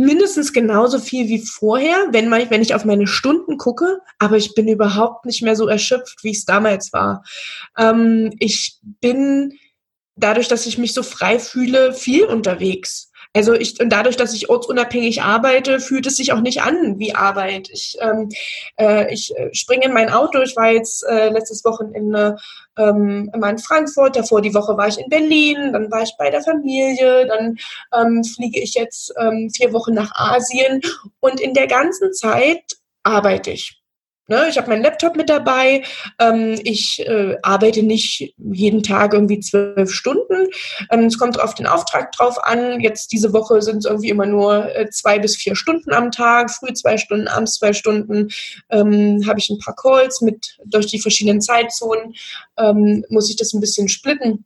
mindestens 0.00 0.52
genauso 0.52 0.98
viel 0.98 1.28
wie 1.28 1.44
vorher, 1.44 2.08
wenn, 2.10 2.28
man, 2.28 2.48
wenn 2.50 2.62
ich 2.62 2.74
auf 2.74 2.84
meine 2.84 3.06
Stunden 3.06 3.58
gucke, 3.58 4.00
aber 4.18 4.36
ich 4.36 4.54
bin 4.54 4.66
überhaupt 4.66 5.26
nicht 5.26 5.42
mehr 5.42 5.56
so 5.56 5.68
erschöpft, 5.68 6.24
wie 6.24 6.30
es 6.30 6.44
damals 6.44 6.92
war. 6.92 7.22
Ähm, 7.76 8.32
ich 8.38 8.78
bin 8.82 9.58
dadurch, 10.16 10.48
dass 10.48 10.66
ich 10.66 10.78
mich 10.78 10.94
so 10.94 11.02
frei 11.02 11.38
fühle, 11.38 11.92
viel 11.92 12.24
unterwegs. 12.24 13.10
Also 13.32 13.54
ich, 13.54 13.80
und 13.80 13.90
dadurch, 13.90 14.16
dass 14.16 14.34
ich 14.34 14.50
ortsunabhängig 14.50 15.22
arbeite, 15.22 15.78
fühlt 15.78 16.06
es 16.06 16.16
sich 16.16 16.32
auch 16.32 16.40
nicht 16.40 16.62
an 16.62 16.98
wie 16.98 17.14
Arbeit. 17.14 17.68
Ich, 17.70 17.96
ähm, 18.00 18.28
äh, 18.76 19.12
ich 19.12 19.36
äh, 19.36 19.50
springe 19.52 19.84
in 19.84 19.92
mein 19.92 20.10
Auto. 20.10 20.40
Ich 20.40 20.56
war 20.56 20.72
jetzt 20.72 21.04
äh, 21.04 21.28
letztes 21.28 21.64
Wochenende 21.64 22.36
ähm, 22.78 23.30
immer 23.34 23.50
in 23.50 23.58
Frankfurt, 23.58 24.16
davor 24.16 24.40
die 24.42 24.54
Woche 24.54 24.76
war 24.76 24.88
ich 24.88 24.98
in 24.98 25.08
Berlin, 25.08 25.72
dann 25.72 25.90
war 25.90 26.02
ich 26.02 26.14
bei 26.18 26.30
der 26.30 26.42
Familie, 26.42 27.26
dann 27.26 27.56
ähm, 27.94 28.24
fliege 28.24 28.60
ich 28.60 28.74
jetzt 28.74 29.12
ähm, 29.18 29.50
vier 29.50 29.72
Wochen 29.72 29.94
nach 29.94 30.12
Asien 30.14 30.80
und 31.20 31.40
in 31.40 31.54
der 31.54 31.66
ganzen 31.66 32.12
Zeit 32.12 32.62
arbeite 33.02 33.50
ich. 33.50 33.79
Ne, 34.30 34.46
ich 34.48 34.56
habe 34.58 34.70
meinen 34.70 34.84
Laptop 34.84 35.16
mit 35.16 35.28
dabei. 35.28 35.82
Ähm, 36.20 36.56
ich 36.62 37.04
äh, 37.04 37.36
arbeite 37.42 37.82
nicht 37.82 38.32
jeden 38.38 38.84
Tag 38.84 39.12
irgendwie 39.12 39.40
zwölf 39.40 39.90
Stunden. 39.90 40.46
Ähm, 40.88 41.06
es 41.06 41.18
kommt 41.18 41.40
auf 41.40 41.54
den 41.54 41.66
Auftrag 41.66 42.12
drauf 42.12 42.38
an. 42.44 42.78
Jetzt 42.80 43.10
diese 43.10 43.32
Woche 43.32 43.60
sind 43.60 43.78
es 43.78 43.86
irgendwie 43.86 44.08
immer 44.08 44.26
nur 44.26 44.72
äh, 44.76 44.88
zwei 44.90 45.18
bis 45.18 45.34
vier 45.34 45.56
Stunden 45.56 45.92
am 45.92 46.12
Tag. 46.12 46.52
Früh 46.52 46.72
zwei 46.74 46.96
Stunden, 46.96 47.26
abends 47.26 47.54
zwei 47.54 47.72
Stunden. 47.72 48.28
Ähm, 48.70 49.24
habe 49.26 49.40
ich 49.40 49.50
ein 49.50 49.58
paar 49.58 49.74
Calls 49.74 50.20
mit 50.20 50.58
durch 50.64 50.86
die 50.86 51.00
verschiedenen 51.00 51.40
Zeitzonen. 51.40 52.14
Ähm, 52.56 53.04
muss 53.08 53.30
ich 53.30 53.36
das 53.36 53.52
ein 53.52 53.60
bisschen 53.60 53.88
splitten. 53.88 54.44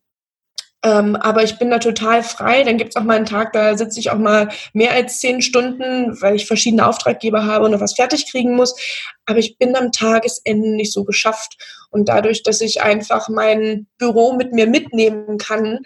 Ähm, 0.85 1.17
aber 1.17 1.43
ich 1.43 1.59
bin 1.59 1.71
da 1.71 1.79
total 1.79 2.23
frei. 2.23 2.63
Dann 2.63 2.77
gibt 2.77 2.91
es 2.91 2.97
auch 2.97 3.05
mal 3.05 3.17
einen 3.17 3.25
Tag, 3.25 3.55
da 3.55 3.77
sitze 3.77 3.99
ich 3.99 4.11
auch 4.11 4.19
mal 4.19 4.51
mehr 4.75 4.93
als 4.93 5.19
zehn 5.19 5.41
Stunden, 5.41 6.21
weil 6.21 6.37
ich 6.37 6.47
verschiedene 6.47 6.87
Auftraggeber 6.87 7.47
habe 7.47 7.65
und 7.65 7.71
noch 7.71 7.81
was 7.81 7.95
fertig 7.95 8.31
kriegen 8.31 8.55
muss. 8.55 8.77
Aber 9.25 9.39
ich 9.39 9.57
bin 9.57 9.75
am 9.77 9.93
Tagesende 9.93 10.77
nicht 10.77 10.93
so 10.93 11.05
geschafft. 11.05 11.57
Und 11.91 12.11
dadurch, 12.11 12.43
dass 12.43 12.61
ich 12.61 12.83
einfach 12.83 13.31
mein 13.31 13.87
Büro 13.97 14.35
mit 14.35 14.53
mir 14.53 14.67
mitnehmen 14.67 15.39
kann, 15.39 15.81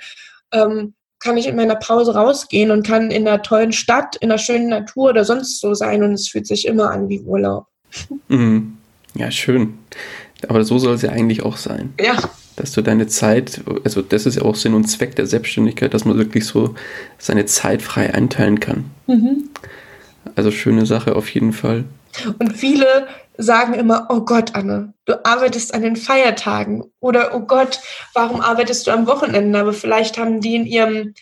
ähm, 0.52 0.94
kann 1.20 1.36
ich 1.36 1.46
in 1.46 1.56
meiner 1.56 1.76
Pause 1.76 2.14
rausgehen 2.14 2.72
und 2.72 2.84
kann 2.84 3.12
in 3.12 3.26
einer 3.26 3.42
tollen 3.42 3.72
Stadt, 3.72 4.16
in 4.16 4.30
einer 4.30 4.38
schönen 4.38 4.68
Natur 4.68 5.10
oder 5.10 5.24
sonst 5.24 5.60
so 5.60 5.74
sein. 5.74 6.02
Und 6.02 6.14
es 6.14 6.28
fühlt 6.28 6.48
sich 6.48 6.66
immer 6.66 6.90
an 6.90 7.08
wie 7.08 7.20
Urlaub. 7.20 7.66
Mhm. 8.26 8.78
Ja, 9.14 9.30
schön. 9.30 9.78
Aber 10.48 10.64
so 10.64 10.78
soll 10.78 10.94
es 10.94 11.02
ja 11.02 11.10
eigentlich 11.10 11.44
auch 11.44 11.56
sein. 11.56 11.94
Ja 12.00 12.16
dass 12.58 12.72
du 12.72 12.82
deine 12.82 13.06
Zeit, 13.06 13.60
also 13.84 14.02
das 14.02 14.26
ist 14.26 14.36
ja 14.36 14.42
auch 14.42 14.56
Sinn 14.56 14.74
und 14.74 14.84
Zweck 14.86 15.14
der 15.14 15.26
Selbstständigkeit, 15.26 15.94
dass 15.94 16.04
man 16.04 16.18
wirklich 16.18 16.44
so 16.44 16.74
seine 17.16 17.46
Zeit 17.46 17.82
frei 17.82 18.12
einteilen 18.12 18.58
kann. 18.58 18.90
Mhm. 19.06 19.50
Also 20.34 20.50
schöne 20.50 20.84
Sache 20.84 21.14
auf 21.14 21.28
jeden 21.30 21.52
Fall. 21.52 21.84
Und 22.38 22.56
viele 22.56 23.06
sagen 23.36 23.74
immer, 23.74 24.08
oh 24.10 24.20
Gott, 24.22 24.56
Anne, 24.56 24.92
du 25.04 25.24
arbeitest 25.24 25.72
an 25.72 25.82
den 25.82 25.94
Feiertagen 25.94 26.84
oder 26.98 27.34
oh 27.34 27.40
Gott, 27.40 27.80
warum 28.14 28.40
arbeitest 28.40 28.86
du 28.86 28.90
am 28.90 29.06
Wochenende? 29.06 29.58
Aber 29.60 29.72
vielleicht 29.72 30.18
haben 30.18 30.40
die 30.40 30.56
in 30.56 30.66
ihrem 30.66 31.14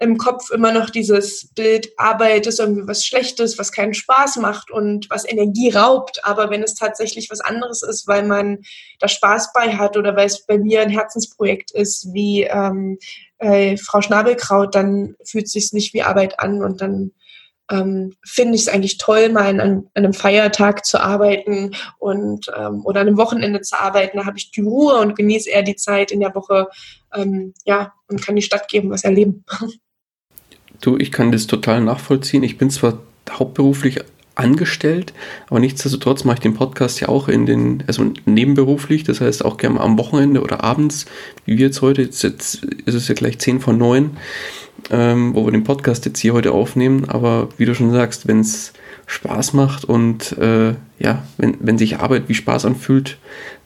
im 0.00 0.16
Kopf 0.16 0.50
immer 0.50 0.72
noch 0.72 0.88
dieses 0.88 1.50
Bild, 1.54 1.90
Arbeit 1.98 2.46
ist 2.46 2.58
irgendwie 2.58 2.88
was 2.88 3.04
Schlechtes, 3.04 3.58
was 3.58 3.70
keinen 3.70 3.92
Spaß 3.92 4.36
macht 4.36 4.70
und 4.70 5.10
was 5.10 5.28
Energie 5.28 5.68
raubt. 5.68 6.24
Aber 6.24 6.48
wenn 6.48 6.62
es 6.62 6.74
tatsächlich 6.74 7.30
was 7.30 7.42
anderes 7.42 7.82
ist, 7.82 8.08
weil 8.08 8.24
man 8.24 8.60
da 8.98 9.08
Spaß 9.08 9.52
bei 9.52 9.76
hat 9.76 9.98
oder 9.98 10.16
weil 10.16 10.26
es 10.26 10.46
bei 10.46 10.56
mir 10.56 10.80
ein 10.80 10.88
Herzensprojekt 10.88 11.70
ist, 11.72 12.14
wie 12.14 12.44
ähm, 12.44 12.98
äh, 13.38 13.76
Frau 13.76 14.00
Schnabelkraut, 14.00 14.74
dann 14.74 15.16
fühlt 15.22 15.44
es 15.46 15.52
sich 15.52 15.74
nicht 15.74 15.92
wie 15.92 16.02
Arbeit 16.02 16.40
an 16.40 16.64
und 16.64 16.80
dann 16.80 17.12
ähm, 17.70 18.14
finde 18.24 18.54
ich 18.54 18.62
es 18.62 18.68
eigentlich 18.68 18.96
toll, 18.96 19.28
mal 19.28 19.48
an, 19.48 19.60
an, 19.60 19.90
einem 19.92 20.14
Feiertag 20.14 20.86
zu 20.86 20.98
arbeiten 20.98 21.76
und 21.98 22.46
ähm, 22.56 22.86
oder 22.86 23.02
an 23.02 23.06
einem 23.06 23.18
Wochenende 23.18 23.60
zu 23.60 23.78
arbeiten. 23.78 24.16
Da 24.16 24.24
habe 24.24 24.38
ich 24.38 24.50
die 24.50 24.62
Ruhe 24.62 24.94
und 24.96 25.14
genieße 25.14 25.50
eher 25.50 25.62
die 25.62 25.76
Zeit 25.76 26.10
in 26.10 26.20
der 26.20 26.34
Woche, 26.34 26.68
ähm, 27.14 27.52
ja, 27.66 27.92
und 28.08 28.24
kann 28.24 28.34
die 28.34 28.42
Stadt 28.42 28.66
geben, 28.68 28.90
was 28.90 29.04
erleben. 29.04 29.44
Du, 30.80 30.96
ich 30.96 31.12
kann 31.12 31.32
das 31.32 31.46
total 31.46 31.82
nachvollziehen. 31.82 32.42
Ich 32.42 32.58
bin 32.58 32.70
zwar 32.70 32.98
hauptberuflich 33.30 34.00
angestellt, 34.34 35.12
aber 35.48 35.60
nichtsdestotrotz 35.60 36.24
mache 36.24 36.36
ich 36.36 36.40
den 36.40 36.54
Podcast 36.54 37.00
ja 37.00 37.08
auch 37.08 37.28
in 37.28 37.46
den, 37.46 37.84
also 37.86 38.12
nebenberuflich, 38.24 39.04
das 39.04 39.20
heißt 39.20 39.44
auch 39.44 39.58
gerne 39.58 39.80
am 39.80 39.98
Wochenende 39.98 40.40
oder 40.40 40.64
abends, 40.64 41.06
wie 41.44 41.58
wir 41.58 41.66
jetzt 41.66 41.82
heute, 41.82 42.02
jetzt, 42.02 42.22
jetzt 42.22 42.64
ist 42.86 42.94
es 42.94 43.08
ja 43.08 43.14
gleich 43.14 43.38
10 43.38 43.60
von 43.60 43.76
9, 43.76 44.10
ähm, 44.90 45.34
wo 45.34 45.44
wir 45.44 45.52
den 45.52 45.64
Podcast 45.64 46.06
jetzt 46.06 46.20
hier 46.20 46.32
heute 46.32 46.52
aufnehmen, 46.52 47.04
aber 47.08 47.48
wie 47.58 47.66
du 47.66 47.74
schon 47.74 47.92
sagst, 47.92 48.28
wenn 48.28 48.40
es 48.40 48.72
Spaß 49.06 49.52
macht 49.52 49.84
und 49.84 50.38
äh, 50.38 50.74
ja, 50.98 51.24
wenn, 51.36 51.56
wenn 51.60 51.76
sich 51.76 51.98
Arbeit 51.98 52.28
wie 52.28 52.34
Spaß 52.34 52.64
anfühlt, 52.64 53.18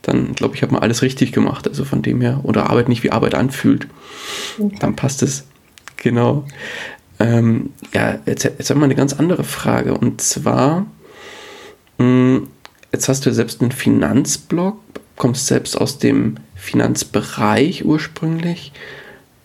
dann 0.02 0.34
glaube 0.34 0.56
ich, 0.56 0.62
hat 0.62 0.72
man 0.72 0.82
alles 0.82 1.02
richtig 1.02 1.32
gemacht. 1.32 1.68
Also 1.68 1.84
von 1.84 2.00
dem 2.00 2.20
her, 2.20 2.40
oder 2.44 2.70
Arbeit 2.70 2.88
nicht 2.88 3.02
wie 3.02 3.12
Arbeit 3.12 3.34
anfühlt, 3.34 3.86
dann 4.80 4.96
passt 4.96 5.22
es. 5.22 5.44
Genau. 5.96 6.46
Ähm, 7.20 7.72
ja, 7.92 8.18
jetzt, 8.26 8.44
jetzt 8.44 8.70
haben 8.70 8.80
wir 8.80 8.84
eine 8.84 8.94
ganz 8.94 9.12
andere 9.12 9.44
Frage. 9.44 9.96
Und 9.96 10.20
zwar, 10.20 10.86
mh, 11.98 12.04
hm, 12.04 12.48
jetzt 12.92 13.08
hast 13.08 13.26
du 13.26 13.32
selbst 13.32 13.60
einen 13.60 13.72
Finanzblog, 13.72 14.78
kommst 15.16 15.46
selbst 15.46 15.76
aus 15.76 15.98
dem 15.98 16.36
Finanzbereich 16.54 17.84
ursprünglich. 17.84 18.72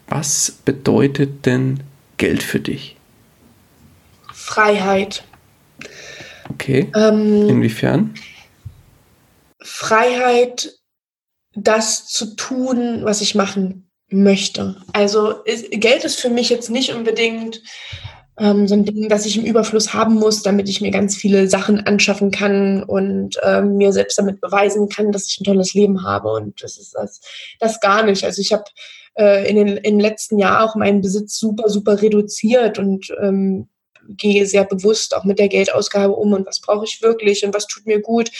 Was 0.08 0.51
bedeutet 0.65 1.45
denn 1.45 1.82
Geld 2.17 2.41
für 2.41 2.60
dich? 2.60 2.95
Freiheit. 4.34 5.23
Okay. 6.49 6.91
Ähm, 6.95 7.47
Inwiefern? 7.47 8.15
Freiheit, 9.62 10.79
das 11.53 12.08
zu 12.08 12.36
tun, 12.36 13.01
was 13.03 13.21
ich 13.21 13.36
machen 13.36 13.88
möchte. 14.10 14.76
Also 14.93 15.32
ist, 15.45 15.72
Geld 15.72 16.04
ist 16.04 16.19
für 16.19 16.30
mich 16.30 16.50
jetzt 16.50 16.69
nicht 16.69 16.93
unbedingt 16.93 17.62
ähm, 18.39 18.67
so 18.67 18.74
ein 18.74 18.86
Ding, 18.86 19.10
das 19.10 19.26
ich 19.26 19.38
im 19.38 19.45
Überfluss 19.45 19.93
haben 19.93 20.15
muss, 20.15 20.41
damit 20.41 20.69
ich 20.69 20.82
mir 20.82 20.91
ganz 20.91 21.15
viele 21.15 21.48
Sachen 21.50 21.86
anschaffen 21.86 22.32
kann 22.32 22.84
und 22.84 23.38
ähm, 23.43 23.78
mir 23.78 23.91
selbst 23.91 24.17
damit 24.17 24.39
beweisen 24.41 24.89
kann, 24.89 25.12
dass 25.12 25.28
ich 25.28 25.39
ein 25.39 25.43
tolles 25.43 25.74
Leben 25.74 26.04
habe. 26.04 26.32
Und 26.32 26.63
das 26.63 26.78
ist 26.78 26.95
das, 26.95 27.22
das 27.60 27.80
gar 27.80 28.04
nicht. 28.04 28.24
Also 28.24 28.41
ich 28.41 28.54
habe 28.54 28.63
äh, 29.15 29.50
in 29.50 29.58
den 29.58 29.78
im 29.78 30.00
letzten 30.00 30.39
Jahr 30.39 30.63
auch 30.63 30.76
meinen 30.76 31.02
Besitz 31.02 31.38
super, 31.38 31.69
super 31.69 32.02
reduziert 32.02 32.80
und 32.80 33.13
ähm, 33.22 33.67
gehe 34.08 34.45
sehr 34.45 34.63
bewusst 34.63 35.15
auch 35.15 35.24
mit 35.24 35.38
der 35.38 35.50
Geldausgabe 35.50 36.13
um 36.13 36.34
und 36.34 36.48
was 36.48 36.62
brauche 36.62 36.86
ich 36.86 37.02
wirklich 37.02 37.45
und 37.45 37.54
was 37.54 37.67
tut 37.67 37.86
mir 37.86 38.02
gut. 38.02 38.32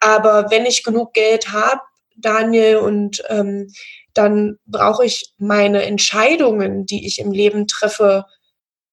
Aber 0.00 0.50
wenn 0.50 0.64
ich 0.66 0.84
genug 0.84 1.12
Geld 1.12 1.52
habe, 1.52 1.80
Daniel, 2.16 2.78
und 2.78 3.22
ähm, 3.28 3.72
dann 4.18 4.58
brauche 4.66 5.04
ich 5.04 5.32
meine 5.38 5.84
Entscheidungen, 5.84 6.86
die 6.86 7.06
ich 7.06 7.20
im 7.20 7.30
Leben 7.30 7.68
treffe, 7.68 8.24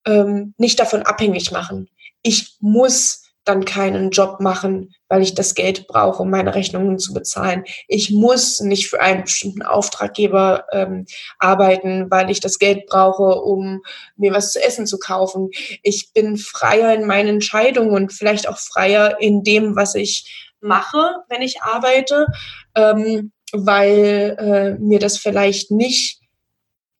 ähm, 0.06 0.54
nicht 0.58 0.80
davon 0.80 1.02
abhängig 1.02 1.52
machen. 1.52 1.90
Ich 2.22 2.58
muss 2.60 3.24
dann 3.44 3.66
keinen 3.66 4.12
Job 4.12 4.40
machen, 4.40 4.94
weil 5.08 5.24
ich 5.24 5.34
das 5.34 5.56
Geld 5.56 5.88
brauche, 5.88 6.22
um 6.22 6.30
meine 6.30 6.54
Rechnungen 6.54 7.00
zu 7.00 7.12
bezahlen. 7.12 7.64
Ich 7.88 8.12
muss 8.12 8.60
nicht 8.60 8.88
für 8.88 9.02
einen 9.02 9.24
bestimmten 9.24 9.64
Auftraggeber 9.64 10.66
ähm, 10.72 11.08
arbeiten, 11.40 12.12
weil 12.12 12.30
ich 12.30 12.40
das 12.40 12.60
Geld 12.60 12.86
brauche, 12.86 13.42
um 13.42 13.82
mir 14.16 14.32
was 14.32 14.52
zu 14.52 14.64
essen 14.64 14.86
zu 14.86 15.00
kaufen. 15.00 15.50
Ich 15.82 16.12
bin 16.14 16.38
freier 16.38 16.94
in 16.94 17.08
meinen 17.08 17.30
Entscheidungen 17.30 17.92
und 17.92 18.14
vielleicht 18.14 18.48
auch 18.48 18.60
freier 18.60 19.20
in 19.20 19.44
dem, 19.44 19.76
was 19.76 19.96
ich 19.96 20.52
mache, 20.60 21.24
wenn 21.30 21.42
ich 21.42 21.62
arbeite, 21.62 22.28
ähm, 22.76 23.32
weil 23.52 24.36
äh, 24.40 24.82
mir 24.82 25.00
das 25.00 25.18
vielleicht 25.18 25.72
nicht 25.72 26.20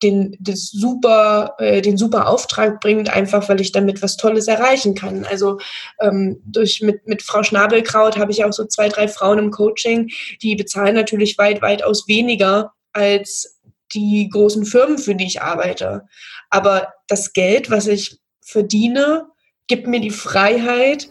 den, 0.04 0.36
das 0.40 0.70
super, 0.70 1.56
äh, 1.58 1.82
den 1.82 1.98
super 1.98 2.28
Auftrag 2.28 2.82
bringt, 2.82 3.10
einfach 3.10 3.48
weil 3.50 3.62
ich 3.62 3.72
damit 3.72 4.02
was 4.02 4.18
Tolles 4.18 4.48
erreichen 4.48 4.94
kann. 4.94 5.26
Also 5.26 5.60
ähm, 6.02 6.42
durch 6.46 6.82
mit, 6.82 7.08
mit 7.08 7.24
Frau 7.24 7.44
Schnabelkraut 7.44 8.18
habe 8.18 8.32
ich 8.32 8.44
auch 8.44 8.54
so 8.54 8.66
zwei, 8.66 8.90
drei 8.90 9.08
Frauen 9.08 9.40
im 9.40 9.52
Coaching, 9.52 10.12
die 10.42 10.56
bezahlen 10.56 10.96
natürlich 10.96 11.38
weit, 11.38 11.62
weitaus 11.62 12.08
weniger 12.08 12.74
als 12.94 13.60
die 13.94 14.30
großen 14.30 14.66
Firmen, 14.66 14.98
für 14.98 15.16
die 15.16 15.26
ich 15.26 15.42
arbeite. 15.42 16.04
Aber 16.50 16.94
das 17.08 17.34
Geld, 17.34 17.70
was 17.70 17.88
ich 17.88 18.18
verdiene, 18.42 19.28
gibt 19.68 19.88
mir 19.88 20.02
die 20.02 20.12
Freiheit, 20.12 21.10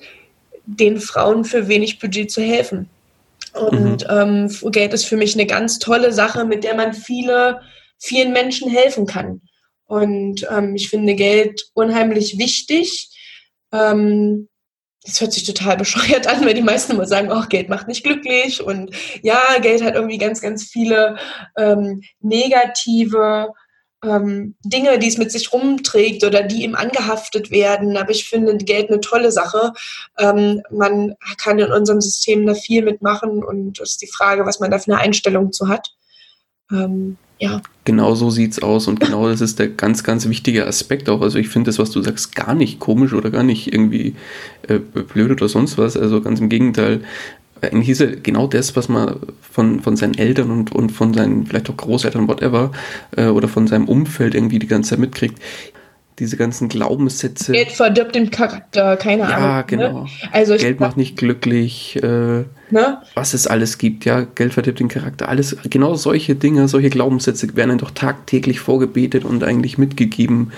den 0.66 1.01
Frauen 1.01 1.44
für 1.44 1.68
wenig 1.68 1.99
Budget 1.99 2.31
zu 2.31 2.42
helfen. 2.42 2.88
Und 3.55 4.09
mhm. 4.09 4.51
ähm, 4.62 4.73
Geld 4.73 4.93
ist 4.93 5.07
für 5.07 5.17
mich 5.17 5.35
eine 5.35 5.47
ganz 5.47 5.79
tolle 5.79 6.12
Sache, 6.12 6.45
mit 6.45 6.64
der 6.64 6.75
man 6.75 6.93
viele, 6.93 7.61
vielen 7.99 8.33
Menschen 8.33 8.71
helfen 8.71 9.07
kann. 9.07 9.43
Und 9.87 10.47
ähm, 10.51 10.75
ich 10.75 10.88
finde 10.88 11.14
Geld 11.14 11.71
unheimlich 11.75 12.38
wichtig. 12.38 13.11
Ähm, 13.73 14.48
das 15.05 15.21
hört 15.21 15.33
sich 15.33 15.44
total 15.44 15.77
bescheuert 15.79 16.27
an, 16.27 16.44
weil 16.44 16.55
die 16.55 16.63
meisten 16.63 16.92
immer 16.92 17.07
sagen, 17.07 17.31
oh, 17.31 17.44
Geld 17.48 17.69
macht 17.69 17.88
nicht 17.88 18.05
glücklich. 18.05 18.63
Und 18.63 18.90
ja, 19.23 19.40
Geld 19.61 19.83
hat 19.83 19.94
irgendwie 19.94 20.19
ganz, 20.19 20.40
ganz 20.40 20.65
viele 20.65 21.17
ähm, 21.57 22.02
negative 22.21 23.48
ähm, 24.05 24.55
Dinge, 24.65 24.98
die 24.98 25.09
es 25.09 25.19
mit 25.19 25.33
sich 25.33 25.52
rumträgt 25.52 26.25
oder 26.25 26.42
die 26.42 26.65
ihm 26.65 26.75
angehaftet 26.75 27.50
werden. 27.50 27.96
Aber 27.96 28.11
ich 28.11 28.29
finde 28.29 28.57
Geld 28.59 28.90
eine 28.90 29.00
tolle 29.00 29.33
Sache. 29.33 29.73
Ähm, 30.19 30.63
man 30.71 31.15
kann 31.38 31.59
in 31.59 31.73
unserem 31.73 32.00
System 32.00 32.46
da 32.46 32.55
viel 32.55 32.85
mitmachen 32.85 33.42
und 33.42 33.81
es 33.81 33.92
ist 33.92 34.02
die 34.02 34.07
Frage, 34.07 34.46
was 34.46 34.61
man 34.61 34.71
da 34.71 34.79
für 34.79 34.92
eine 34.92 35.00
Einstellung 35.00 35.52
zu 35.52 35.69
hat. 35.69 35.94
Ähm, 36.71 37.17
ja. 37.38 37.61
Genau 37.85 38.15
so 38.15 38.31
sieht 38.31 38.52
es 38.52 38.63
aus 38.63 38.87
und 38.87 39.00
genau 39.00 39.29
das 39.29 39.40
ist 39.40 39.59
der 39.59 39.69
ganz, 39.69 40.05
ganz 40.05 40.29
wichtige 40.29 40.67
Aspekt 40.67 41.09
auch. 41.09 41.21
Also 41.21 41.38
ich 41.38 41.48
finde 41.48 41.69
das, 41.69 41.79
was 41.79 41.90
du 41.90 42.00
sagst, 42.00 42.35
gar 42.35 42.55
nicht 42.55 42.79
komisch 42.79 43.13
oder 43.13 43.31
gar 43.31 43.42
nicht 43.42 43.73
irgendwie 43.73 44.15
äh, 44.69 44.79
blöd 44.79 45.31
oder 45.31 45.48
sonst 45.48 45.77
was. 45.77 45.96
Also 45.96 46.23
ganz 46.23 46.40
im 46.40 46.48
Gegenteil. 46.48 47.02
Ist 47.67 48.00
ja 48.00 48.06
genau 48.23 48.46
das, 48.46 48.77
was 48.77 48.88
man 48.88 49.17
von, 49.40 49.81
von 49.81 49.96
seinen 49.96 50.15
Eltern 50.15 50.50
und, 50.50 50.73
und 50.73 50.90
von 50.90 51.15
seinen 51.15 51.46
vielleicht 51.46 51.71
auch 51.71 51.77
Großeltern, 51.77 52.29
whatever, 52.29 52.73
äh, 53.17 53.27
oder 53.27 53.48
von 53.48 53.67
seinem 53.67 53.88
Umfeld 53.88 54.35
irgendwie 54.35 54.58
die 54.58 54.67
ganze 54.67 54.90
Zeit 54.90 54.98
mitkriegt 54.98 55.40
diese 56.19 56.37
ganzen 56.37 56.69
Glaubenssätze. 56.69 57.52
Geld 57.52 57.73
verdirbt 57.73 58.15
den 58.15 58.31
Charakter, 58.31 58.96
keine 58.96 59.23
ja, 59.23 59.29
Ahnung. 59.29 59.48
Ja, 59.48 59.56
ne? 59.56 59.65
genau. 59.67 60.02
Ne? 60.04 60.08
Also 60.33 60.56
Geld 60.56 60.79
macht 60.79 60.96
nicht 60.96 61.17
glücklich, 61.17 61.96
äh, 62.02 62.44
ne? 62.71 62.98
was 63.15 63.35
es 63.35 63.46
alles 63.46 63.79
gibt, 63.79 64.04
ja, 64.04 64.21
Geld 64.21 64.52
verdirbt 64.52 64.81
den 64.81 64.88
Charakter, 64.88 65.29
alles, 65.29 65.56
genau 65.71 65.94
solche 65.94 66.37
Dinge, 66.37 66.69
solche 66.69 66.90
Glaubenssätze 66.90 67.56
werden 67.56 67.79
doch 67.79 67.90
tagtäglich 67.90 68.60
vorgebetet 68.60 69.25
und 69.25 69.42
eigentlich 69.42 69.77
mitgegeben, 69.77 70.52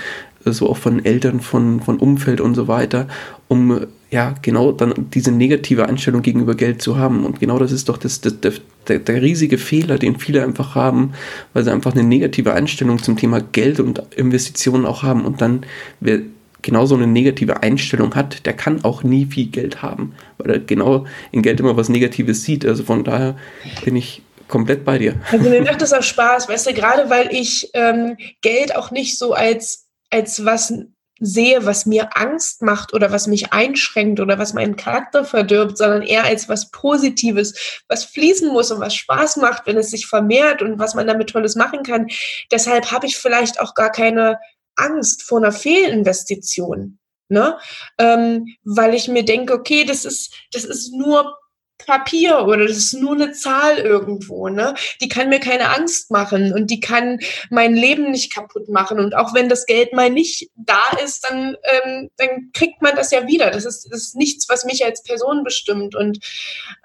so 0.44 0.68
auch 0.68 0.76
von 0.76 1.04
Eltern, 1.04 1.40
von, 1.40 1.80
von 1.80 1.98
Umfeld 1.98 2.40
und 2.40 2.54
so 2.54 2.68
weiter, 2.68 3.08
um 3.48 3.86
ja 4.10 4.34
genau 4.42 4.72
dann 4.72 4.94
diese 5.12 5.32
negative 5.32 5.88
Einstellung 5.88 6.22
gegenüber 6.22 6.54
Geld 6.54 6.80
zu 6.80 6.96
haben. 6.96 7.24
Und 7.24 7.40
genau 7.40 7.58
das 7.58 7.72
ist 7.72 7.88
doch 7.88 7.96
das, 7.96 8.20
das, 8.20 8.34
der, 8.88 8.98
der 8.98 9.22
riesige 9.22 9.58
Fehler, 9.58 9.98
den 9.98 10.18
viele 10.18 10.42
einfach 10.44 10.74
haben, 10.74 11.12
weil 11.52 11.64
sie 11.64 11.72
einfach 11.72 11.92
eine 11.92 12.04
negative 12.04 12.52
Einstellung 12.52 13.02
zum 13.02 13.16
Thema 13.16 13.40
Geld 13.40 13.80
und 13.80 14.02
Investitionen 14.16 14.86
auch 14.86 15.02
haben. 15.02 15.24
Und 15.24 15.40
dann, 15.40 15.66
wer 16.00 16.20
genau 16.62 16.86
so 16.86 16.94
eine 16.94 17.06
negative 17.06 17.62
Einstellung 17.62 18.14
hat, 18.14 18.46
der 18.46 18.52
kann 18.52 18.84
auch 18.84 19.02
nie 19.02 19.26
viel 19.26 19.46
Geld 19.46 19.82
haben, 19.82 20.14
weil 20.38 20.50
er 20.50 20.58
genau 20.60 21.06
in 21.32 21.42
Geld 21.42 21.60
immer 21.60 21.76
was 21.76 21.88
Negatives 21.88 22.42
sieht. 22.42 22.64
Also 22.64 22.84
von 22.84 23.04
daher 23.04 23.36
bin 23.84 23.96
ich 23.96 24.22
komplett 24.48 24.84
bei 24.84 24.98
dir. 24.98 25.14
Also 25.32 25.48
mir 25.48 25.62
macht 25.62 25.82
das 25.82 25.92
auch 25.92 26.02
Spaß, 26.02 26.48
weißt 26.48 26.68
du, 26.68 26.74
gerade 26.74 27.10
weil 27.10 27.28
ich 27.32 27.70
ähm, 27.74 28.16
Geld 28.42 28.76
auch 28.76 28.92
nicht 28.92 29.18
so 29.18 29.32
als 29.32 29.86
als 30.10 30.44
was 30.44 30.72
sehe, 31.18 31.64
was 31.64 31.86
mir 31.86 32.16
Angst 32.16 32.62
macht 32.62 32.92
oder 32.92 33.10
was 33.10 33.26
mich 33.26 33.52
einschränkt 33.52 34.20
oder 34.20 34.38
was 34.38 34.52
meinen 34.52 34.76
Charakter 34.76 35.24
verdirbt, 35.24 35.78
sondern 35.78 36.02
eher 36.02 36.24
als 36.24 36.48
was 36.48 36.70
Positives, 36.70 37.82
was 37.88 38.04
fließen 38.04 38.48
muss 38.48 38.70
und 38.70 38.80
was 38.80 38.94
Spaß 38.94 39.36
macht, 39.36 39.66
wenn 39.66 39.78
es 39.78 39.90
sich 39.90 40.06
vermehrt 40.06 40.60
und 40.60 40.78
was 40.78 40.94
man 40.94 41.06
damit 41.06 41.30
Tolles 41.30 41.56
machen 41.56 41.82
kann. 41.82 42.08
Deshalb 42.50 42.90
habe 42.92 43.06
ich 43.06 43.16
vielleicht 43.16 43.60
auch 43.60 43.74
gar 43.74 43.90
keine 43.90 44.38
Angst 44.76 45.22
vor 45.22 45.38
einer 45.38 45.52
Fehlinvestition. 45.52 46.98
Ne? 47.28 47.58
Ähm, 47.98 48.46
weil 48.62 48.94
ich 48.94 49.08
mir 49.08 49.24
denke, 49.24 49.54
okay, 49.54 49.84
das 49.84 50.04
ist, 50.04 50.32
das 50.52 50.64
ist 50.64 50.92
nur 50.92 51.36
Papier 51.86 52.44
oder 52.46 52.66
das 52.66 52.76
ist 52.76 52.94
nur 52.94 53.14
eine 53.14 53.32
Zahl 53.32 53.78
irgendwo, 53.78 54.48
ne? 54.48 54.74
Die 55.00 55.08
kann 55.08 55.28
mir 55.28 55.40
keine 55.40 55.74
Angst 55.74 56.10
machen 56.10 56.52
und 56.52 56.70
die 56.70 56.80
kann 56.80 57.18
mein 57.50 57.74
Leben 57.74 58.10
nicht 58.10 58.34
kaputt 58.34 58.68
machen. 58.68 58.98
Und 58.98 59.16
auch 59.16 59.34
wenn 59.34 59.48
das 59.48 59.66
Geld 59.66 59.92
mal 59.92 60.10
nicht 60.10 60.50
da 60.56 60.82
ist, 61.02 61.24
dann, 61.28 61.56
ähm, 61.64 62.10
dann 62.16 62.50
kriegt 62.52 62.82
man 62.82 62.96
das 62.96 63.10
ja 63.10 63.26
wieder. 63.26 63.50
Das 63.50 63.64
ist, 63.64 63.88
das 63.90 64.02
ist 64.02 64.16
nichts, 64.16 64.48
was 64.48 64.64
mich 64.64 64.84
als 64.84 65.02
Person 65.02 65.44
bestimmt. 65.44 65.94
Und 65.94 66.18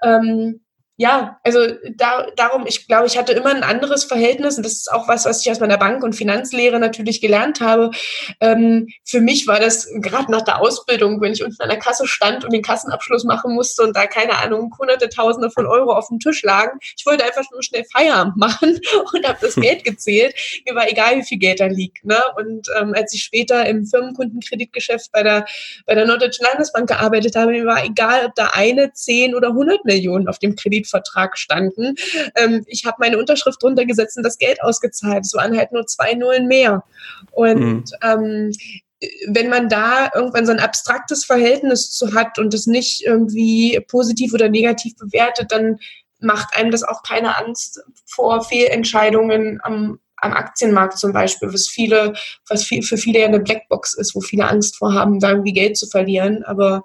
ähm, 0.02 0.60
ja, 1.02 1.40
also 1.42 1.66
da, 1.96 2.28
darum, 2.36 2.64
ich 2.64 2.86
glaube, 2.86 3.08
ich 3.08 3.18
hatte 3.18 3.32
immer 3.32 3.50
ein 3.50 3.64
anderes 3.64 4.04
Verhältnis 4.04 4.56
und 4.56 4.62
das 4.62 4.74
ist 4.74 4.92
auch 4.92 5.08
was, 5.08 5.24
was 5.24 5.44
ich 5.44 5.50
aus 5.50 5.58
meiner 5.58 5.76
Bank- 5.76 6.04
und 6.04 6.14
Finanzlehre 6.14 6.78
natürlich 6.78 7.20
gelernt 7.20 7.60
habe. 7.60 7.90
Ähm, 8.40 8.86
für 9.04 9.20
mich 9.20 9.48
war 9.48 9.58
das 9.58 9.88
gerade 9.96 10.30
nach 10.30 10.42
der 10.42 10.60
Ausbildung, 10.60 11.20
wenn 11.20 11.32
ich 11.32 11.42
unten 11.42 11.60
an 11.60 11.70
der 11.70 11.80
Kasse 11.80 12.06
stand 12.06 12.44
und 12.44 12.52
den 12.52 12.62
Kassenabschluss 12.62 13.24
machen 13.24 13.52
musste 13.52 13.82
und 13.82 13.96
da, 13.96 14.06
keine 14.06 14.36
Ahnung, 14.36 14.72
hunderte, 14.78 15.08
tausende 15.08 15.50
von 15.50 15.66
Euro 15.66 15.92
auf 15.92 16.06
dem 16.06 16.20
Tisch 16.20 16.44
lagen. 16.44 16.78
Ich 16.96 17.04
wollte 17.04 17.24
einfach 17.24 17.50
nur 17.50 17.64
schnell 17.64 17.84
Feierabend 17.92 18.36
machen 18.36 18.78
und 19.12 19.26
habe 19.26 19.38
das 19.40 19.56
Geld 19.56 19.82
gezählt. 19.82 20.36
Mir 20.68 20.76
war 20.76 20.88
egal, 20.88 21.16
wie 21.16 21.24
viel 21.24 21.38
Geld 21.38 21.58
da 21.58 21.66
liegt. 21.66 22.04
Ne? 22.04 22.22
Und 22.36 22.68
ähm, 22.78 22.94
als 22.94 23.12
ich 23.12 23.24
später 23.24 23.66
im 23.66 23.86
Firmenkundenkreditgeschäft 23.86 25.10
bei 25.10 25.24
der, 25.24 25.46
bei 25.84 25.96
der 25.96 26.06
Norddeutschen 26.06 26.46
Landesbank 26.46 26.88
gearbeitet 26.88 27.34
habe, 27.34 27.50
mir 27.50 27.66
war 27.66 27.84
egal, 27.84 28.26
ob 28.26 28.36
da 28.36 28.50
eine, 28.52 28.92
zehn 28.92 29.34
oder 29.34 29.52
hundert 29.52 29.84
Millionen 29.84 30.28
auf 30.28 30.38
dem 30.38 30.54
Kredit 30.54 30.91
Mietvertrag 30.92 31.38
standen. 31.38 31.94
Ähm, 32.36 32.64
ich 32.66 32.84
habe 32.84 32.96
meine 33.00 33.18
Unterschrift 33.18 33.62
drunter 33.62 33.84
gesetzt 33.84 34.16
und 34.16 34.22
das 34.22 34.38
Geld 34.38 34.62
ausgezahlt. 34.62 35.24
Es 35.24 35.34
waren 35.34 35.56
halt 35.56 35.72
nur 35.72 35.86
zwei 35.86 36.14
Nullen 36.14 36.46
mehr. 36.46 36.84
Und 37.30 37.60
mhm. 37.60 37.84
ähm, 38.02 38.52
wenn 39.26 39.48
man 39.48 39.68
da 39.68 40.10
irgendwann 40.14 40.46
so 40.46 40.52
ein 40.52 40.60
abstraktes 40.60 41.24
Verhältnis 41.24 41.90
zu 41.90 42.14
hat 42.14 42.38
und 42.38 42.54
es 42.54 42.66
nicht 42.66 43.04
irgendwie 43.04 43.80
positiv 43.88 44.32
oder 44.32 44.48
negativ 44.48 44.96
bewertet, 44.96 45.50
dann 45.50 45.78
macht 46.20 46.56
einem 46.56 46.70
das 46.70 46.84
auch 46.84 47.02
keine 47.02 47.36
Angst 47.36 47.82
vor 48.06 48.44
Fehlentscheidungen 48.44 49.58
am, 49.64 49.98
am 50.16 50.32
Aktienmarkt 50.32 50.98
zum 50.98 51.12
Beispiel, 51.12 51.52
was 51.52 51.66
viele, 51.68 52.12
was 52.48 52.62
viel, 52.62 52.84
für 52.84 52.96
viele 52.96 53.18
ja 53.18 53.26
eine 53.26 53.40
Blackbox 53.40 53.94
ist, 53.94 54.14
wo 54.14 54.20
viele 54.20 54.46
Angst 54.46 54.76
vor 54.76 54.94
haben, 54.94 55.18
da 55.18 55.30
irgendwie 55.30 55.52
Geld 55.52 55.76
zu 55.76 55.88
verlieren. 55.88 56.44
Aber 56.44 56.84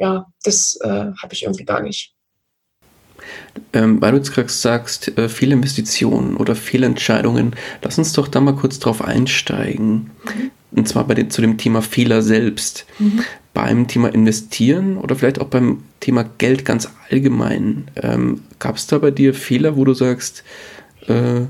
ja, 0.00 0.26
das 0.42 0.76
äh, 0.82 0.88
habe 0.88 1.32
ich 1.32 1.44
irgendwie 1.44 1.64
gar 1.64 1.80
nicht. 1.80 2.11
Ähm, 3.72 4.00
weil 4.00 4.12
du 4.12 4.18
jetzt 4.18 4.32
gerade 4.32 4.50
sagst, 4.50 5.16
äh, 5.18 5.28
Fehlinvestitionen 5.28 6.36
oder 6.36 6.54
Fehlentscheidungen, 6.54 7.54
lass 7.82 7.98
uns 7.98 8.12
doch 8.12 8.28
da 8.28 8.40
mal 8.40 8.54
kurz 8.54 8.78
drauf 8.78 9.02
einsteigen. 9.02 10.10
Mhm. 10.24 10.50
Und 10.72 10.88
zwar 10.88 11.06
bei 11.06 11.14
den, 11.14 11.30
zu 11.30 11.40
dem 11.40 11.58
Thema 11.58 11.82
Fehler 11.82 12.22
selbst. 12.22 12.86
Mhm. 12.98 13.20
Beim 13.54 13.86
Thema 13.86 14.08
Investieren 14.08 14.96
oder 14.96 15.14
vielleicht 15.14 15.38
auch 15.38 15.48
beim 15.48 15.82
Thema 16.00 16.24
Geld 16.38 16.64
ganz 16.64 16.88
allgemein. 17.10 17.88
Ähm, 17.96 18.42
Gab 18.58 18.76
es 18.76 18.86
da 18.86 18.98
bei 18.98 19.10
dir 19.10 19.34
Fehler, 19.34 19.76
wo 19.76 19.84
du 19.84 19.92
sagst, 19.92 20.42
äh, 21.06 21.42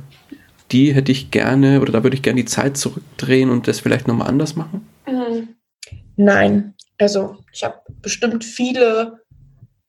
die 0.72 0.94
hätte 0.94 1.12
ich 1.12 1.30
gerne 1.30 1.80
oder 1.80 1.92
da 1.92 2.02
würde 2.02 2.16
ich 2.16 2.22
gerne 2.22 2.40
die 2.40 2.46
Zeit 2.48 2.76
zurückdrehen 2.76 3.50
und 3.50 3.68
das 3.68 3.80
vielleicht 3.80 4.08
nochmal 4.08 4.28
anders 4.28 4.56
machen? 4.56 4.86
Mhm. 5.06 5.48
Nein, 6.16 6.74
also 6.98 7.36
ich 7.52 7.62
habe 7.64 7.76
bestimmt 8.00 8.44
viele 8.44 9.20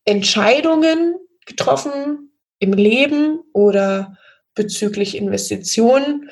Entscheidungen 0.05 1.15
getroffen 1.45 2.31
im 2.59 2.73
Leben 2.73 3.41
oder 3.53 4.17
bezüglich 4.55 5.17
Investitionen, 5.17 6.29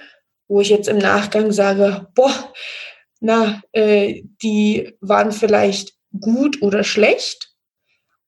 wo 0.47 0.61
ich 0.61 0.69
jetzt 0.69 0.87
im 0.87 0.97
Nachgang 0.97 1.51
sage, 1.51 2.07
boah, 2.13 2.53
na, 3.19 3.61
äh, 3.71 4.23
die 4.41 4.97
waren 4.99 5.31
vielleicht 5.31 5.93
gut 6.19 6.61
oder 6.61 6.83
schlecht, 6.83 7.51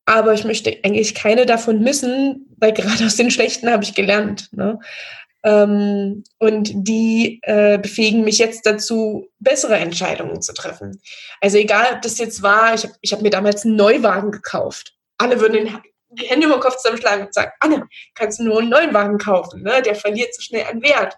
aber 0.06 0.34
ich 0.34 0.44
möchte 0.44 0.78
eigentlich 0.84 1.16
keine 1.16 1.46
davon 1.46 1.82
missen, 1.82 2.56
weil 2.58 2.74
gerade 2.74 3.06
aus 3.06 3.16
den 3.16 3.32
schlechten 3.32 3.70
habe 3.70 3.84
ich 3.84 3.96
gelernt. 3.96 4.50
Ne? 4.52 4.80
Ähm, 5.44 6.24
und 6.40 6.72
die 6.74 7.40
äh, 7.44 7.78
befähigen 7.78 8.24
mich 8.24 8.38
jetzt 8.38 8.66
dazu, 8.66 9.28
bessere 9.40 9.76
Entscheidungen 9.76 10.42
zu 10.42 10.54
treffen. 10.54 11.02
Also 11.42 11.58
egal, 11.58 11.88
ob 11.94 12.02
das 12.02 12.18
jetzt 12.18 12.42
war, 12.42 12.74
ich 12.74 12.84
habe 12.84 12.94
ich 13.02 13.12
hab 13.14 13.22
mir 13.22 13.30
damals 13.30 13.66
einen 13.66 13.76
Neuwagen 13.76 14.32
gekauft. 14.32 14.94
Alle 15.18 15.40
würden 15.40 15.54
den 15.54 15.74
die 16.14 16.26
Hände 16.26 16.48
über 16.48 16.58
den 16.58 16.62
Kopf 16.62 16.78
zusammenschlagen 16.78 17.26
und 17.26 17.34
sagen, 17.34 17.52
Anne, 17.60 17.88
kannst 18.16 18.40
du 18.40 18.44
nur 18.44 18.60
einen 18.60 18.70
neuen 18.70 18.94
Wagen 18.94 19.18
kaufen, 19.18 19.64
ne? 19.64 19.82
der 19.82 19.96
verliert 19.96 20.34
so 20.36 20.42
schnell 20.42 20.66
an 20.66 20.82
Wert. 20.82 21.16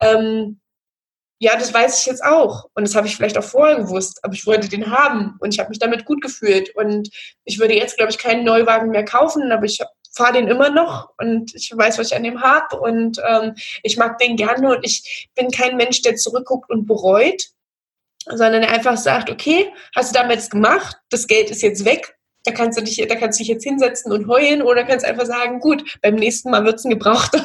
Ähm, 0.00 0.60
ja, 1.42 1.56
das 1.56 1.72
weiß 1.72 2.00
ich 2.00 2.06
jetzt 2.06 2.22
auch. 2.22 2.66
Und 2.74 2.86
das 2.86 2.94
habe 2.94 3.06
ich 3.06 3.16
vielleicht 3.16 3.38
auch 3.38 3.44
vorher 3.44 3.76
gewusst, 3.76 4.20
aber 4.22 4.34
ich 4.34 4.46
wollte 4.46 4.68
den 4.68 4.90
haben 4.90 5.36
und 5.40 5.54
ich 5.54 5.58
habe 5.58 5.70
mich 5.70 5.78
damit 5.78 6.04
gut 6.04 6.20
gefühlt. 6.20 6.74
Und 6.76 7.08
ich 7.44 7.58
würde 7.58 7.74
jetzt, 7.74 7.96
glaube 7.96 8.12
ich, 8.12 8.18
keinen 8.18 8.44
Neuwagen 8.44 8.90
mehr 8.90 9.06
kaufen, 9.06 9.50
aber 9.50 9.64
ich 9.64 9.80
fahre 10.12 10.34
den 10.34 10.48
immer 10.48 10.70
noch 10.70 11.10
und 11.18 11.54
ich 11.54 11.72
weiß, 11.74 11.98
was 11.98 12.08
ich 12.08 12.16
an 12.16 12.24
dem 12.24 12.42
habe 12.42 12.78
und 12.80 13.20
ähm, 13.26 13.54
ich 13.82 13.96
mag 13.96 14.18
den 14.18 14.36
gerne 14.36 14.76
und 14.76 14.84
ich 14.84 15.30
bin 15.36 15.50
kein 15.50 15.76
Mensch, 15.76 16.02
der 16.02 16.16
zurückguckt 16.16 16.68
und 16.68 16.86
bereut, 16.86 17.44
sondern 18.26 18.62
der 18.62 18.72
einfach 18.72 18.96
sagt, 18.96 19.30
okay, 19.30 19.72
hast 19.94 20.14
du 20.14 20.18
damals 20.18 20.50
gemacht, 20.50 20.96
das 21.10 21.26
Geld 21.26 21.50
ist 21.50 21.62
jetzt 21.62 21.84
weg, 21.84 22.18
da 22.44 22.52
kannst 22.52 22.78
du 22.78 22.82
dich, 22.82 22.96
da 23.08 23.14
kannst 23.16 23.38
du 23.38 23.42
dich 23.42 23.48
jetzt 23.48 23.64
hinsetzen 23.64 24.12
und 24.12 24.28
heulen 24.28 24.62
oder 24.62 24.84
kannst 24.84 25.04
einfach 25.04 25.26
sagen, 25.26 25.60
gut, 25.60 25.98
beim 26.02 26.14
nächsten 26.14 26.50
Mal 26.50 26.64
wird 26.64 26.76
es 26.76 26.84
ein 26.84 26.90
Gebrauchter. 26.90 27.44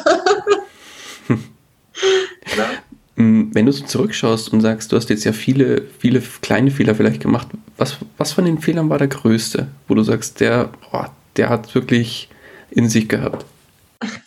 Mm, 3.15 3.49
wenn 3.53 3.65
du 3.65 3.71
so 3.71 3.85
zurückschaust 3.85 4.53
und 4.53 4.61
sagst, 4.61 4.91
du 4.91 4.95
hast 4.95 5.09
jetzt 5.09 5.25
ja 5.25 5.33
viele, 5.33 5.83
viele 5.99 6.21
kleine 6.41 6.71
Fehler 6.71 6.95
vielleicht 6.95 7.21
gemacht, 7.21 7.47
was, 7.77 7.97
was 8.17 8.31
von 8.31 8.45
den 8.45 8.59
Fehlern 8.59 8.89
war 8.89 8.97
der 8.97 9.07
größte, 9.07 9.67
wo 9.87 9.95
du 9.95 10.03
sagst, 10.03 10.39
der, 10.39 10.69
oh, 10.91 11.05
der 11.35 11.49
hat 11.49 11.75
wirklich 11.75 12.29
in 12.71 12.89
sich 12.89 13.09
gehabt? 13.09 13.45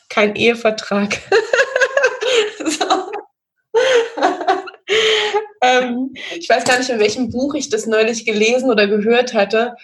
Kein 0.09 0.37
Ehevertrag. 0.37 1.19
ähm, 5.62 6.14
ich 6.37 6.49
weiß 6.49 6.64
gar 6.64 6.79
nicht, 6.79 6.91
in 6.91 6.99
welchem 6.99 7.31
Buch 7.31 7.55
ich 7.55 7.69
das 7.69 7.87
neulich 7.87 8.25
gelesen 8.25 8.71
oder 8.71 8.87
gehört 8.87 9.35
hatte, 9.35 9.75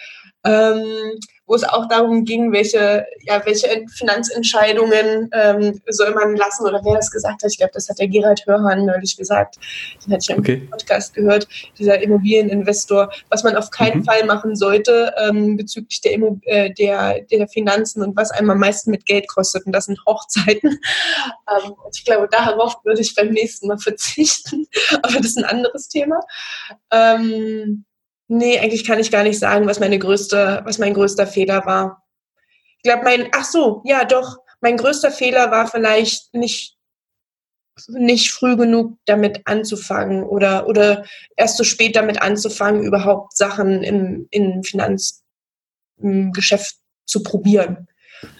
ähm, 0.45 1.19
wo 1.47 1.55
es 1.55 1.63
auch 1.63 1.87
darum 1.87 2.25
ging, 2.25 2.51
welche, 2.51 3.05
ja, 3.21 3.41
welche 3.45 3.85
Finanzentscheidungen 3.95 5.29
ähm, 5.31 5.79
soll 5.87 6.13
man 6.13 6.35
lassen 6.35 6.65
oder 6.65 6.81
wer 6.83 6.95
das 6.95 7.11
gesagt 7.11 7.43
hat. 7.43 7.51
Ich 7.51 7.57
glaube, 7.57 7.73
das 7.73 7.87
hat 7.87 7.99
der 7.99 8.07
Gerald 8.07 8.43
Hörhan 8.45 8.85
neulich 8.85 9.15
gesagt. 9.15 9.57
Den 10.05 10.13
hatte 10.13 10.23
ich 10.23 10.29
im 10.29 10.39
okay. 10.39 10.67
Podcast 10.71 11.13
gehört, 11.13 11.47
dieser 11.77 12.01
Immobilieninvestor, 12.01 13.11
was 13.29 13.43
man 13.43 13.55
auf 13.55 13.69
keinen 13.69 13.99
mhm. 13.99 14.05
Fall 14.05 14.25
machen 14.25 14.55
sollte 14.55 15.13
ähm, 15.17 15.57
bezüglich 15.57 16.01
der, 16.01 16.13
Immo 16.13 16.39
äh, 16.45 16.73
der, 16.73 17.21
der 17.21 17.47
Finanzen 17.47 18.01
und 18.01 18.15
was 18.15 18.31
einem 18.31 18.49
am 18.49 18.59
meisten 18.59 18.89
mit 18.89 19.05
Geld 19.05 19.27
kostet. 19.27 19.65
Und 19.65 19.71
das 19.71 19.85
sind 19.85 19.99
Hochzeiten. 20.07 20.79
ähm, 21.65 21.73
ich 21.93 22.05
glaube, 22.05 22.27
darauf 22.29 22.75
würde 22.83 23.01
ich 23.01 23.13
beim 23.13 23.29
nächsten 23.29 23.67
Mal 23.67 23.77
verzichten. 23.77 24.65
Aber 25.03 25.13
das 25.13 25.27
ist 25.27 25.37
ein 25.37 25.45
anderes 25.45 25.87
Thema. 25.89 26.19
Ähm, 26.91 27.85
nee, 28.27 28.59
eigentlich 28.59 28.85
kann 28.85 28.99
ich 28.99 29.11
gar 29.11 29.23
nicht 29.23 29.39
sagen, 29.39 29.67
was 29.67 29.79
meine 29.79 29.99
größte, 29.99 30.61
was 30.65 30.77
mein 30.77 30.93
größter 30.93 31.27
Fehler 31.27 31.65
war. 31.65 32.03
Ich 32.77 32.83
glaube, 32.83 33.03
mein, 33.03 33.29
ach 33.33 33.45
so, 33.45 33.81
ja, 33.85 34.05
doch, 34.05 34.37
mein 34.61 34.77
größter 34.77 35.11
Fehler 35.11 35.51
war 35.51 35.67
vielleicht 35.67 36.33
nicht, 36.33 36.77
nicht 37.87 38.31
früh 38.31 38.55
genug 38.55 38.97
damit 39.05 39.41
anzufangen 39.45 40.23
oder, 40.23 40.67
oder 40.67 41.05
erst 41.35 41.57
so 41.57 41.63
spät 41.63 41.95
damit 41.95 42.21
anzufangen, 42.21 42.83
überhaupt 42.83 43.35
Sachen 43.35 43.83
im, 43.83 44.27
im 44.31 44.63
Finanzgeschäft 44.63 46.77
zu 47.05 47.23
probieren. 47.23 47.87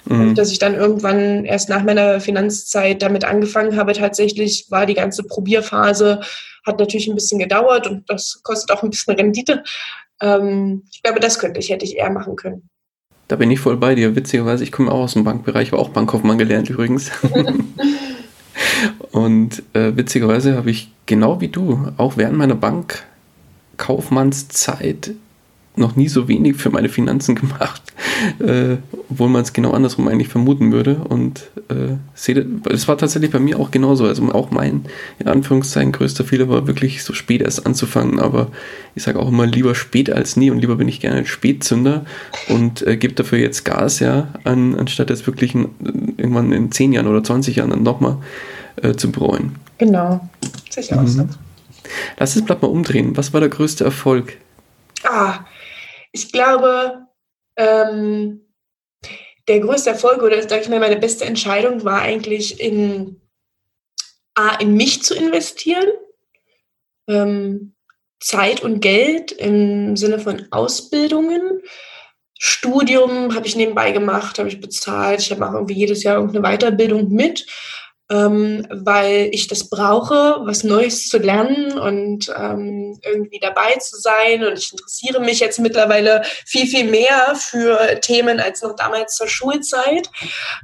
Mhm. 0.06 0.36
Dass 0.36 0.52
ich 0.52 0.60
dann 0.60 0.76
irgendwann 0.76 1.46
erst 1.46 1.70
nach 1.70 1.84
meiner 1.84 2.20
Finanzzeit 2.20 3.02
damit 3.02 3.26
angefangen 3.26 3.78
habe, 3.78 3.94
tatsächlich 3.94 4.68
war 4.70 4.86
die 4.86 4.94
ganze 4.94 5.24
Probierphase, 5.24 6.22
hat 6.66 6.80
natürlich 6.80 7.08
ein 7.08 7.16
bisschen 7.16 7.40
gedauert 7.40 7.88
und 7.88 8.10
das 8.10 8.42
kostet 8.44 8.72
auch 8.72 8.84
ein 8.84 8.90
bisschen 8.90 9.16
Rendite. 9.16 9.64
Ähm, 10.22 10.84
ich 10.92 11.04
glaube, 11.04 11.20
das 11.20 11.40
könnte 11.40 11.60
ich, 11.60 11.70
hätte 11.70 11.86
ich 11.86 11.98
eher 11.98 12.10
machen 12.10 12.36
können. 12.36 12.70
Da 13.28 13.36
bin 13.36 13.50
ich 13.50 13.60
voll 13.60 13.78
bei 13.78 13.96
dir. 13.96 14.16
Witzigerweise, 14.16 14.64
ich 14.64 14.72
komme 14.72 14.92
auch 14.92 15.02
aus 15.02 15.14
dem 15.14 15.24
Bankbereich, 15.24 15.72
war 15.72 15.80
auch 15.80 15.90
Bankkaufmann 15.90 16.38
gelernt 16.38 16.70
übrigens. 16.70 17.10
und 19.12 19.64
äh, 19.74 19.96
witzigerweise 19.96 20.56
habe 20.56 20.70
ich 20.70 20.92
genau 21.06 21.42
wie 21.42 21.48
du 21.48 21.92
auch 21.98 22.18
während 22.18 22.38
meiner 22.38 22.56
Bankkaufmannszeit 22.56 25.12
noch 25.78 25.95
nie 25.95 26.07
so 26.07 26.28
wenig 26.28 26.55
für 26.55 26.69
meine 26.69 26.89
Finanzen 26.89 27.36
gemacht, 27.36 27.82
äh, 28.39 28.78
obwohl 29.09 29.30
man 29.30 29.41
es 29.41 29.53
genau 29.53 29.71
andersrum 29.71 30.07
eigentlich 30.07 30.28
vermuten 30.28 30.71
würde. 30.71 30.95
Und 30.95 31.49
äh, 31.69 31.95
es 32.69 32.88
war 32.88 32.97
tatsächlich 32.97 33.32
bei 33.32 33.39
mir 33.39 33.59
auch 33.59 33.71
genauso. 33.71 34.05
Also 34.05 34.32
auch 34.32 34.51
mein, 34.51 34.86
in 35.19 35.28
Anführungszeichen, 35.28 35.91
größter 35.91 36.23
Fehler 36.23 36.49
war 36.49 36.67
wirklich 36.67 37.03
so 37.03 37.13
spät 37.13 37.41
erst 37.41 37.65
anzufangen. 37.65 38.19
Aber 38.19 38.51
ich 38.95 39.03
sage 39.03 39.19
auch 39.19 39.30
immer 39.30 39.45
lieber 39.45 39.76
spät 39.76 40.09
als 40.09 40.38
nie 40.38 40.49
und 40.49 40.59
lieber 40.59 40.76
bin 40.76 40.88
ich 40.88 40.99
gerne 41.01 41.17
ein 41.17 41.26
Spätzünder 41.26 42.05
und 42.49 42.86
äh, 42.88 42.97
gebe 42.97 43.13
dafür 43.13 43.39
jetzt 43.39 43.65
Gas, 43.65 43.99
ja, 43.99 44.30
an, 44.43 44.76
anstatt 44.76 45.09
jetzt 45.09 45.28
wirklich 45.28 45.55
ein, 45.55 45.69
irgendwann 46.17 46.51
in 46.51 46.71
10 46.71 46.93
Jahren 46.93 47.07
oder 47.07 47.23
20 47.23 47.57
Jahren 47.57 47.69
dann 47.71 47.84
nochmal 47.84 48.17
äh, 48.82 48.93
zu 48.93 49.11
bereuen. 49.11 49.55
Genau, 49.78 50.28
sicher 50.69 51.01
mhm. 51.01 51.30
Lass 52.17 52.34
das 52.34 52.43
Blatt 52.43 52.61
mal 52.61 52.69
umdrehen. 52.69 53.15
Was 53.15 53.34
war 53.34 53.39
der 53.39 53.49
größte 53.49 53.84
Erfolg? 53.84 54.38
Ah, 55.03 55.39
ich 56.16 56.32
glaube, 56.32 57.07
ähm, 57.57 58.41
der 59.49 59.59
größte 59.59 59.91
Erfolg 59.91 60.24
oder 60.24 60.41
sage 60.41 60.61
ich 60.61 60.70
mal, 60.70 60.80
meine 60.80 60.95
beste 60.95 61.26
Entscheidung 61.26 61.84
war 61.84 62.01
eigentlich 62.01 62.59
in, 62.59 63.22
A, 64.34 64.55
in 64.55 64.76
mich 64.76 65.03
zu 65.03 65.13
investieren, 65.13 65.91
ähm, 67.07 67.76
Zeit 68.22 68.61
und 68.61 68.80
Geld 68.80 69.34
im 69.34 69.97
Sinne 69.97 70.20
von 70.20 70.47
Ausbildungen. 70.51 71.61
Studium 72.39 73.36
habe 73.36 73.45
ich 73.47 73.57
nebenbei 73.57 73.91
gemacht, 73.91 74.39
habe 74.39 74.49
ich 74.49 74.61
bezahlt. 74.61 75.20
Ich 75.20 75.38
mache 75.38 75.55
irgendwie 75.55 75.76
jedes 75.76 76.03
Jahr 76.03 76.16
irgendeine 76.16 76.57
Weiterbildung 76.57 77.11
mit 77.11 77.45
ähm, 78.12 78.68
weil 78.70 79.30
ich 79.32 79.47
das 79.47 79.70
brauche, 79.70 80.38
was 80.45 80.64
Neues 80.64 81.08
zu 81.08 81.18
lernen 81.18 81.78
und 81.78 82.32
ähm, 82.38 82.99
irgendwie 83.03 83.39
dabei 83.39 83.74
zu 83.80 83.97
sein. 83.97 84.43
Und 84.43 84.60
ich 84.60 84.72
interessiere 84.72 85.20
mich 85.22 85.39
jetzt 85.39 85.60
mittlerweile 85.60 86.22
viel, 86.45 86.68
viel 86.68 86.86
mehr 86.86 87.34
für 87.36 87.99
Themen 88.01 88.39
als 88.39 88.62
noch 88.62 88.76
damals 88.76 89.16
zur 89.16 89.28
Schulzeit. 89.28 90.10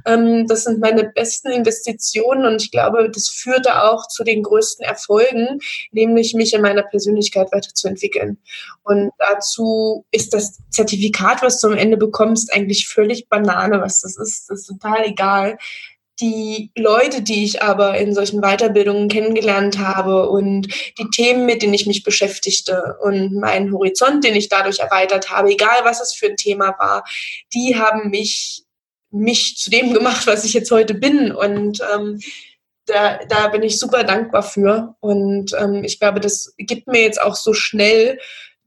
Ähm, 0.06 0.46
das 0.46 0.64
sind 0.64 0.80
meine 0.80 1.04
besten 1.04 1.50
Investitionen 1.50 2.46
und 2.46 2.62
ich 2.62 2.70
glaube, 2.70 3.10
das 3.10 3.28
führte 3.28 3.82
auch 3.82 4.06
zu 4.06 4.22
den 4.22 4.44
größten 4.44 4.84
Erfolgen, 4.84 5.58
nämlich 5.90 6.34
mich 6.34 6.54
in 6.54 6.62
meiner 6.62 6.82
Persönlichkeit 6.82 7.50
weiterzuentwickeln. 7.52 8.38
Und 8.84 9.10
dazu 9.18 10.04
ist 10.12 10.32
das 10.32 10.60
Zertifikat, 10.70 11.42
was 11.42 11.60
du 11.60 11.68
am 11.68 11.76
Ende 11.76 11.96
bekommst, 11.96 12.52
eigentlich 12.52 12.86
völlig 12.86 13.28
Banane, 13.28 13.80
was 13.80 14.00
das 14.00 14.16
ist. 14.16 14.48
Das 14.48 14.60
ist 14.60 14.66
total 14.66 15.06
egal 15.06 15.58
die 16.20 16.70
Leute, 16.76 17.22
die 17.22 17.44
ich 17.44 17.62
aber 17.62 17.98
in 17.98 18.14
solchen 18.14 18.40
Weiterbildungen 18.40 19.08
kennengelernt 19.08 19.78
habe 19.78 20.28
und 20.28 20.68
die 20.98 21.10
Themen, 21.14 21.46
mit 21.46 21.62
denen 21.62 21.74
ich 21.74 21.86
mich 21.86 22.02
beschäftigte 22.02 22.96
und 23.00 23.34
meinen 23.34 23.72
Horizont, 23.72 24.24
den 24.24 24.36
ich 24.36 24.48
dadurch 24.48 24.80
erweitert 24.80 25.30
habe, 25.30 25.50
egal 25.50 25.84
was 25.84 26.00
es 26.00 26.14
für 26.14 26.26
ein 26.26 26.36
Thema 26.36 26.74
war, 26.78 27.04
die 27.54 27.76
haben 27.76 28.10
mich, 28.10 28.64
mich 29.10 29.56
zu 29.56 29.70
dem 29.70 29.92
gemacht, 29.92 30.26
was 30.26 30.44
ich 30.44 30.52
jetzt 30.52 30.70
heute 30.70 30.94
bin. 30.94 31.32
Und 31.32 31.80
ähm, 31.94 32.20
da, 32.86 33.18
da 33.28 33.48
bin 33.48 33.62
ich 33.62 33.78
super 33.78 34.04
dankbar 34.04 34.42
für. 34.42 34.94
Und 35.00 35.52
ähm, 35.58 35.82
ich 35.84 35.98
glaube, 35.98 36.20
das 36.20 36.54
gibt 36.58 36.86
mir 36.88 37.02
jetzt 37.02 37.20
auch 37.20 37.36
so 37.36 37.54
schnell 37.54 38.18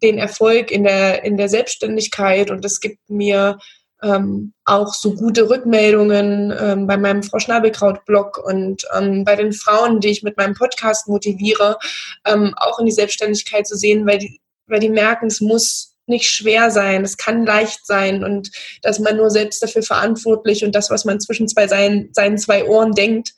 den 0.01 0.17
Erfolg 0.17 0.71
in 0.71 0.83
der, 0.83 1.23
in 1.23 1.37
der 1.37 1.49
Selbstständigkeit 1.49 2.51
und 2.51 2.65
das 2.65 2.81
gibt 2.81 3.09
mir 3.09 3.57
ähm, 4.05 4.53
auch 4.65 4.93
so 4.93 5.15
gute 5.15 5.49
Rückmeldungen 5.49 6.53
ähm, 6.57 6.85
bei 6.85 6.95
meinem 6.95 7.23
Frau 7.23 7.39
Schnabelkraut-Blog 7.39 8.37
und 8.37 8.85
ähm, 8.95 9.23
bei 9.23 9.35
den 9.35 9.51
Frauen, 9.51 9.99
die 9.99 10.09
ich 10.09 10.21
mit 10.21 10.37
meinem 10.37 10.53
Podcast 10.53 11.07
motiviere, 11.07 11.77
ähm, 12.25 12.53
auch 12.57 12.77
in 12.77 12.85
die 12.85 12.91
Selbstständigkeit 12.91 13.65
zu 13.65 13.75
sehen, 13.75 14.05
weil 14.05 14.19
die, 14.19 14.39
weil 14.67 14.79
die 14.79 14.89
merken, 14.89 15.25
es 15.27 15.41
muss 15.41 15.95
nicht 16.05 16.29
schwer 16.29 16.69
sein, 16.69 17.03
es 17.03 17.17
kann 17.17 17.45
leicht 17.45 17.87
sein 17.87 18.23
und 18.23 18.51
dass 18.83 18.99
man 18.99 19.17
nur 19.17 19.31
selbst 19.31 19.63
dafür 19.63 19.81
verantwortlich 19.81 20.63
und 20.63 20.75
das, 20.75 20.91
was 20.91 21.03
man 21.03 21.19
zwischen 21.19 21.47
zwei 21.47 21.67
seinen, 21.67 22.13
seinen 22.13 22.37
zwei 22.37 22.65
Ohren 22.65 22.91
denkt. 22.91 23.33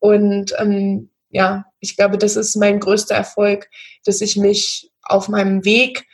Und 0.00 0.52
ähm, 0.58 1.10
ja, 1.30 1.64
ich 1.78 1.96
glaube, 1.96 2.18
das 2.18 2.34
ist 2.34 2.56
mein 2.56 2.80
größter 2.80 3.14
Erfolg, 3.14 3.68
dass 4.04 4.20
ich 4.20 4.36
mich 4.36 4.90
auf 5.02 5.28
meinem 5.28 5.64
Weg, 5.64 6.06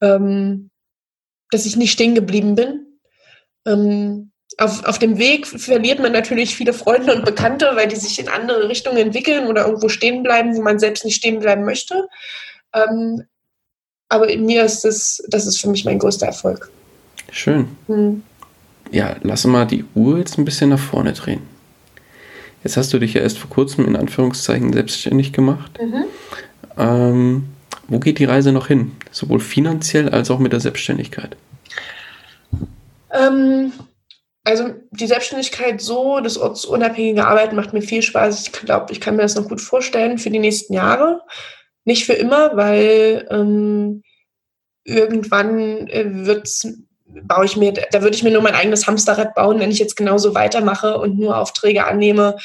ähm, 0.00 0.70
dass 1.50 1.66
ich 1.66 1.76
nicht 1.76 1.90
stehen 1.90 2.14
geblieben 2.14 2.54
bin, 2.54 2.91
ähm, 3.66 4.30
auf, 4.58 4.84
auf 4.84 4.98
dem 4.98 5.18
Weg 5.18 5.46
verliert 5.46 6.00
man 6.00 6.12
natürlich 6.12 6.54
viele 6.54 6.72
Freunde 6.72 7.14
und 7.14 7.24
Bekannte, 7.24 7.70
weil 7.74 7.88
die 7.88 7.96
sich 7.96 8.18
in 8.18 8.28
andere 8.28 8.68
Richtungen 8.68 8.98
entwickeln 8.98 9.46
oder 9.46 9.66
irgendwo 9.66 9.88
stehen 9.88 10.22
bleiben, 10.22 10.56
wo 10.56 10.62
man 10.62 10.78
selbst 10.78 11.04
nicht 11.04 11.16
stehen 11.16 11.40
bleiben 11.40 11.64
möchte. 11.64 12.08
Ähm, 12.74 13.22
aber 14.08 14.28
in 14.28 14.44
mir 14.44 14.64
ist 14.64 14.84
das, 14.84 15.22
das 15.28 15.46
ist 15.46 15.60
für 15.60 15.70
mich 15.70 15.84
mein 15.84 15.98
größter 15.98 16.26
Erfolg. 16.26 16.70
Schön. 17.30 17.68
Hm. 17.86 18.22
Ja, 18.90 19.16
lass 19.22 19.44
mal 19.44 19.66
die 19.66 19.84
Uhr 19.94 20.18
jetzt 20.18 20.36
ein 20.36 20.44
bisschen 20.44 20.68
nach 20.68 20.78
vorne 20.78 21.14
drehen. 21.14 21.40
Jetzt 22.62 22.76
hast 22.76 22.92
du 22.92 22.98
dich 22.98 23.14
ja 23.14 23.22
erst 23.22 23.38
vor 23.38 23.48
kurzem 23.48 23.86
in 23.86 23.96
Anführungszeichen 23.96 24.72
selbstständig 24.72 25.32
gemacht. 25.32 25.78
Mhm. 25.80 26.04
Ähm, 26.76 27.44
wo 27.88 27.98
geht 27.98 28.18
die 28.18 28.24
Reise 28.24 28.52
noch 28.52 28.68
hin? 28.68 28.92
Sowohl 29.10 29.40
finanziell 29.40 30.10
als 30.10 30.30
auch 30.30 30.38
mit 30.38 30.52
der 30.52 30.60
Selbstständigkeit? 30.60 31.36
Ähm, 33.12 33.72
also 34.44 34.70
die 34.90 35.06
Selbstständigkeit 35.06 35.80
so, 35.80 36.20
das 36.20 36.36
ortsunabhängige 36.36 37.26
Arbeiten 37.26 37.54
macht 37.54 37.72
mir 37.72 37.82
viel 37.82 38.02
Spaß. 38.02 38.46
Ich 38.46 38.52
glaube, 38.52 38.92
ich 38.92 39.00
kann 39.00 39.16
mir 39.16 39.22
das 39.22 39.36
noch 39.36 39.48
gut 39.48 39.60
vorstellen 39.60 40.18
für 40.18 40.30
die 40.30 40.40
nächsten 40.40 40.72
Jahre. 40.74 41.22
Nicht 41.84 42.04
für 42.04 42.14
immer, 42.14 42.56
weil 42.56 43.26
ähm, 43.30 44.02
irgendwann 44.84 45.88
äh, 45.88 46.26
wird's 46.26 46.66
baue 47.24 47.44
ich 47.44 47.56
mir, 47.56 47.72
da 47.72 48.02
würde 48.02 48.16
ich 48.16 48.22
mir 48.22 48.30
nur 48.30 48.42
mein 48.42 48.54
eigenes 48.54 48.86
Hamsterrad 48.86 49.34
bauen, 49.34 49.60
wenn 49.60 49.70
ich 49.70 49.78
jetzt 49.78 49.96
genauso 49.96 50.34
weitermache 50.34 50.98
und 50.98 51.18
nur 51.18 51.36
Aufträge 51.36 51.84
annehme, 51.86 52.36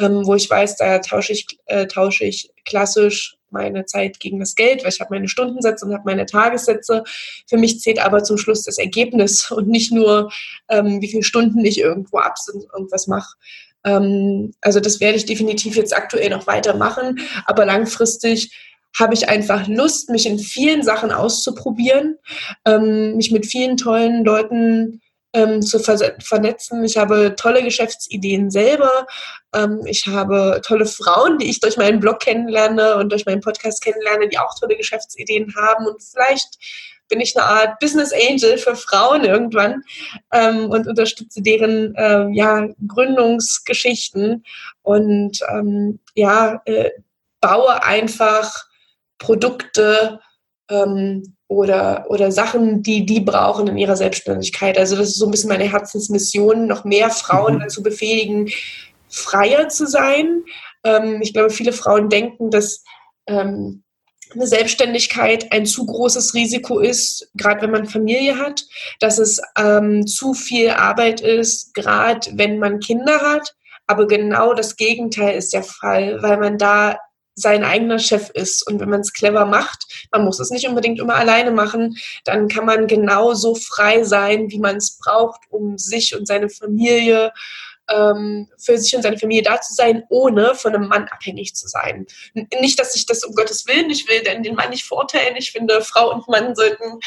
ähm, 0.00 0.26
wo 0.26 0.34
ich 0.34 0.50
weiß, 0.50 0.76
da 0.76 0.98
tausche 0.98 1.32
ich, 1.32 1.46
äh, 1.66 1.86
tausche 1.86 2.24
ich 2.24 2.50
klassisch 2.64 3.35
meine 3.50 3.84
Zeit 3.86 4.20
gegen 4.20 4.40
das 4.40 4.54
Geld, 4.54 4.82
weil 4.82 4.90
ich 4.90 5.00
habe 5.00 5.14
meine 5.14 5.28
Stundensätze 5.28 5.84
und 5.86 5.92
habe 5.92 6.04
meine 6.04 6.26
Tagessätze. 6.26 7.04
Für 7.48 7.56
mich 7.56 7.80
zählt 7.80 7.98
aber 7.98 8.22
zum 8.24 8.38
Schluss 8.38 8.62
das 8.62 8.78
Ergebnis 8.78 9.50
und 9.50 9.68
nicht 9.68 9.92
nur, 9.92 10.30
ähm, 10.68 11.00
wie 11.00 11.08
viele 11.08 11.22
Stunden 11.22 11.64
ich 11.64 11.80
irgendwo 11.80 12.18
ab 12.18 12.34
irgendwas 12.74 13.06
mache. 13.06 13.36
Ähm, 13.84 14.52
also 14.60 14.80
das 14.80 15.00
werde 15.00 15.16
ich 15.16 15.26
definitiv 15.26 15.76
jetzt 15.76 15.96
aktuell 15.96 16.30
noch 16.30 16.46
weitermachen, 16.46 17.20
aber 17.46 17.64
langfristig 17.64 18.50
habe 18.98 19.14
ich 19.14 19.28
einfach 19.28 19.68
Lust, 19.68 20.08
mich 20.10 20.26
in 20.26 20.38
vielen 20.38 20.82
Sachen 20.82 21.10
auszuprobieren, 21.12 22.16
ähm, 22.64 23.16
mich 23.16 23.30
mit 23.30 23.46
vielen 23.46 23.76
tollen 23.76 24.24
Leuten 24.24 25.02
ähm, 25.36 25.60
zu 25.60 25.78
ver 25.78 25.98
vernetzen. 26.20 26.82
Ich 26.82 26.96
habe 26.96 27.34
tolle 27.36 27.62
Geschäftsideen 27.62 28.50
selber. 28.50 29.06
Ähm, 29.54 29.82
ich 29.84 30.06
habe 30.06 30.62
tolle 30.64 30.86
Frauen, 30.86 31.38
die 31.38 31.50
ich 31.50 31.60
durch 31.60 31.76
meinen 31.76 32.00
Blog 32.00 32.20
kennenlerne 32.20 32.96
und 32.96 33.12
durch 33.12 33.26
meinen 33.26 33.42
Podcast 33.42 33.82
kennenlerne, 33.82 34.28
die 34.28 34.38
auch 34.38 34.58
tolle 34.58 34.76
Geschäftsideen 34.76 35.54
haben. 35.54 35.86
Und 35.86 36.02
vielleicht 36.02 36.58
bin 37.08 37.20
ich 37.20 37.36
eine 37.36 37.46
Art 37.46 37.78
Business 37.78 38.12
Angel 38.12 38.56
für 38.56 38.74
Frauen 38.74 39.24
irgendwann 39.24 39.82
ähm, 40.32 40.70
und 40.70 40.88
unterstütze 40.88 41.42
deren 41.42 41.94
ähm, 41.98 42.32
ja, 42.32 42.66
Gründungsgeschichten 42.88 44.42
und 44.82 45.38
ähm, 45.50 46.00
ja, 46.14 46.62
äh, 46.64 46.90
baue 47.40 47.82
einfach 47.82 48.64
Produkte 49.18 50.20
ähm, 50.70 51.36
oder, 51.48 52.06
oder 52.08 52.32
Sachen, 52.32 52.82
die 52.82 53.06
die 53.06 53.20
brauchen 53.20 53.68
in 53.68 53.78
ihrer 53.78 53.96
Selbstständigkeit. 53.96 54.78
Also 54.78 54.96
das 54.96 55.08
ist 55.08 55.18
so 55.18 55.26
ein 55.26 55.30
bisschen 55.30 55.48
meine 55.48 55.70
Herzensmission, 55.70 56.66
noch 56.66 56.84
mehr 56.84 57.10
Frauen 57.10 57.54
mhm. 57.56 57.60
dazu 57.60 57.82
befähigen, 57.82 58.50
freier 59.08 59.68
zu 59.68 59.86
sein. 59.86 60.42
Ähm, 60.84 61.20
ich 61.22 61.32
glaube, 61.32 61.50
viele 61.50 61.72
Frauen 61.72 62.08
denken, 62.08 62.50
dass 62.50 62.82
ähm, 63.26 63.84
eine 64.34 64.46
Selbstständigkeit 64.46 65.52
ein 65.52 65.66
zu 65.66 65.86
großes 65.86 66.34
Risiko 66.34 66.80
ist, 66.80 67.30
gerade 67.34 67.62
wenn 67.62 67.70
man 67.70 67.86
Familie 67.86 68.38
hat, 68.38 68.64
dass 68.98 69.18
es 69.18 69.40
ähm, 69.56 70.06
zu 70.06 70.34
viel 70.34 70.70
Arbeit 70.70 71.20
ist, 71.20 71.74
gerade 71.74 72.30
wenn 72.34 72.58
man 72.58 72.80
Kinder 72.80 73.20
hat. 73.20 73.54
Aber 73.86 74.08
genau 74.08 74.52
das 74.52 74.76
Gegenteil 74.76 75.36
ist 75.36 75.52
der 75.52 75.62
Fall, 75.62 76.20
weil 76.22 76.38
man 76.38 76.58
da 76.58 76.98
sein 77.36 77.62
eigener 77.62 77.98
Chef 77.98 78.30
ist. 78.30 78.66
Und 78.66 78.80
wenn 78.80 78.88
man 78.88 79.00
es 79.00 79.12
clever 79.12 79.44
macht, 79.44 80.08
man 80.10 80.24
muss 80.24 80.40
es 80.40 80.50
nicht 80.50 80.66
unbedingt 80.66 80.98
immer 80.98 81.14
alleine 81.14 81.50
machen, 81.50 81.96
dann 82.24 82.48
kann 82.48 82.64
man 82.64 82.86
genauso 82.86 83.54
frei 83.54 84.02
sein, 84.02 84.50
wie 84.50 84.58
man 84.58 84.76
es 84.76 84.98
braucht, 84.98 85.42
um 85.50 85.78
sich 85.78 86.16
und 86.16 86.26
seine 86.26 86.48
Familie 86.48 87.32
ähm, 87.88 88.48
für 88.58 88.78
sich 88.78 88.94
und 88.96 89.02
seine 89.02 89.18
Familie 89.18 89.42
da 89.42 89.60
zu 89.60 89.74
sein, 89.74 90.04
ohne 90.08 90.54
von 90.54 90.74
einem 90.74 90.88
Mann 90.88 91.08
abhängig 91.08 91.54
zu 91.54 91.68
sein. 91.68 92.06
Nicht, 92.60 92.78
dass 92.78 92.96
ich 92.96 93.06
das 93.06 93.22
um 93.22 93.34
Gottes 93.34 93.66
Willen 93.66 93.86
nicht 93.86 94.08
will, 94.08 94.22
denn 94.22 94.42
den 94.42 94.54
Mann 94.54 94.70
nicht 94.70 94.84
verurteilen. 94.84 95.36
Ich 95.36 95.52
finde, 95.52 95.80
Frau 95.82 96.12
und 96.12 96.26
Mann 96.28 96.54
sollten 96.54 96.98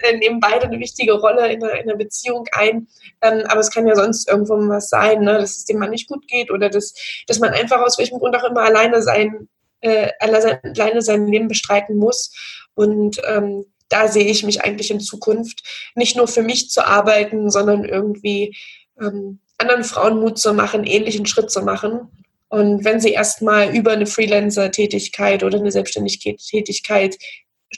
äh, 0.00 0.16
nehmen 0.16 0.40
beide 0.40 0.66
eine 0.66 0.78
wichtige 0.80 1.12
Rolle 1.12 1.52
in 1.52 1.62
einer, 1.62 1.74
in 1.74 1.88
einer 1.88 1.96
Beziehung 1.96 2.46
ein. 2.52 2.88
Ähm, 3.22 3.44
aber 3.48 3.60
es 3.60 3.70
kann 3.70 3.86
ja 3.86 3.94
sonst 3.94 4.28
irgendwo 4.28 4.54
was 4.68 4.88
sein, 4.88 5.20
ne? 5.20 5.34
dass 5.38 5.58
es 5.58 5.64
dem 5.66 5.78
Mann 5.78 5.90
nicht 5.90 6.08
gut 6.08 6.26
geht 6.26 6.50
oder 6.50 6.68
dass, 6.68 6.94
dass 7.26 7.38
man 7.38 7.50
einfach 7.50 7.80
aus 7.80 7.98
welchem 7.98 8.18
Grund 8.18 8.36
auch 8.36 8.44
immer 8.44 8.62
alleine 8.62 9.02
sein, 9.02 9.48
äh, 9.84 10.10
alleine 10.18 11.02
sein 11.02 11.26
Leben 11.26 11.48
bestreiten 11.48 11.96
muss. 11.96 12.32
Und 12.74 13.20
ähm, 13.26 13.64
da 13.88 14.08
sehe 14.08 14.24
ich 14.24 14.42
mich 14.42 14.64
eigentlich 14.64 14.90
in 14.90 15.00
Zukunft, 15.00 15.62
nicht 15.94 16.16
nur 16.16 16.26
für 16.26 16.42
mich 16.42 16.70
zu 16.70 16.86
arbeiten, 16.86 17.50
sondern 17.50 17.84
irgendwie 17.84 18.56
ähm, 19.00 19.40
anderen 19.58 19.84
Frauen 19.84 20.20
Mut 20.20 20.38
zu 20.38 20.54
machen, 20.54 20.84
ähnlichen 20.84 21.26
Schritt 21.26 21.50
zu 21.50 21.62
machen. 21.62 22.08
Und 22.48 22.84
wenn 22.84 23.00
sie 23.00 23.12
erstmal 23.12 23.74
über 23.76 23.92
eine 23.92 24.06
Freelancer-Tätigkeit 24.06 25.42
oder 25.42 25.58
eine 25.58 25.70
Selbstständigkeit 25.70 27.16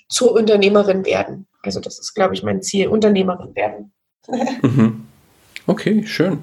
zur 0.08 0.32
Unternehmerin 0.32 1.04
werden. 1.04 1.46
Also 1.62 1.80
das 1.80 1.98
ist, 1.98 2.14
glaube 2.14 2.34
ich, 2.34 2.42
mein 2.42 2.62
Ziel, 2.62 2.88
Unternehmerin 2.88 3.54
werden. 3.54 3.92
Mhm. 4.62 5.08
Okay, 5.66 6.04
schön. 6.06 6.38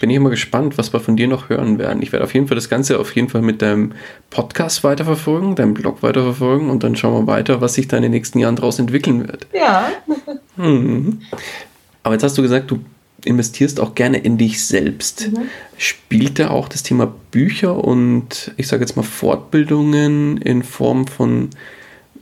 Bin 0.00 0.10
ich 0.10 0.16
immer 0.16 0.30
gespannt, 0.30 0.78
was 0.78 0.92
wir 0.92 1.00
von 1.00 1.16
dir 1.16 1.28
noch 1.28 1.48
hören 1.48 1.78
werden. 1.78 2.02
Ich 2.02 2.12
werde 2.12 2.24
auf 2.24 2.34
jeden 2.34 2.48
Fall 2.48 2.54
das 2.56 2.68
Ganze 2.68 2.98
auf 2.98 3.14
jeden 3.14 3.28
Fall 3.28 3.42
mit 3.42 3.62
deinem 3.62 3.92
Podcast 4.30 4.82
weiterverfolgen, 4.84 5.54
deinem 5.54 5.74
Blog 5.74 6.02
weiterverfolgen 6.02 6.70
und 6.70 6.82
dann 6.82 6.96
schauen 6.96 7.14
wir 7.14 7.32
weiter, 7.32 7.60
was 7.60 7.74
sich 7.74 7.88
da 7.88 7.96
in 7.96 8.02
den 8.02 8.12
nächsten 8.12 8.38
Jahren 8.38 8.56
daraus 8.56 8.78
entwickeln 8.78 9.26
wird. 9.26 9.46
Ja. 9.52 9.88
Mhm. 10.56 11.20
Aber 12.02 12.14
jetzt 12.14 12.24
hast 12.24 12.36
du 12.36 12.42
gesagt, 12.42 12.70
du 12.70 12.80
investierst 13.24 13.80
auch 13.80 13.94
gerne 13.94 14.18
in 14.18 14.38
dich 14.38 14.64
selbst. 14.64 15.30
Mhm. 15.30 15.42
Spielt 15.78 16.38
da 16.38 16.50
auch 16.50 16.68
das 16.68 16.82
Thema 16.82 17.12
Bücher 17.30 17.82
und 17.82 18.52
ich 18.56 18.66
sage 18.66 18.82
jetzt 18.82 18.96
mal 18.96 19.02
Fortbildungen 19.02 20.38
in 20.38 20.62
Form 20.62 21.06
von 21.06 21.50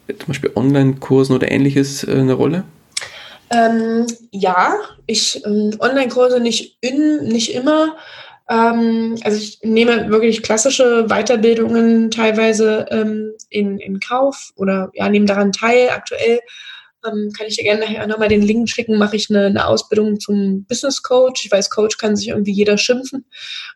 zum 0.06 0.26
Beispiel 0.28 0.50
Online-Kursen 0.54 1.34
oder 1.34 1.50
ähnliches 1.50 2.04
äh, 2.04 2.12
eine 2.12 2.34
Rolle? 2.34 2.64
Ähm, 3.50 4.06
ja, 4.30 4.78
ich 5.06 5.44
ähm, 5.44 5.76
Online-Kurse 5.80 6.40
nicht, 6.40 6.78
in, 6.80 7.24
nicht 7.24 7.52
immer. 7.52 7.96
Ähm, 8.48 9.16
also 9.24 9.38
ich 9.38 9.58
nehme 9.62 10.08
wirklich 10.10 10.42
klassische 10.42 11.06
Weiterbildungen 11.08 12.10
teilweise 12.10 12.86
ähm, 12.90 13.32
in, 13.48 13.78
in 13.78 13.98
Kauf 14.00 14.52
oder 14.56 14.90
ja, 14.94 15.08
nehme 15.08 15.26
daran 15.26 15.50
teil. 15.50 15.90
Aktuell 15.90 16.40
ähm, 17.04 17.32
kann 17.36 17.48
ich 17.48 17.56
dir 17.56 17.64
gerne 17.64 17.80
nachher 17.80 18.06
nochmal 18.06 18.28
den 18.28 18.42
Link 18.42 18.68
schicken, 18.68 18.98
mache 18.98 19.16
ich 19.16 19.30
eine, 19.30 19.46
eine 19.46 19.66
Ausbildung 19.66 20.20
zum 20.20 20.64
Business 20.66 21.02
Coach. 21.02 21.44
Ich 21.44 21.50
weiß, 21.50 21.70
Coach 21.70 21.98
kann 21.98 22.14
sich 22.14 22.28
irgendwie 22.28 22.52
jeder 22.52 22.78
schimpfen 22.78 23.24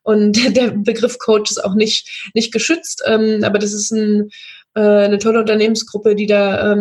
und 0.04 0.36
der 0.56 0.70
Begriff 0.70 1.18
Coach 1.18 1.50
ist 1.50 1.64
auch 1.64 1.74
nicht, 1.74 2.30
nicht 2.34 2.52
geschützt, 2.52 3.02
ähm, 3.06 3.42
aber 3.42 3.58
das 3.58 3.72
ist 3.72 3.90
ein, 3.90 4.28
äh, 4.74 4.80
eine 4.80 5.18
tolle 5.18 5.40
Unternehmensgruppe, 5.40 6.14
die 6.14 6.26
da 6.26 6.76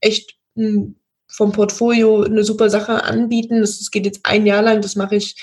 echt 0.00 0.36
ein, 0.56 0.96
vom 1.28 1.52
Portfolio 1.52 2.22
eine 2.22 2.44
super 2.44 2.70
Sache 2.70 3.04
anbieten. 3.04 3.60
Das, 3.60 3.78
das, 3.78 3.90
geht 3.90 4.06
jetzt 4.06 4.20
ein 4.24 4.46
Jahr 4.46 4.62
lang, 4.62 4.80
das 4.80 4.96
mache 4.96 5.16
ich 5.16 5.36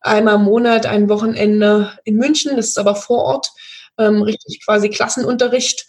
einmal 0.00 0.36
im 0.36 0.42
Monat, 0.42 0.86
ein 0.86 1.08
Wochenende 1.08 1.92
in 2.04 2.16
München, 2.16 2.56
das 2.56 2.68
ist 2.68 2.78
aber 2.78 2.94
vor 2.94 3.24
Ort. 3.24 3.50
Ähm, 3.98 4.22
richtig 4.22 4.64
quasi 4.64 4.88
Klassenunterricht. 4.88 5.86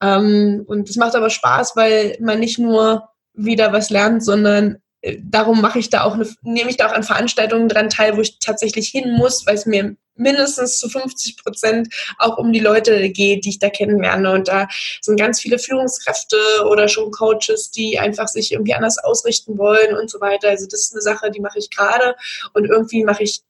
Ähm, 0.00 0.64
und 0.66 0.88
das 0.88 0.96
macht 0.96 1.14
aber 1.14 1.30
Spaß, 1.30 1.76
weil 1.76 2.16
man 2.20 2.40
nicht 2.40 2.58
nur 2.58 3.08
wieder 3.34 3.72
was 3.72 3.90
lernt, 3.90 4.24
sondern 4.24 4.80
darum 5.22 5.60
mache 5.60 5.78
ich 5.78 5.90
da 5.90 6.04
auch 6.04 6.14
eine, 6.14 6.28
nehme 6.42 6.70
ich 6.70 6.76
da 6.76 6.88
auch 6.88 6.92
an 6.92 7.02
Veranstaltungen 7.02 7.68
dran 7.68 7.88
teil, 7.88 8.16
wo 8.16 8.20
ich 8.20 8.38
tatsächlich 8.38 8.88
hin 8.88 9.12
muss, 9.12 9.46
weil 9.46 9.54
es 9.54 9.66
mir 9.66 9.96
mindestens 10.14 10.78
zu 10.78 10.88
50 10.88 11.42
Prozent 11.42 11.94
auch 12.18 12.36
um 12.36 12.52
die 12.52 12.60
Leute 12.60 13.08
geht, 13.08 13.44
die 13.44 13.50
ich 13.50 13.58
da 13.58 13.70
kennenlerne. 13.70 14.30
Und 14.32 14.48
da 14.48 14.68
sind 15.00 15.18
ganz 15.18 15.40
viele 15.40 15.58
Führungskräfte 15.58 16.36
oder 16.70 16.88
schon 16.88 17.10
Coaches, 17.10 17.70
die 17.70 17.98
einfach 17.98 18.28
sich 18.28 18.52
irgendwie 18.52 18.74
anders 18.74 18.98
ausrichten 18.98 19.56
wollen 19.56 19.96
und 19.96 20.10
so 20.10 20.20
weiter. 20.20 20.50
Also 20.50 20.66
das 20.66 20.82
ist 20.82 20.92
eine 20.92 21.02
Sache, 21.02 21.30
die 21.30 21.40
mache 21.40 21.58
ich 21.58 21.70
gerade 21.70 22.14
und 22.52 22.66
irgendwie 22.66 23.04
mache 23.04 23.22
ich 23.22 23.40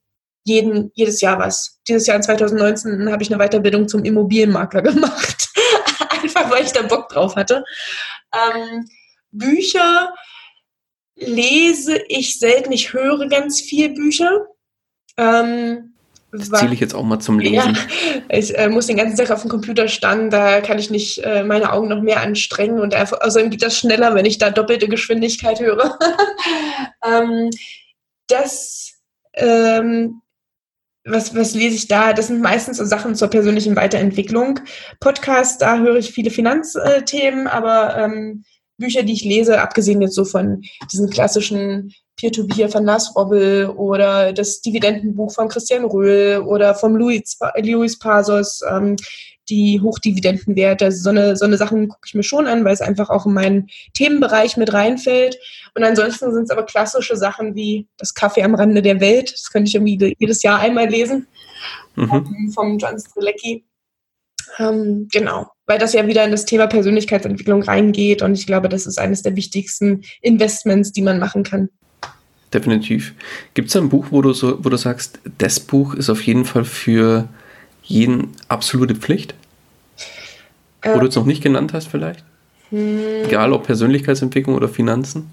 jeden, 0.44 0.90
jedes 0.94 1.20
Jahr 1.20 1.38
was. 1.38 1.80
Dieses 1.88 2.07
Jahr 2.07 2.16
in 2.16 2.22
2019 2.22 3.11
habe 3.11 3.22
ich 3.22 3.32
eine 3.32 3.44
Weiterbildung 3.44 3.88
zum 3.88 4.05
Immobilienmakler 4.05 4.82
gemacht. 4.82 5.48
einfach 6.22 6.51
weil 6.51 6.64
ich 6.64 6.72
da 6.72 6.82
Bock 6.82 7.09
drauf 7.09 7.34
hatte. 7.34 7.64
Ähm, 8.32 8.88
Bücher 9.32 10.14
lese 11.21 12.01
ich 12.09 12.39
selten. 12.39 12.73
Ich 12.73 12.93
höre 12.93 13.29
ganz 13.29 13.61
viel 13.61 13.91
Bücher. 13.91 14.47
Ähm, 15.16 15.95
das 16.33 16.51
ziele 16.51 16.75
ich 16.75 16.81
jetzt 16.81 16.95
auch 16.95 17.03
mal 17.03 17.18
zum 17.18 17.41
Lesen. 17.41 17.75
Ja, 17.75 18.37
ich 18.37 18.57
äh, 18.57 18.68
muss 18.68 18.87
den 18.87 18.97
ganzen 18.97 19.16
Tag 19.16 19.31
auf 19.31 19.43
dem 19.43 19.51
Computer 19.51 19.89
standen, 19.89 20.31
da 20.31 20.61
kann 20.61 20.79
ich 20.79 20.89
nicht 20.89 21.18
äh, 21.25 21.43
meine 21.43 21.73
Augen 21.73 21.89
noch 21.89 22.01
mehr 22.01 22.21
anstrengen 22.21 22.79
und 22.79 22.95
einfach, 22.95 23.21
außerdem 23.21 23.51
geht 23.51 23.62
das 23.62 23.77
schneller, 23.77 24.14
wenn 24.14 24.27
ich 24.27 24.39
da 24.39 24.51
doppelte 24.51 24.89
Geschwindigkeit 24.89 25.59
höre. 25.59 25.99
ähm, 27.05 27.51
das, 28.29 28.93
ähm, 29.35 30.23
was, 31.05 31.35
was 31.35 31.55
lese 31.55 31.75
ich 31.75 31.89
da? 31.89 32.12
Das 32.12 32.29
sind 32.29 32.41
meistens 32.41 32.77
so 32.77 32.85
Sachen 32.85 33.16
zur 33.16 33.29
persönlichen 33.29 33.75
Weiterentwicklung. 33.75 34.61
Podcasts, 35.01 35.59
da 35.59 35.79
höre 35.79 35.97
ich 35.97 36.12
viele 36.12 36.31
Finanzthemen, 36.31 37.49
aber 37.49 37.97
ähm, 37.97 38.45
Bücher, 38.81 39.05
die 39.05 39.12
ich 39.12 39.24
lese, 39.24 39.61
abgesehen 39.61 40.03
jetzt 40.03 40.16
so 40.16 40.24
von 40.24 40.62
diesen 40.93 41.09
klassischen 41.09 41.95
Peer-to-Peer 42.16 42.68
von 42.68 42.85
Lars 42.85 43.14
Robbel 43.16 43.70
oder 43.76 44.33
das 44.33 44.61
Dividendenbuch 44.61 45.33
von 45.33 45.49
Christian 45.49 45.85
Röhl 45.85 46.43
oder 46.43 46.74
vom 46.74 46.97
Louis, 46.97 47.39
Louis 47.62 47.99
Pasos, 47.99 48.61
ähm, 48.68 48.97
die 49.49 49.81
Hochdividendenwerte. 49.81 50.87
Also 50.87 51.03
so 51.03 51.11
eine, 51.11 51.37
so 51.37 51.45
eine 51.45 51.57
Sachen 51.57 51.89
gucke 51.89 52.07
ich 52.07 52.14
mir 52.14 52.22
schon 52.22 52.47
an, 52.47 52.64
weil 52.64 52.74
es 52.74 52.81
einfach 52.81 53.11
auch 53.11 53.26
in 53.26 53.33
meinen 53.33 53.68
Themenbereich 53.95 54.57
mit 54.57 54.72
reinfällt. 54.72 55.39
Und 55.74 55.85
ansonsten 55.85 56.33
sind 56.33 56.45
es 56.45 56.51
aber 56.51 56.64
klassische 56.64 57.16
Sachen 57.16 57.55
wie 57.55 57.89
das 57.99 58.14
Kaffee 58.14 58.43
am 58.43 58.55
Rande 58.55 58.83
der 58.83 59.01
Welt. 59.01 59.33
Das 59.33 59.51
könnte 59.51 59.68
ich 59.68 59.74
irgendwie 59.74 60.14
jedes 60.18 60.43
Jahr 60.43 60.61
einmal 60.61 60.89
lesen. 60.89 61.26
Mhm. 61.97 62.53
Vom 62.55 62.78
John 62.78 62.99
Strelecki. 62.99 63.64
Ähm, 64.59 65.09
genau, 65.12 65.46
weil 65.66 65.78
das 65.78 65.92
ja 65.92 66.07
wieder 66.07 66.24
in 66.24 66.30
das 66.30 66.44
Thema 66.44 66.66
Persönlichkeitsentwicklung 66.66 67.62
reingeht 67.62 68.22
und 68.22 68.34
ich 68.34 68.46
glaube, 68.46 68.68
das 68.68 68.86
ist 68.86 68.98
eines 68.98 69.22
der 69.22 69.36
wichtigsten 69.36 70.03
Investments, 70.20 70.92
die 70.92 71.03
man 71.03 71.18
machen 71.18 71.44
kann. 71.44 71.68
Definitiv. 72.53 73.14
Gibt 73.55 73.68
es 73.68 73.76
ein 73.76 73.88
Buch, 73.88 74.07
wo 74.11 74.22
du 74.22 74.32
so, 74.32 74.64
wo 74.64 74.68
du 74.68 74.76
sagst, 74.76 75.20
das 75.38 75.61
Buch 75.61 75.94
ist 75.94 76.11
auf 76.11 76.22
jeden 76.22 76.44
Fall 76.44 76.64
für 76.64 77.28
jeden 77.82 78.32
absolute 78.48 78.96
Pflicht? 78.96 79.34
Wo 80.82 80.98
du 80.98 81.07
es 81.07 81.14
noch 81.14 81.26
nicht 81.26 81.42
genannt 81.42 81.72
hast, 81.72 81.88
vielleicht? 81.88 82.24
Hm. 82.70 83.24
Egal 83.24 83.53
ob 83.53 83.64
Persönlichkeitsentwicklung 83.64 84.57
oder 84.57 84.68
Finanzen? 84.68 85.30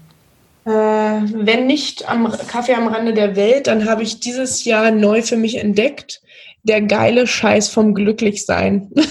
Äh, 0.64 0.70
wenn 0.70 1.66
nicht 1.66 2.08
am 2.08 2.30
Kaffee 2.46 2.74
am 2.74 2.88
Rande 2.88 3.14
der 3.14 3.34
Welt, 3.34 3.66
dann 3.66 3.88
habe 3.88 4.02
ich 4.02 4.20
dieses 4.20 4.64
Jahr 4.64 4.90
neu 4.90 5.22
für 5.22 5.36
mich 5.36 5.56
entdeckt 5.56 6.20
der 6.68 6.82
geile 6.82 7.26
Scheiß 7.26 7.68
vom 7.68 7.94
Glücklichsein. 7.94 8.90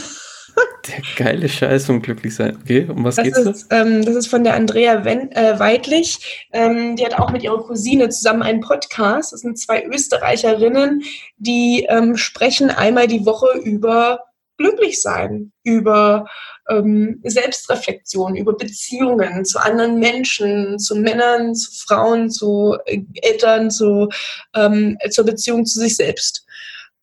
Der 0.88 1.02
geile 1.18 1.50
Scheiß 1.50 1.86
vom 1.86 2.02
Glücklichsein. 2.02 2.58
Okay, 2.62 2.88
um 2.90 3.04
was 3.04 3.18
das 3.18 3.26
geht's 3.26 3.38
ist, 3.40 3.68
da? 3.70 3.82
Ähm, 3.82 4.06
das 4.06 4.16
ist 4.16 4.28
von 4.28 4.46
der 4.46 4.56
Andrea 4.56 5.04
Wen 5.04 5.32
äh, 5.34 5.60
Weidlich. 5.60 6.48
Ähm, 6.54 6.96
die 6.96 7.06
hat 7.06 7.20
auch 7.20 7.30
mit 7.30 7.44
ihrer 7.44 7.62
Cousine 7.62 8.08
zusammen 8.08 8.42
einen 8.42 8.62
Podcast. 8.62 9.34
Das 9.34 9.42
sind 9.42 9.60
zwei 9.60 9.84
Österreicherinnen, 9.84 11.04
die 11.36 11.86
ähm, 11.90 12.16
sprechen 12.16 12.70
einmal 12.70 13.08
die 13.08 13.26
Woche 13.26 13.48
über 13.60 14.22
glücklich 14.58 15.02
sein, 15.02 15.52
über 15.64 16.26
ähm, 16.70 17.22
Selbstreflexion, 17.24 18.36
über 18.36 18.54
Beziehungen 18.54 19.46
zu 19.46 19.60
anderen 19.60 20.00
Menschen, 20.00 20.80
zu 20.80 20.96
Männern, 20.96 21.54
zu 21.54 21.70
Frauen, 21.86 22.30
zu 22.30 22.78
äh, 22.86 23.02
Eltern, 23.22 23.70
zu, 23.70 24.10
ähm, 24.56 24.98
zur 25.10 25.26
Beziehung 25.26 25.66
zu 25.66 25.80
sich 25.80 25.98
selbst. 25.98 26.47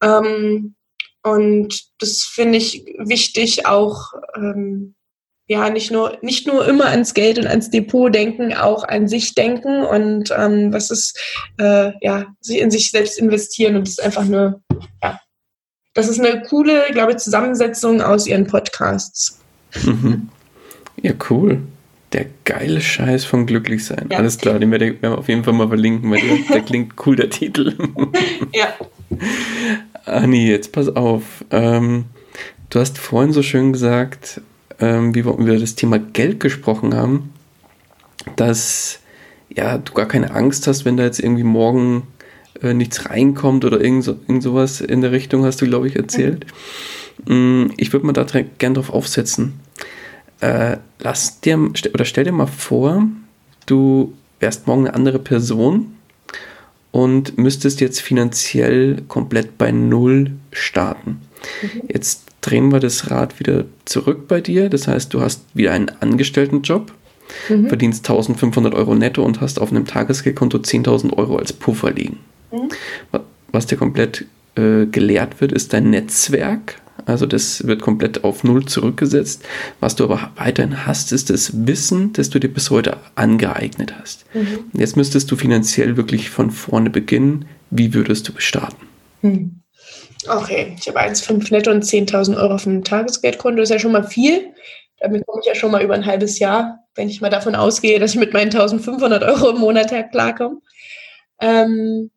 Ähm, 0.05 0.75
und 1.23 1.81
das 1.99 2.23
finde 2.23 2.59
ich 2.59 2.85
wichtig, 2.99 3.67
auch 3.67 4.13
ähm, 4.37 4.95
ja 5.47 5.71
nicht 5.71 5.91
nur 5.91 6.19
nicht 6.23 6.47
nur 6.47 6.67
immer 6.67 6.87
ans 6.87 7.15
Geld 7.15 7.39
und 7.39 7.47
ans 7.47 7.71
Depot 7.71 8.15
denken, 8.15 8.55
auch 8.55 8.85
an 8.85 9.09
sich 9.09 9.35
denken 9.35 9.85
und 9.85 10.31
ähm, 10.37 10.73
was 10.73 10.91
ist 10.91 11.19
äh, 11.59 11.93
ja 12.03 12.27
in 12.47 12.71
sich 12.71 12.91
selbst 12.91 13.19
investieren 13.19 13.77
und 13.77 13.87
das 13.87 13.99
ist 13.99 14.03
einfach 14.03 14.25
eine 14.25 14.63
ja 15.03 15.21
das 15.95 16.09
ist 16.09 16.21
eine 16.21 16.43
coole, 16.43 16.87
glaube 16.91 17.13
ich, 17.13 17.19
Zusammensetzung 17.19 18.03
aus 18.03 18.27
ihren 18.27 18.47
Podcasts. 18.49 19.41
Mhm. 19.85 20.29
Ja, 21.01 21.13
cool. 21.31 21.63
Der 22.13 22.27
geile 22.45 22.81
Scheiß 22.81 23.25
von 23.25 23.47
Glücklichsein. 23.47 24.09
Ja. 24.11 24.19
Alles 24.19 24.39
klar, 24.39 24.59
den 24.59 24.71
werden 24.71 24.99
wir 25.01 25.19
auf 25.19 25.29
jeden 25.29 25.45
Fall 25.45 25.53
mal 25.53 25.69
verlinken, 25.69 26.11
weil 26.11 26.21
der, 26.21 26.39
der 26.53 26.61
klingt 26.67 26.95
cool, 27.07 27.17
der 27.17 27.31
Titel. 27.31 27.77
ja. 28.53 28.75
Anni, 30.07 30.49
jetzt 30.49 30.73
pass 30.73 30.95
auf. 30.95 31.45
Ähm, 31.51 32.07
du 32.71 32.81
hast 32.81 32.99
vorhin 32.99 33.33
so 33.33 33.43
schön 33.43 33.73
gesagt, 33.73 34.41
ähm, 34.81 35.15
wie 35.15 35.25
wir 35.25 35.35
über 35.39 35.59
das 35.59 35.75
Thema 35.75 35.99
Geld 35.99 36.41
gesprochen 36.41 36.95
haben, 36.95 37.33
dass 38.37 39.01
ja, 39.49 39.79
du 39.79 39.93
gar 39.93 40.07
keine 40.07 40.33
Angst 40.33 40.67
hast, 40.67 40.85
wenn 40.85 40.97
da 40.97 41.05
jetzt 41.05 41.21
irgendwie 41.21 41.45
morgen 41.45 42.07
äh, 42.63 42.75
nichts 42.75 43.09
reinkommt 43.09 43.65
oder 43.65 43.81
irgend, 43.81 44.05
so, 44.05 44.13
irgend 44.27 44.43
sowas 44.43 44.81
in 44.81 45.01
der 45.01 45.13
Richtung, 45.13 45.45
hast 45.45 45.63
du, 45.63 45.67
glaube 45.67 45.87
ich, 45.89 45.97
erzählt. 45.97 46.47
Mhm. 47.27 47.73
Ich 47.77 47.93
würde 47.93 48.07
mal 48.07 48.13
da 48.13 48.25
gerne 48.59 48.75
drauf 48.75 48.91
aufsetzen. 48.91 49.61
Äh, 50.41 50.79
lass 50.99 51.41
dir 51.41 51.59
oder 51.93 52.05
stell 52.05 52.25
dir 52.25 52.33
mal 52.33 52.47
vor, 52.47 53.07
du 53.67 54.13
wärst 54.41 54.67
morgen 54.67 54.87
eine 54.87 54.95
andere 54.95 55.19
Person 55.19 55.94
und 56.95 57.37
müsstest 57.39 57.81
jetzt 57.81 58.01
finanziell 58.01 59.03
komplett 59.09 59.59
bei 59.59 59.73
Null 59.73 60.31
starten. 60.53 61.23
Mhm. 61.61 61.83
Jetzt 61.93 62.23
drehen 62.41 62.71
wir 62.71 62.79
das 62.79 63.11
Rad 63.11 63.41
wieder 63.41 63.65
zurück 63.85 64.29
bei 64.29 64.41
dir. 64.41 64.69
Das 64.69 64.87
heißt, 64.87 65.13
du 65.13 65.21
hast 65.21 65.43
wieder 65.55 65.73
einen 65.73 65.91
Angestelltenjob, 65.99 66.93
mhm. 67.49 67.67
verdienst 67.67 68.09
1500 68.09 68.75
Euro 68.75 68.95
netto 68.95 69.25
und 69.25 69.41
hast 69.41 69.61
auf 69.61 69.73
einem 69.73 69.87
Tagesgeldkonto 69.87 70.59
10.000 70.59 71.15
Euro 71.15 71.37
als 71.37 71.53
Puffer 71.53 71.91
liegen. 71.91 72.21
Mhm. 72.53 72.69
Was 73.51 73.67
dir 73.67 73.77
komplett 73.77 74.27
äh, 74.55 74.87
gelehrt 74.87 75.41
wird, 75.41 75.51
ist 75.51 75.73
dein 75.73 75.91
Netzwerk. 75.91 76.81
Also 77.07 77.27
das 77.27 77.67
wird 77.67 77.83
komplett 77.83 78.25
auf 78.25 78.45
Null 78.45 78.65
zurückgesetzt. 78.67 79.43
Was 79.81 79.97
du 79.97 80.05
aber 80.05 80.31
weiterhin 80.37 80.87
hast, 80.87 81.13
ist 81.13 81.31
das 81.31 81.67
Wissen, 81.67 82.13
das 82.13 82.31
du 82.31 82.39
dir 82.39 82.53
bis 82.53 82.71
heute 82.71 82.97
angeeignet 83.15 83.95
hast. 84.01 84.25
Mhm. 84.35 84.71
Jetzt 84.73 84.97
müsstest 84.97 85.31
du 85.31 85.37
finanziell 85.37 85.97
wirklich 85.97 86.31
von 86.31 86.51
vorne 86.51 86.91
beginnen. 86.91 87.47
Wie 87.71 87.95
würdest 87.95 88.29
du 88.29 88.33
starten? 88.39 88.87
Mhm. 89.23 89.61
Okay, 90.27 90.75
ich 90.79 90.89
habe 90.89 91.01
1,5 91.01 91.53
netto 91.53 91.71
und 91.71 91.85
10.000 91.85 92.37
Euro 92.37 92.55
auf 92.55 92.65
dem 92.65 92.83
Tagesgeldkonto. 92.83 93.59
Das 93.59 93.69
ist 93.69 93.75
ja 93.75 93.79
schon 93.79 93.93
mal 93.93 94.05
viel. 94.05 94.53
Damit 95.01 95.27
komme 95.27 95.43
ich 95.43 95.49
ja 95.49 95.55
schon 95.55 95.71
mal 95.71 95.83
über 95.83 95.95
ein 95.95 96.07
halbes 96.07 96.39
Jahr, 96.39 96.85
wenn 96.95 97.11
ich 97.11 97.21
mal 97.21 97.29
davon 97.29 97.55
ausgehe, 97.55 97.99
dass 97.99 98.13
ich 98.13 98.21
mit 98.21 98.33
meinen 98.33 98.51
1.500 98.51 99.27
Euro 99.27 99.51
im 99.51 99.59
Monat 99.59 99.93
klarkomme. 100.11 100.61
Ähm, 101.41 102.11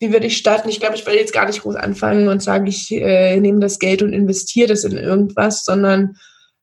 wie 0.00 0.12
würde 0.12 0.26
ich 0.26 0.36
starten? 0.36 0.68
Ich 0.68 0.80
glaube, 0.80 0.94
ich 0.94 1.06
will 1.06 1.14
jetzt 1.14 1.32
gar 1.32 1.46
nicht 1.46 1.62
groß 1.62 1.76
anfangen 1.76 2.28
und 2.28 2.42
sagen, 2.42 2.66
ich 2.66 2.92
äh, 2.92 3.38
nehme 3.40 3.60
das 3.60 3.78
Geld 3.78 4.02
und 4.02 4.12
investiere 4.12 4.68
das 4.68 4.84
in 4.84 4.96
irgendwas, 4.96 5.64
sondern 5.64 6.16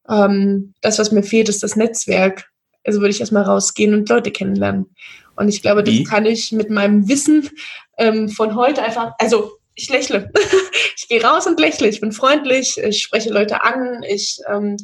ähm, 0.09 0.73
das, 0.81 0.99
was 0.99 1.11
mir 1.11 1.23
fehlt, 1.23 1.49
ist 1.49 1.63
das 1.63 1.75
Netzwerk. 1.75 2.49
Also 2.85 2.99
würde 2.99 3.11
ich 3.11 3.19
erstmal 3.19 3.43
rausgehen 3.43 3.93
und 3.93 4.07
Leute 4.07 4.31
kennenlernen. 4.31 4.95
Und 5.35 5.49
ich 5.49 5.61
glaube, 5.61 5.85
Wie? 5.85 6.03
das 6.03 6.09
kann 6.09 6.25
ich 6.25 6.51
mit 6.51 6.69
meinem 6.69 7.09
Wissen 7.09 7.49
ähm, 7.97 8.29
von 8.29 8.55
heute 8.55 8.81
einfach, 8.83 9.13
also 9.19 9.51
ich 9.75 9.89
lächle. 9.89 10.31
ich 10.95 11.07
gehe 11.09 11.21
raus 11.21 11.45
und 11.45 11.59
lächle. 11.59 11.87
Ich 11.89 11.99
bin 11.99 12.13
freundlich, 12.13 12.77
ich 12.77 13.01
spreche 13.01 13.31
Leute 13.31 13.63
an, 13.63 14.03
ich 14.03 14.39
ähm, 14.49 14.77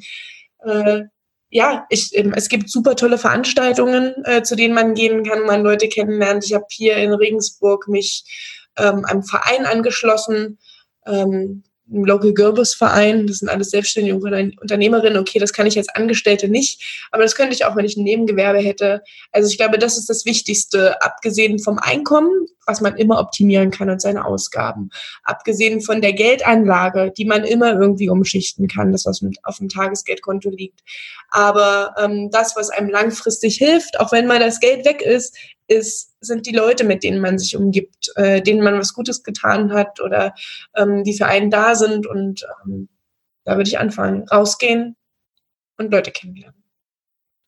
äh, 0.65 1.03
ja, 1.51 1.85
ich, 1.89 2.17
ähm, 2.17 2.33
es 2.33 2.47
gibt 2.49 2.69
super 2.69 2.95
tolle 2.95 3.17
Veranstaltungen, 3.17 4.15
äh, 4.23 4.41
zu 4.41 4.55
denen 4.55 4.73
man 4.73 4.95
gehen 4.95 5.23
kann, 5.23 5.45
man 5.45 5.63
Leute 5.63 5.89
kennenlernt. 5.89 6.45
Ich 6.45 6.53
habe 6.53 6.65
hier 6.69 6.95
in 6.95 7.13
Regensburg 7.13 7.87
mich 7.89 8.23
ähm, 8.77 9.03
einem 9.05 9.23
Verein 9.23 9.65
angeschlossen, 9.65 10.57
ähm, 11.05 11.63
im 11.91 12.05
Local 12.05 12.33
Gerbus 12.33 12.73
Verein. 12.73 13.27
Das 13.27 13.37
sind 13.37 13.49
alles 13.49 13.69
selbstständige 13.69 14.15
Unternehmerinnen. 14.15 15.17
Okay, 15.17 15.39
das 15.39 15.53
kann 15.53 15.67
ich 15.67 15.77
als 15.77 15.89
Angestellte 15.89 16.47
nicht, 16.47 17.07
aber 17.11 17.23
das 17.23 17.35
könnte 17.35 17.53
ich 17.53 17.65
auch, 17.65 17.75
wenn 17.75 17.85
ich 17.85 17.97
ein 17.97 18.03
Nebengewerbe 18.03 18.59
hätte. 18.59 19.01
Also 19.31 19.49
ich 19.49 19.57
glaube, 19.57 19.77
das 19.77 19.97
ist 19.97 20.09
das 20.09 20.25
Wichtigste, 20.25 21.01
abgesehen 21.01 21.59
vom 21.59 21.79
Einkommen, 21.79 22.47
was 22.65 22.81
man 22.81 22.95
immer 22.95 23.19
optimieren 23.19 23.71
kann 23.71 23.89
und 23.89 24.01
seine 24.01 24.25
Ausgaben. 24.25 24.89
Abgesehen 25.23 25.81
von 25.81 26.01
der 26.01 26.13
Geldanlage, 26.13 27.11
die 27.15 27.25
man 27.25 27.43
immer 27.43 27.73
irgendwie 27.73 28.09
umschichten 28.09 28.67
kann, 28.67 28.91
das 28.91 29.05
was 29.05 29.21
auf 29.43 29.57
dem 29.57 29.69
Tagesgeldkonto 29.69 30.49
liegt. 30.49 30.81
Aber 31.29 31.95
ähm, 31.97 32.29
das, 32.31 32.55
was 32.55 32.69
einem 32.69 32.89
langfristig 32.89 33.57
hilft, 33.57 33.99
auch 33.99 34.11
wenn 34.11 34.27
mal 34.27 34.39
das 34.39 34.59
Geld 34.59 34.85
weg 34.85 35.01
ist, 35.01 35.35
ist, 35.71 36.15
sind 36.21 36.45
die 36.45 36.55
Leute, 36.55 36.83
mit 36.83 37.03
denen 37.03 37.21
man 37.21 37.39
sich 37.39 37.55
umgibt, 37.55 38.11
äh, 38.15 38.41
denen 38.41 38.63
man 38.63 38.77
was 38.77 38.93
Gutes 38.93 39.23
getan 39.23 39.73
hat 39.73 39.99
oder 40.01 40.33
ähm, 40.75 41.03
die 41.03 41.17
für 41.17 41.25
einen 41.25 41.49
da 41.49 41.75
sind. 41.75 42.05
Und 42.05 42.45
ähm, 42.65 42.89
da 43.43 43.57
würde 43.57 43.69
ich 43.69 43.79
anfangen. 43.79 44.27
Rausgehen 44.29 44.95
und 45.77 45.91
Leute 45.91 46.11
kennenlernen. 46.11 46.63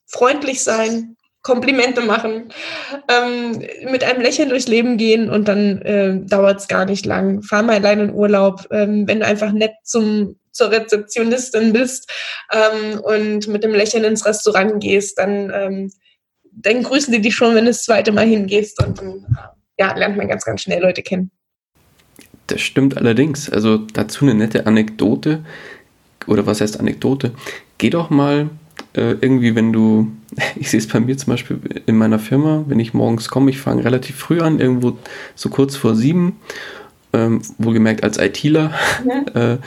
Freundlich 0.05 0.63
sein, 0.63 1.17
Komplimente 1.43 1.99
machen, 1.99 2.53
ähm, 3.09 3.61
mit 3.91 4.03
einem 4.05 4.21
Lächeln 4.21 4.47
durchs 4.47 4.69
Leben 4.69 4.95
gehen 4.95 5.29
und 5.29 5.49
dann 5.49 5.81
äh, 5.81 6.25
dauert 6.25 6.61
es 6.61 6.67
gar 6.69 6.85
nicht 6.85 7.05
lang. 7.05 7.43
Fahr 7.43 7.63
mal 7.63 7.75
allein 7.75 7.99
in 7.99 8.13
Urlaub, 8.13 8.67
ähm, 8.71 9.07
wenn 9.07 9.19
du 9.19 9.25
einfach 9.25 9.51
nett 9.51 9.73
zum, 9.83 10.39
zur 10.51 10.71
Rezeptionistin 10.71 11.73
bist 11.73 12.09
ähm, 12.49 13.01
und 13.01 13.49
mit 13.49 13.63
dem 13.65 13.73
Lächeln 13.73 14.05
ins 14.05 14.25
Restaurant 14.25 14.81
gehst, 14.81 15.19
dann 15.19 15.51
ähm, 15.53 15.91
dann 16.55 16.83
grüßen 16.83 17.13
die 17.13 17.21
dich 17.21 17.35
schon, 17.35 17.55
wenn 17.55 17.65
du 17.65 17.71
das 17.71 17.83
zweite 17.83 18.11
Mal 18.11 18.27
hingehst 18.27 18.83
und 18.83 18.97
dann 18.97 19.25
ja, 19.77 19.95
lernt 19.95 20.17
man 20.17 20.27
ganz, 20.27 20.45
ganz 20.45 20.61
schnell 20.61 20.81
Leute 20.81 21.01
kennen. 21.01 21.31
Das 22.47 22.61
stimmt 22.61 22.97
allerdings. 22.97 23.49
Also 23.49 23.77
dazu 23.77 24.25
eine 24.25 24.35
nette 24.35 24.67
Anekdote. 24.67 25.43
Oder 26.27 26.45
was 26.45 26.61
heißt 26.61 26.79
Anekdote? 26.79 27.31
Geh 27.77 27.89
doch 27.89 28.09
mal 28.09 28.49
äh, 28.93 29.15
irgendwie, 29.21 29.55
wenn 29.55 29.73
du, 29.73 30.11
ich 30.55 30.69
sehe 30.69 30.79
es 30.79 30.87
bei 30.87 30.99
mir 30.99 31.17
zum 31.17 31.33
Beispiel 31.33 31.59
in 31.85 31.97
meiner 31.97 32.19
Firma, 32.19 32.63
wenn 32.67 32.79
ich 32.79 32.93
morgens 32.93 33.29
komme, 33.29 33.49
ich 33.49 33.59
fange 33.59 33.83
relativ 33.83 34.17
früh 34.17 34.39
an, 34.39 34.59
irgendwo 34.59 34.97
so 35.35 35.49
kurz 35.49 35.75
vor 35.75 35.95
sieben, 35.95 36.39
ähm, 37.13 37.41
wohlgemerkt 37.57 38.03
als 38.03 38.17
ITler. 38.17 38.73
Ja. 39.07 39.53
äh, 39.53 39.57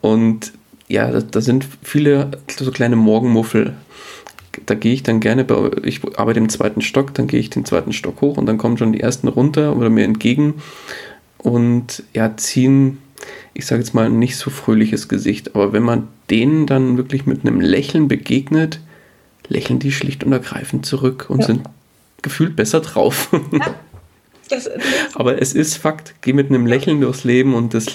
und 0.00 0.52
ja, 0.88 1.10
da, 1.10 1.20
da, 1.20 1.40
sind 1.40 1.66
viele 1.82 2.32
so 2.48 2.70
kleine 2.70 2.96
Morgenmuffel 2.96 3.74
da 4.66 4.74
gehe 4.74 4.92
ich 4.92 5.02
dann 5.02 5.20
gerne, 5.20 5.44
bei, 5.44 5.70
ich 5.82 6.00
arbeite 6.18 6.40
im 6.40 6.48
zweiten 6.48 6.82
Stock, 6.82 7.14
dann 7.14 7.26
gehe 7.26 7.40
ich 7.40 7.50
den 7.50 7.64
zweiten 7.64 7.92
Stock 7.92 8.20
hoch 8.20 8.36
und 8.36 8.46
dann 8.46 8.58
kommen 8.58 8.78
schon 8.78 8.92
die 8.92 9.00
ersten 9.00 9.28
runter 9.28 9.76
oder 9.76 9.90
mir 9.90 10.04
entgegen 10.04 10.54
und 11.38 12.02
ja, 12.14 12.36
ziehen, 12.36 12.98
ich 13.52 13.66
sage 13.66 13.82
jetzt 13.82 13.94
mal, 13.94 14.06
ein 14.06 14.18
nicht 14.18 14.36
so 14.36 14.50
fröhliches 14.50 15.08
Gesicht. 15.08 15.54
Aber 15.54 15.72
wenn 15.72 15.82
man 15.82 16.08
denen 16.30 16.66
dann 16.66 16.96
wirklich 16.96 17.26
mit 17.26 17.42
einem 17.42 17.60
Lächeln 17.60 18.08
begegnet, 18.08 18.80
lächeln 19.48 19.78
die 19.78 19.92
schlicht 19.92 20.24
und 20.24 20.32
ergreifend 20.32 20.86
zurück 20.86 21.26
und 21.28 21.40
ja. 21.40 21.46
sind 21.46 21.62
gefühlt 22.22 22.56
besser 22.56 22.80
drauf. 22.80 23.28
Ja. 23.52 23.74
Das, 24.48 24.64
das 24.64 24.72
Aber 25.14 25.40
es 25.40 25.52
ist 25.52 25.76
Fakt, 25.76 26.14
geh 26.22 26.32
mit 26.32 26.48
einem 26.48 26.66
Lächeln 26.66 27.00
durchs 27.00 27.24
Leben 27.24 27.54
und 27.54 27.74
das, 27.74 27.86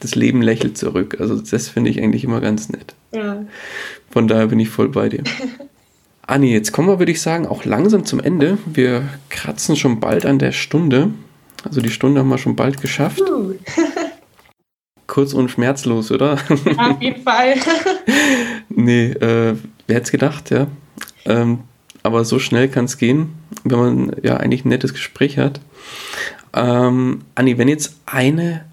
das 0.00 0.14
Leben 0.14 0.42
lächelt 0.42 0.76
zurück. 0.76 1.16
Also 1.18 1.40
das 1.40 1.68
finde 1.68 1.90
ich 1.90 2.02
eigentlich 2.02 2.24
immer 2.24 2.40
ganz 2.40 2.68
nett. 2.68 2.94
Ja. 3.12 3.44
Von 4.10 4.28
daher 4.28 4.48
bin 4.48 4.60
ich 4.60 4.68
voll 4.68 4.88
bei 4.88 5.08
dir. 5.08 5.24
Anni, 6.28 6.52
jetzt 6.52 6.72
kommen 6.72 6.88
wir, 6.88 6.98
würde 6.98 7.10
ich 7.10 7.22
sagen, 7.22 7.46
auch 7.46 7.64
langsam 7.64 8.04
zum 8.04 8.20
Ende. 8.20 8.58
Wir 8.66 9.08
kratzen 9.30 9.76
schon 9.76 9.98
bald 9.98 10.26
an 10.26 10.38
der 10.38 10.52
Stunde. 10.52 11.10
Also 11.64 11.80
die 11.80 11.88
Stunde 11.88 12.20
haben 12.20 12.28
wir 12.28 12.36
schon 12.36 12.54
bald 12.54 12.82
geschafft. 12.82 13.22
Uh. 13.22 13.54
Kurz 15.06 15.32
und 15.32 15.50
schmerzlos, 15.50 16.12
oder? 16.12 16.34
Auf 16.76 17.00
jeden 17.00 17.22
Fall. 17.22 17.54
nee, 18.68 19.06
äh, 19.06 19.56
wer 19.86 19.96
hätte 19.96 20.04
es 20.04 20.10
gedacht, 20.10 20.50
ja. 20.50 20.66
Ähm, 21.24 21.60
aber 22.02 22.26
so 22.26 22.38
schnell 22.38 22.68
kann 22.68 22.84
es 22.84 22.98
gehen, 22.98 23.32
wenn 23.64 23.78
man 23.78 24.16
ja 24.22 24.36
eigentlich 24.36 24.66
ein 24.66 24.68
nettes 24.68 24.92
Gespräch 24.92 25.38
hat. 25.38 25.62
Ähm, 26.52 27.22
Anni, 27.36 27.56
wenn 27.56 27.68
jetzt 27.68 27.96
eine 28.04 28.66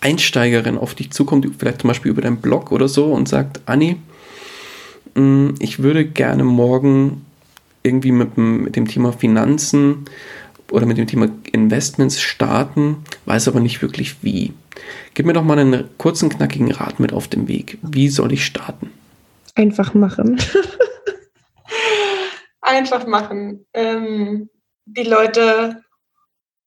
Einsteigerin 0.00 0.78
auf 0.78 0.94
dich 0.94 1.10
zukommt, 1.10 1.46
vielleicht 1.58 1.82
zum 1.82 1.88
Beispiel 1.88 2.10
über 2.10 2.22
deinen 2.22 2.38
Blog 2.38 2.72
oder 2.72 2.88
so 2.88 3.12
und 3.12 3.28
sagt, 3.28 3.60
Anni, 3.66 3.98
ich 5.58 5.82
würde 5.82 6.04
gerne 6.04 6.44
morgen 6.44 7.24
irgendwie 7.82 8.12
mit, 8.12 8.36
mit 8.36 8.76
dem 8.76 8.86
Thema 8.86 9.12
Finanzen 9.12 10.04
oder 10.70 10.86
mit 10.86 10.98
dem 10.98 11.06
Thema 11.06 11.28
Investments 11.52 12.20
starten, 12.20 13.04
weiß 13.26 13.48
aber 13.48 13.60
nicht 13.60 13.82
wirklich 13.82 14.22
wie. 14.22 14.52
Gib 15.14 15.26
mir 15.26 15.32
doch 15.32 15.44
mal 15.44 15.58
einen 15.58 15.88
kurzen, 15.98 16.28
knackigen 16.28 16.72
Rat 16.72 17.00
mit 17.00 17.12
auf 17.12 17.28
dem 17.28 17.48
Weg. 17.48 17.78
Wie 17.82 18.08
soll 18.08 18.32
ich 18.32 18.44
starten? 18.44 18.90
Einfach 19.54 19.94
machen. 19.94 20.40
Einfach 22.60 23.06
machen. 23.06 23.66
Ähm, 23.74 24.48
die 24.86 25.02
Leute 25.02 25.82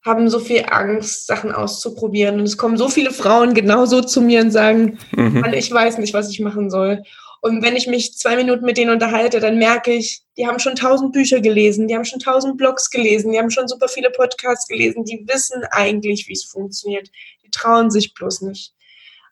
haben 0.05 0.29
so 0.29 0.39
viel 0.39 0.65
Angst, 0.69 1.27
Sachen 1.27 1.51
auszuprobieren. 1.51 2.39
Und 2.39 2.45
es 2.45 2.57
kommen 2.57 2.77
so 2.77 2.89
viele 2.89 3.11
Frauen 3.11 3.53
genauso 3.53 4.01
zu 4.01 4.21
mir 4.21 4.41
und 4.41 4.51
sagen, 4.51 4.97
mhm. 5.15 5.45
ich 5.53 5.71
weiß 5.71 5.97
nicht, 5.97 6.13
was 6.13 6.29
ich 6.29 6.41
machen 6.41 6.69
soll. 6.69 7.03
Und 7.45 7.61
wenn 7.61 7.75
ich 7.75 7.87
mich 7.87 8.17
zwei 8.17 8.37
Minuten 8.37 8.63
mit 8.63 8.77
denen 8.77 8.91
unterhalte, 8.91 9.41
dann 9.41 9.57
merke 9.57 9.91
ich, 9.91 10.21
die 10.37 10.47
haben 10.47 10.59
schon 10.59 10.77
tausend 10.77 11.11
Bücher 11.11 11.41
gelesen, 11.41 11.89
die 11.89 11.95
haben 11.95 12.05
schon 12.05 12.21
tausend 12.21 12.55
Blogs 12.55 12.89
gelesen, 12.89 13.33
die 13.33 13.37
haben 13.37 13.51
schon 13.51 13.67
super 13.67 13.89
viele 13.89 14.11
Podcasts 14.11 14.65
gelesen, 14.65 15.03
die 15.03 15.25
wissen 15.27 15.61
eigentlich, 15.71 16.29
wie 16.29 16.33
es 16.33 16.45
funktioniert. 16.45 17.11
Die 17.43 17.49
trauen 17.49 17.91
sich 17.91 18.13
bloß 18.13 18.43
nicht. 18.43 18.73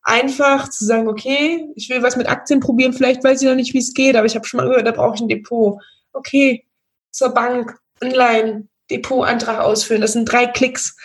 Einfach 0.03 0.69
zu 0.69 0.83
sagen, 0.83 1.07
okay, 1.07 1.65
ich 1.75 1.89
will 1.89 2.03
was 2.03 2.17
mit 2.17 2.27
Aktien 2.27 2.59
probieren, 2.59 2.91
vielleicht 2.91 3.23
weiß 3.23 3.41
ich 3.41 3.47
noch 3.47 3.55
nicht, 3.55 3.73
wie 3.73 3.79
es 3.79 3.93
geht, 3.93 4.17
aber 4.17 4.25
ich 4.25 4.35
habe 4.35 4.45
schon 4.45 4.57
mal 4.57 4.67
gehört, 4.67 4.87
da 4.87 4.91
brauche 4.91 5.15
ich 5.15 5.21
ein 5.21 5.29
Depot. 5.29 5.79
Okay, 6.11 6.65
zur 7.11 7.29
Bank, 7.29 7.79
online, 8.03 8.67
Depotantrag 8.89 9.61
ausfüllen. 9.61 10.01
Das 10.01 10.11
sind 10.11 10.25
drei 10.25 10.47
Klicks 10.47 10.97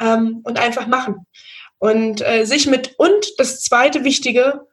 ähm, 0.00 0.40
und 0.42 0.58
einfach 0.58 0.88
machen. 0.88 1.24
Und 1.78 2.20
äh, 2.20 2.46
sich 2.46 2.66
mit, 2.66 2.96
und 2.98 3.38
das 3.38 3.60
zweite 3.60 4.02
Wichtige, 4.02 4.66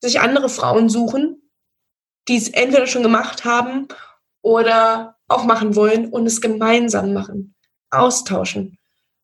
sich 0.00 0.20
andere 0.20 0.48
Frauen 0.48 0.88
suchen, 0.88 1.50
die 2.28 2.36
es 2.36 2.48
entweder 2.48 2.86
schon 2.86 3.02
gemacht 3.02 3.44
haben 3.44 3.88
oder 4.42 5.16
auch 5.28 5.44
machen 5.44 5.74
wollen 5.74 6.08
und 6.10 6.26
es 6.26 6.40
gemeinsam 6.40 7.12
machen, 7.12 7.54
austauschen 7.90 8.78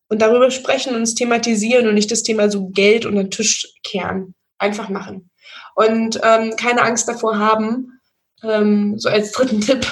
und 0.09 0.21
darüber 0.21 0.51
sprechen 0.51 0.95
und 0.95 1.03
es 1.03 1.15
thematisieren 1.15 1.87
und 1.87 1.95
nicht 1.95 2.11
das 2.11 2.23
Thema 2.23 2.49
so 2.49 2.69
Geld 2.69 3.05
unter 3.05 3.23
den 3.23 3.31
Tisch 3.31 3.67
kehren. 3.83 4.35
Einfach 4.57 4.89
machen. 4.89 5.29
Und 5.75 6.19
ähm, 6.23 6.55
keine 6.55 6.83
Angst 6.83 7.07
davor 7.07 7.37
haben, 7.37 7.99
ähm, 8.43 8.99
so 8.99 9.09
als 9.09 9.31
dritten 9.31 9.61
Tipp, 9.61 9.85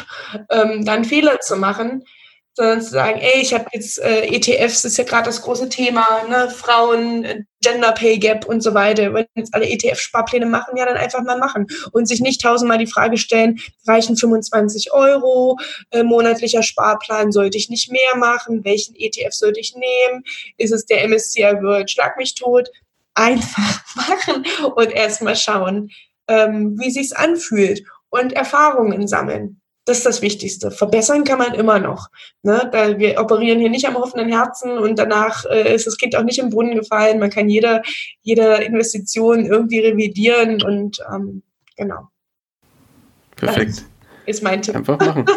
ähm, 0.50 0.86
dann 0.86 1.06
Fehler 1.06 1.40
zu 1.40 1.58
machen, 1.58 2.04
sondern 2.54 2.82
zu 2.82 2.90
sagen, 2.90 3.20
ey, 3.20 3.42
ich 3.42 3.54
habe 3.54 3.66
jetzt 3.72 4.00
äh, 4.00 4.26
ETFs, 4.26 4.84
ist 4.84 4.98
ja 4.98 5.04
gerade 5.04 5.26
das 5.26 5.42
große 5.42 5.70
Thema, 5.70 6.24
ne? 6.30 6.50
Frauen, 6.50 7.24
äh, 7.24 7.44
Gender 7.64 7.92
Pay 7.94 8.18
Gap 8.18 8.46
und 8.46 8.62
so 8.62 8.74
weiter. 8.74 9.14
Wenn 9.14 9.26
jetzt 9.36 9.54
alle 9.54 9.68
ETF-Sparpläne 9.68 10.46
machen, 10.46 10.76
ja, 10.76 10.86
dann 10.86 10.98
einfach 10.98 11.24
mal 11.24 11.38
machen 11.38 11.68
und 11.92 12.08
sich 12.08 12.20
nicht 12.20 12.42
tausendmal 12.42 12.78
die 12.78 12.88
Frage 12.88 13.18
stellen, 13.18 13.60
reichen 13.88 14.18
25 14.18 14.92
Euro, 14.92 15.58
äh, 15.92 16.04
monatlicher 16.04 16.64
Sparplan, 16.64 17.32
sollte 17.32 17.58
ich 17.58 17.70
nicht 17.70 17.92
mehr 17.92 18.18
machen, 18.18 18.66
welchen 18.66 18.96
ETF 18.96 19.34
sollte 19.34 19.60
ich 19.60 19.76
nehmen, 19.76 20.24
ist 20.58 20.72
es 20.72 20.86
der 20.86 21.08
MSCI 21.08 21.62
World, 21.62 21.90
schlag 21.90 22.18
mich 22.18 22.36
tot, 22.36 22.70
einfach 23.14 23.82
machen 23.96 24.46
und 24.76 24.92
erstmal 24.92 25.36
schauen, 25.36 25.92
ähm, 26.28 26.78
wie 26.80 26.92
sich's 26.92 27.14
anfühlt 27.14 27.84
und 28.10 28.34
Erfahrungen 28.34 29.08
sammeln. 29.08 29.61
Das 29.86 29.98
ist 29.98 30.06
das 30.06 30.22
Wichtigste. 30.22 30.70
Verbessern 30.70 31.24
kann 31.24 31.40
man 31.40 31.54
immer 31.56 31.80
noch. 31.80 32.10
Ne? 32.44 32.70
Da 32.72 33.00
wir 33.00 33.20
operieren 33.20 33.60
hier 33.60 33.70
nicht 33.70 33.88
am 33.88 33.96
offenen 33.96 34.30
Herzen 34.30 34.78
und 34.78 35.00
danach 35.00 35.46
äh, 35.46 35.74
ist 35.74 35.88
das 35.88 35.98
Kind 35.98 36.16
auch 36.16 36.24
nicht 36.24 36.38
im 36.38 36.52
Brunnen 36.52 36.76
gefallen. 36.76 37.20
Man 37.20 37.32
kann 37.32 37.50
jede, 37.50 37.82
jede 38.22 38.56
Investition 38.58 39.46
irgendwie 39.46 39.80
revidieren 39.80 40.62
und 40.62 41.00
ähm, 41.12 41.42
genau. 41.76 42.10
Perfekt. 43.36 43.78
Das 43.78 43.86
ist 44.28 44.44
mein 44.44 44.62
Tipp. 44.62 44.76
Einfach 44.76 45.00
machen. 45.00 45.26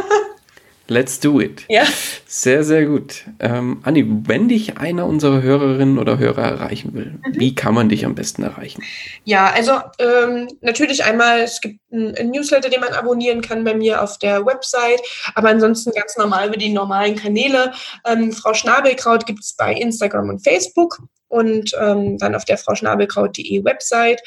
Let's 0.87 1.19
do 1.19 1.41
it. 1.41 1.65
Ja. 1.69 1.85
Sehr, 2.27 2.63
sehr 2.63 2.85
gut. 2.85 3.25
Ähm, 3.41 3.81
Anni, 3.85 4.05
wenn 4.27 4.49
dich 4.49 4.77
einer 4.77 5.07
unserer 5.07 5.41
Hörerinnen 5.41 5.99
oder 5.99 6.19
Hörer 6.19 6.43
erreichen 6.43 6.93
will, 6.93 7.19
mhm. 7.27 7.41
wie 7.41 7.55
kann 7.55 7.75
man 7.75 7.89
dich 7.89 8.05
am 8.05 8.15
besten 8.15 8.43
erreichen? 8.43 8.83
Ja, 9.25 9.51
also 9.51 9.73
ähm, 9.99 10.49
natürlich 10.61 11.05
einmal, 11.05 11.41
es 11.41 11.61
gibt 11.63 11.81
ein 11.91 12.31
Newsletter, 12.31 12.69
den 12.69 12.81
man 12.81 12.93
abonnieren 12.93 13.41
kann 13.41 13.65
bei 13.65 13.75
mir 13.75 14.03
auf 14.03 14.19
der 14.19 14.45
Website, 14.45 15.01
aber 15.35 15.49
ansonsten 15.49 15.93
ganz 15.93 16.17
normal 16.19 16.49
über 16.49 16.57
die 16.59 16.73
normalen 16.73 17.17
Kanäle. 17.17 17.73
Ähm, 18.07 18.33
Frau 18.33 18.53
Schnabelkraut 18.53 19.25
gibt 19.27 19.41
es 19.41 19.55
bei 19.57 19.73
Instagram 19.73 20.29
und 20.29 20.45
Facebook 20.45 20.99
und 21.29 21.73
ähm, 21.81 22.19
dann 22.19 22.35
auf 22.35 22.45
der 22.45 22.59
frauschnabelkraut.de 22.59 23.65
Website 23.65 24.23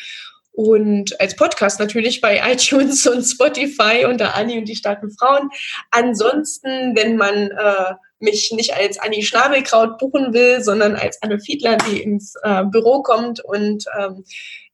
und 0.58 1.22
als 1.22 1.36
Podcast 1.36 1.80
natürlich 1.80 2.20
bei 2.20 2.42
iTunes 2.52 3.06
und 3.06 3.24
Spotify 3.24 4.06
unter 4.10 4.36
Anni 4.36 4.58
und 4.58 4.66
die 4.66 4.76
starken 4.76 5.12
Frauen. 5.12 5.50
Ansonsten, 5.92 6.96
wenn 6.96 7.16
man 7.16 7.52
äh, 7.52 7.94
mich 8.20 8.52
nicht 8.52 8.74
als 8.74 8.98
Anni 8.98 9.22
Schnabelkraut 9.22 10.00
buchen 10.00 10.34
will, 10.34 10.64
sondern 10.64 10.96
als 10.96 11.22
Anne 11.22 11.40
Fiedler, 11.40 11.78
die 11.78 12.02
ins 12.02 12.34
äh, 12.42 12.64
Büro 12.64 13.04
kommt 13.04 13.40
und 13.46 13.86
ähm, 14.00 14.24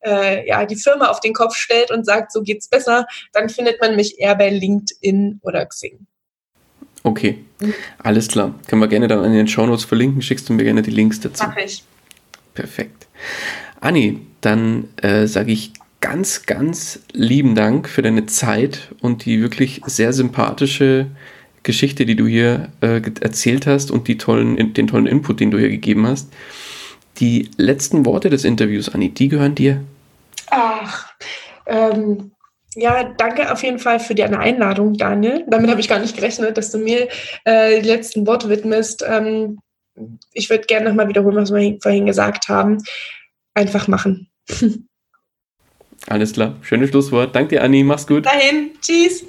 äh, 0.06 0.48
ja, 0.48 0.66
die 0.66 0.78
Firma 0.78 1.10
auf 1.10 1.20
den 1.20 1.34
Kopf 1.34 1.56
stellt 1.56 1.92
und 1.92 2.06
sagt, 2.06 2.32
so 2.32 2.44
geht's 2.44 2.70
besser, 2.70 3.06
dann 3.34 3.50
findet 3.50 3.82
man 3.82 3.98
mich 3.98 4.20
eher 4.20 4.36
bei 4.36 4.50
LinkedIn 4.52 5.42
oder 5.44 5.66
Xing. 5.66 6.08
Okay, 7.04 7.44
alles 7.98 8.30
klar. 8.30 8.58
Können 8.68 8.82
wir 8.82 8.88
gerne 8.88 9.10
dann 9.10 9.26
in 9.26 9.34
den 9.34 9.50
Shownotes 9.50 9.84
verlinken. 9.84 10.22
Schickst 10.22 10.48
du 10.48 10.54
mir 10.54 10.64
gerne 10.64 10.82
die 10.82 10.92
Links 10.92 11.20
dazu. 11.20 11.44
Mach 11.46 11.58
ich. 11.58 11.84
Perfekt. 12.54 13.08
Anni, 13.84 14.20
dann 14.42 14.90
äh, 15.02 15.28
sage 15.28 15.52
ich 15.52 15.74
ganz, 16.00 16.46
ganz 16.46 17.00
lieben 17.12 17.56
Dank 17.56 17.88
für 17.88 18.02
deine 18.02 18.26
Zeit 18.26 18.90
und 19.02 19.26
die 19.26 19.42
wirklich 19.42 19.82
sehr 19.86 20.14
sympathische 20.14 21.08
Geschichte, 21.64 22.06
die 22.06 22.16
du 22.16 22.26
hier 22.26 22.70
äh, 22.82 23.02
erzählt 23.22 23.68
hast 23.68 23.92
und 23.92 24.08
die 24.08 24.18
tollen, 24.18 24.74
den 24.74 24.88
tollen 24.88 25.08
Input, 25.08 25.40
den 25.40 25.52
du 25.52 25.58
hier 25.58 25.70
gegeben 25.70 26.08
hast. 26.08 26.32
Die 27.20 27.52
letzten 27.58 28.06
Worte 28.06 28.30
des 28.30 28.44
Interviews, 28.44 28.94
Anni, 28.94 29.10
die 29.10 29.30
gehören 29.30 29.56
dir. 29.56 29.84
Ach, 30.50 31.14
ähm, 31.66 32.32
ja, 32.76 33.04
danke 33.18 33.52
auf 33.52 33.64
jeden 33.64 33.80
Fall 33.80 34.00
für 34.00 34.16
deine 34.16 34.40
Einladung, 34.40 34.94
Daniel. 34.94 35.46
Damit 35.48 35.70
habe 35.70 35.80
ich 35.80 35.88
gar 35.88 36.00
nicht 36.00 36.16
gerechnet, 36.16 36.58
dass 36.58 36.72
du 36.72 36.80
mir 36.80 37.08
äh, 37.46 37.82
die 37.82 37.88
letzten 37.88 38.26
Worte 38.28 38.50
widmest. 38.50 39.06
Ähm, 39.08 39.60
ich 40.32 40.50
würde 40.50 40.66
gerne 40.66 40.90
nochmal 40.90 41.08
wiederholen, 41.08 41.36
was 41.36 41.54
wir 41.54 41.78
vorhin 41.82 42.08
gesagt 42.08 42.50
haben 42.50 42.80
einfach 43.54 43.88
machen. 43.88 44.30
Alles 46.08 46.34
klar. 46.34 46.56
Schönes 46.62 46.90
Schlusswort. 46.90 47.36
Danke 47.36 47.56
dir, 47.56 47.64
Anni. 47.64 47.84
Mach's 47.84 48.06
gut. 48.06 48.26
Dahin. 48.26 48.72
Tschüss. 48.82 49.26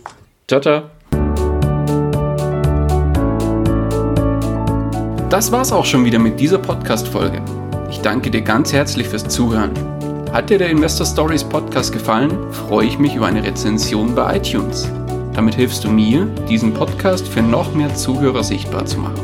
Ciao, 0.49 0.61
ciao. 0.61 0.91
Das 5.31 5.51
war's 5.51 5.73
auch 5.73 5.85
schon 5.85 6.05
wieder 6.05 6.19
mit 6.19 6.39
dieser 6.39 6.59
Podcast-Folge. 6.59 7.43
Ich 7.91 7.99
danke 7.99 8.31
dir 8.31 8.43
ganz 8.43 8.73
herzlich 8.73 9.09
fürs 9.09 9.27
Zuhören. 9.29 9.73
Hat 10.33 10.51
dir 10.51 10.59
der 10.59 10.69
Investor 10.69 11.07
Stories 11.07 11.45
Podcast 11.45 11.93
gefallen, 11.93 12.53
freue 12.53 12.87
ich 12.87 12.99
mich 12.99 13.15
über 13.15 13.27
eine 13.27 13.43
Rezension 13.43 14.15
bei 14.15 14.37
iTunes. 14.37 14.91
Damit 15.33 15.55
hilfst 15.55 15.85
du 15.85 15.91
mir, 15.91 16.27
diesen 16.49 16.75
Podcast 16.75 17.27
für 17.27 17.43
noch 17.43 17.75
mehr 17.75 17.95
Zuhörer 17.95 18.45
sichtbar 18.45 18.85
zu 18.87 18.99
machen. 18.99 19.24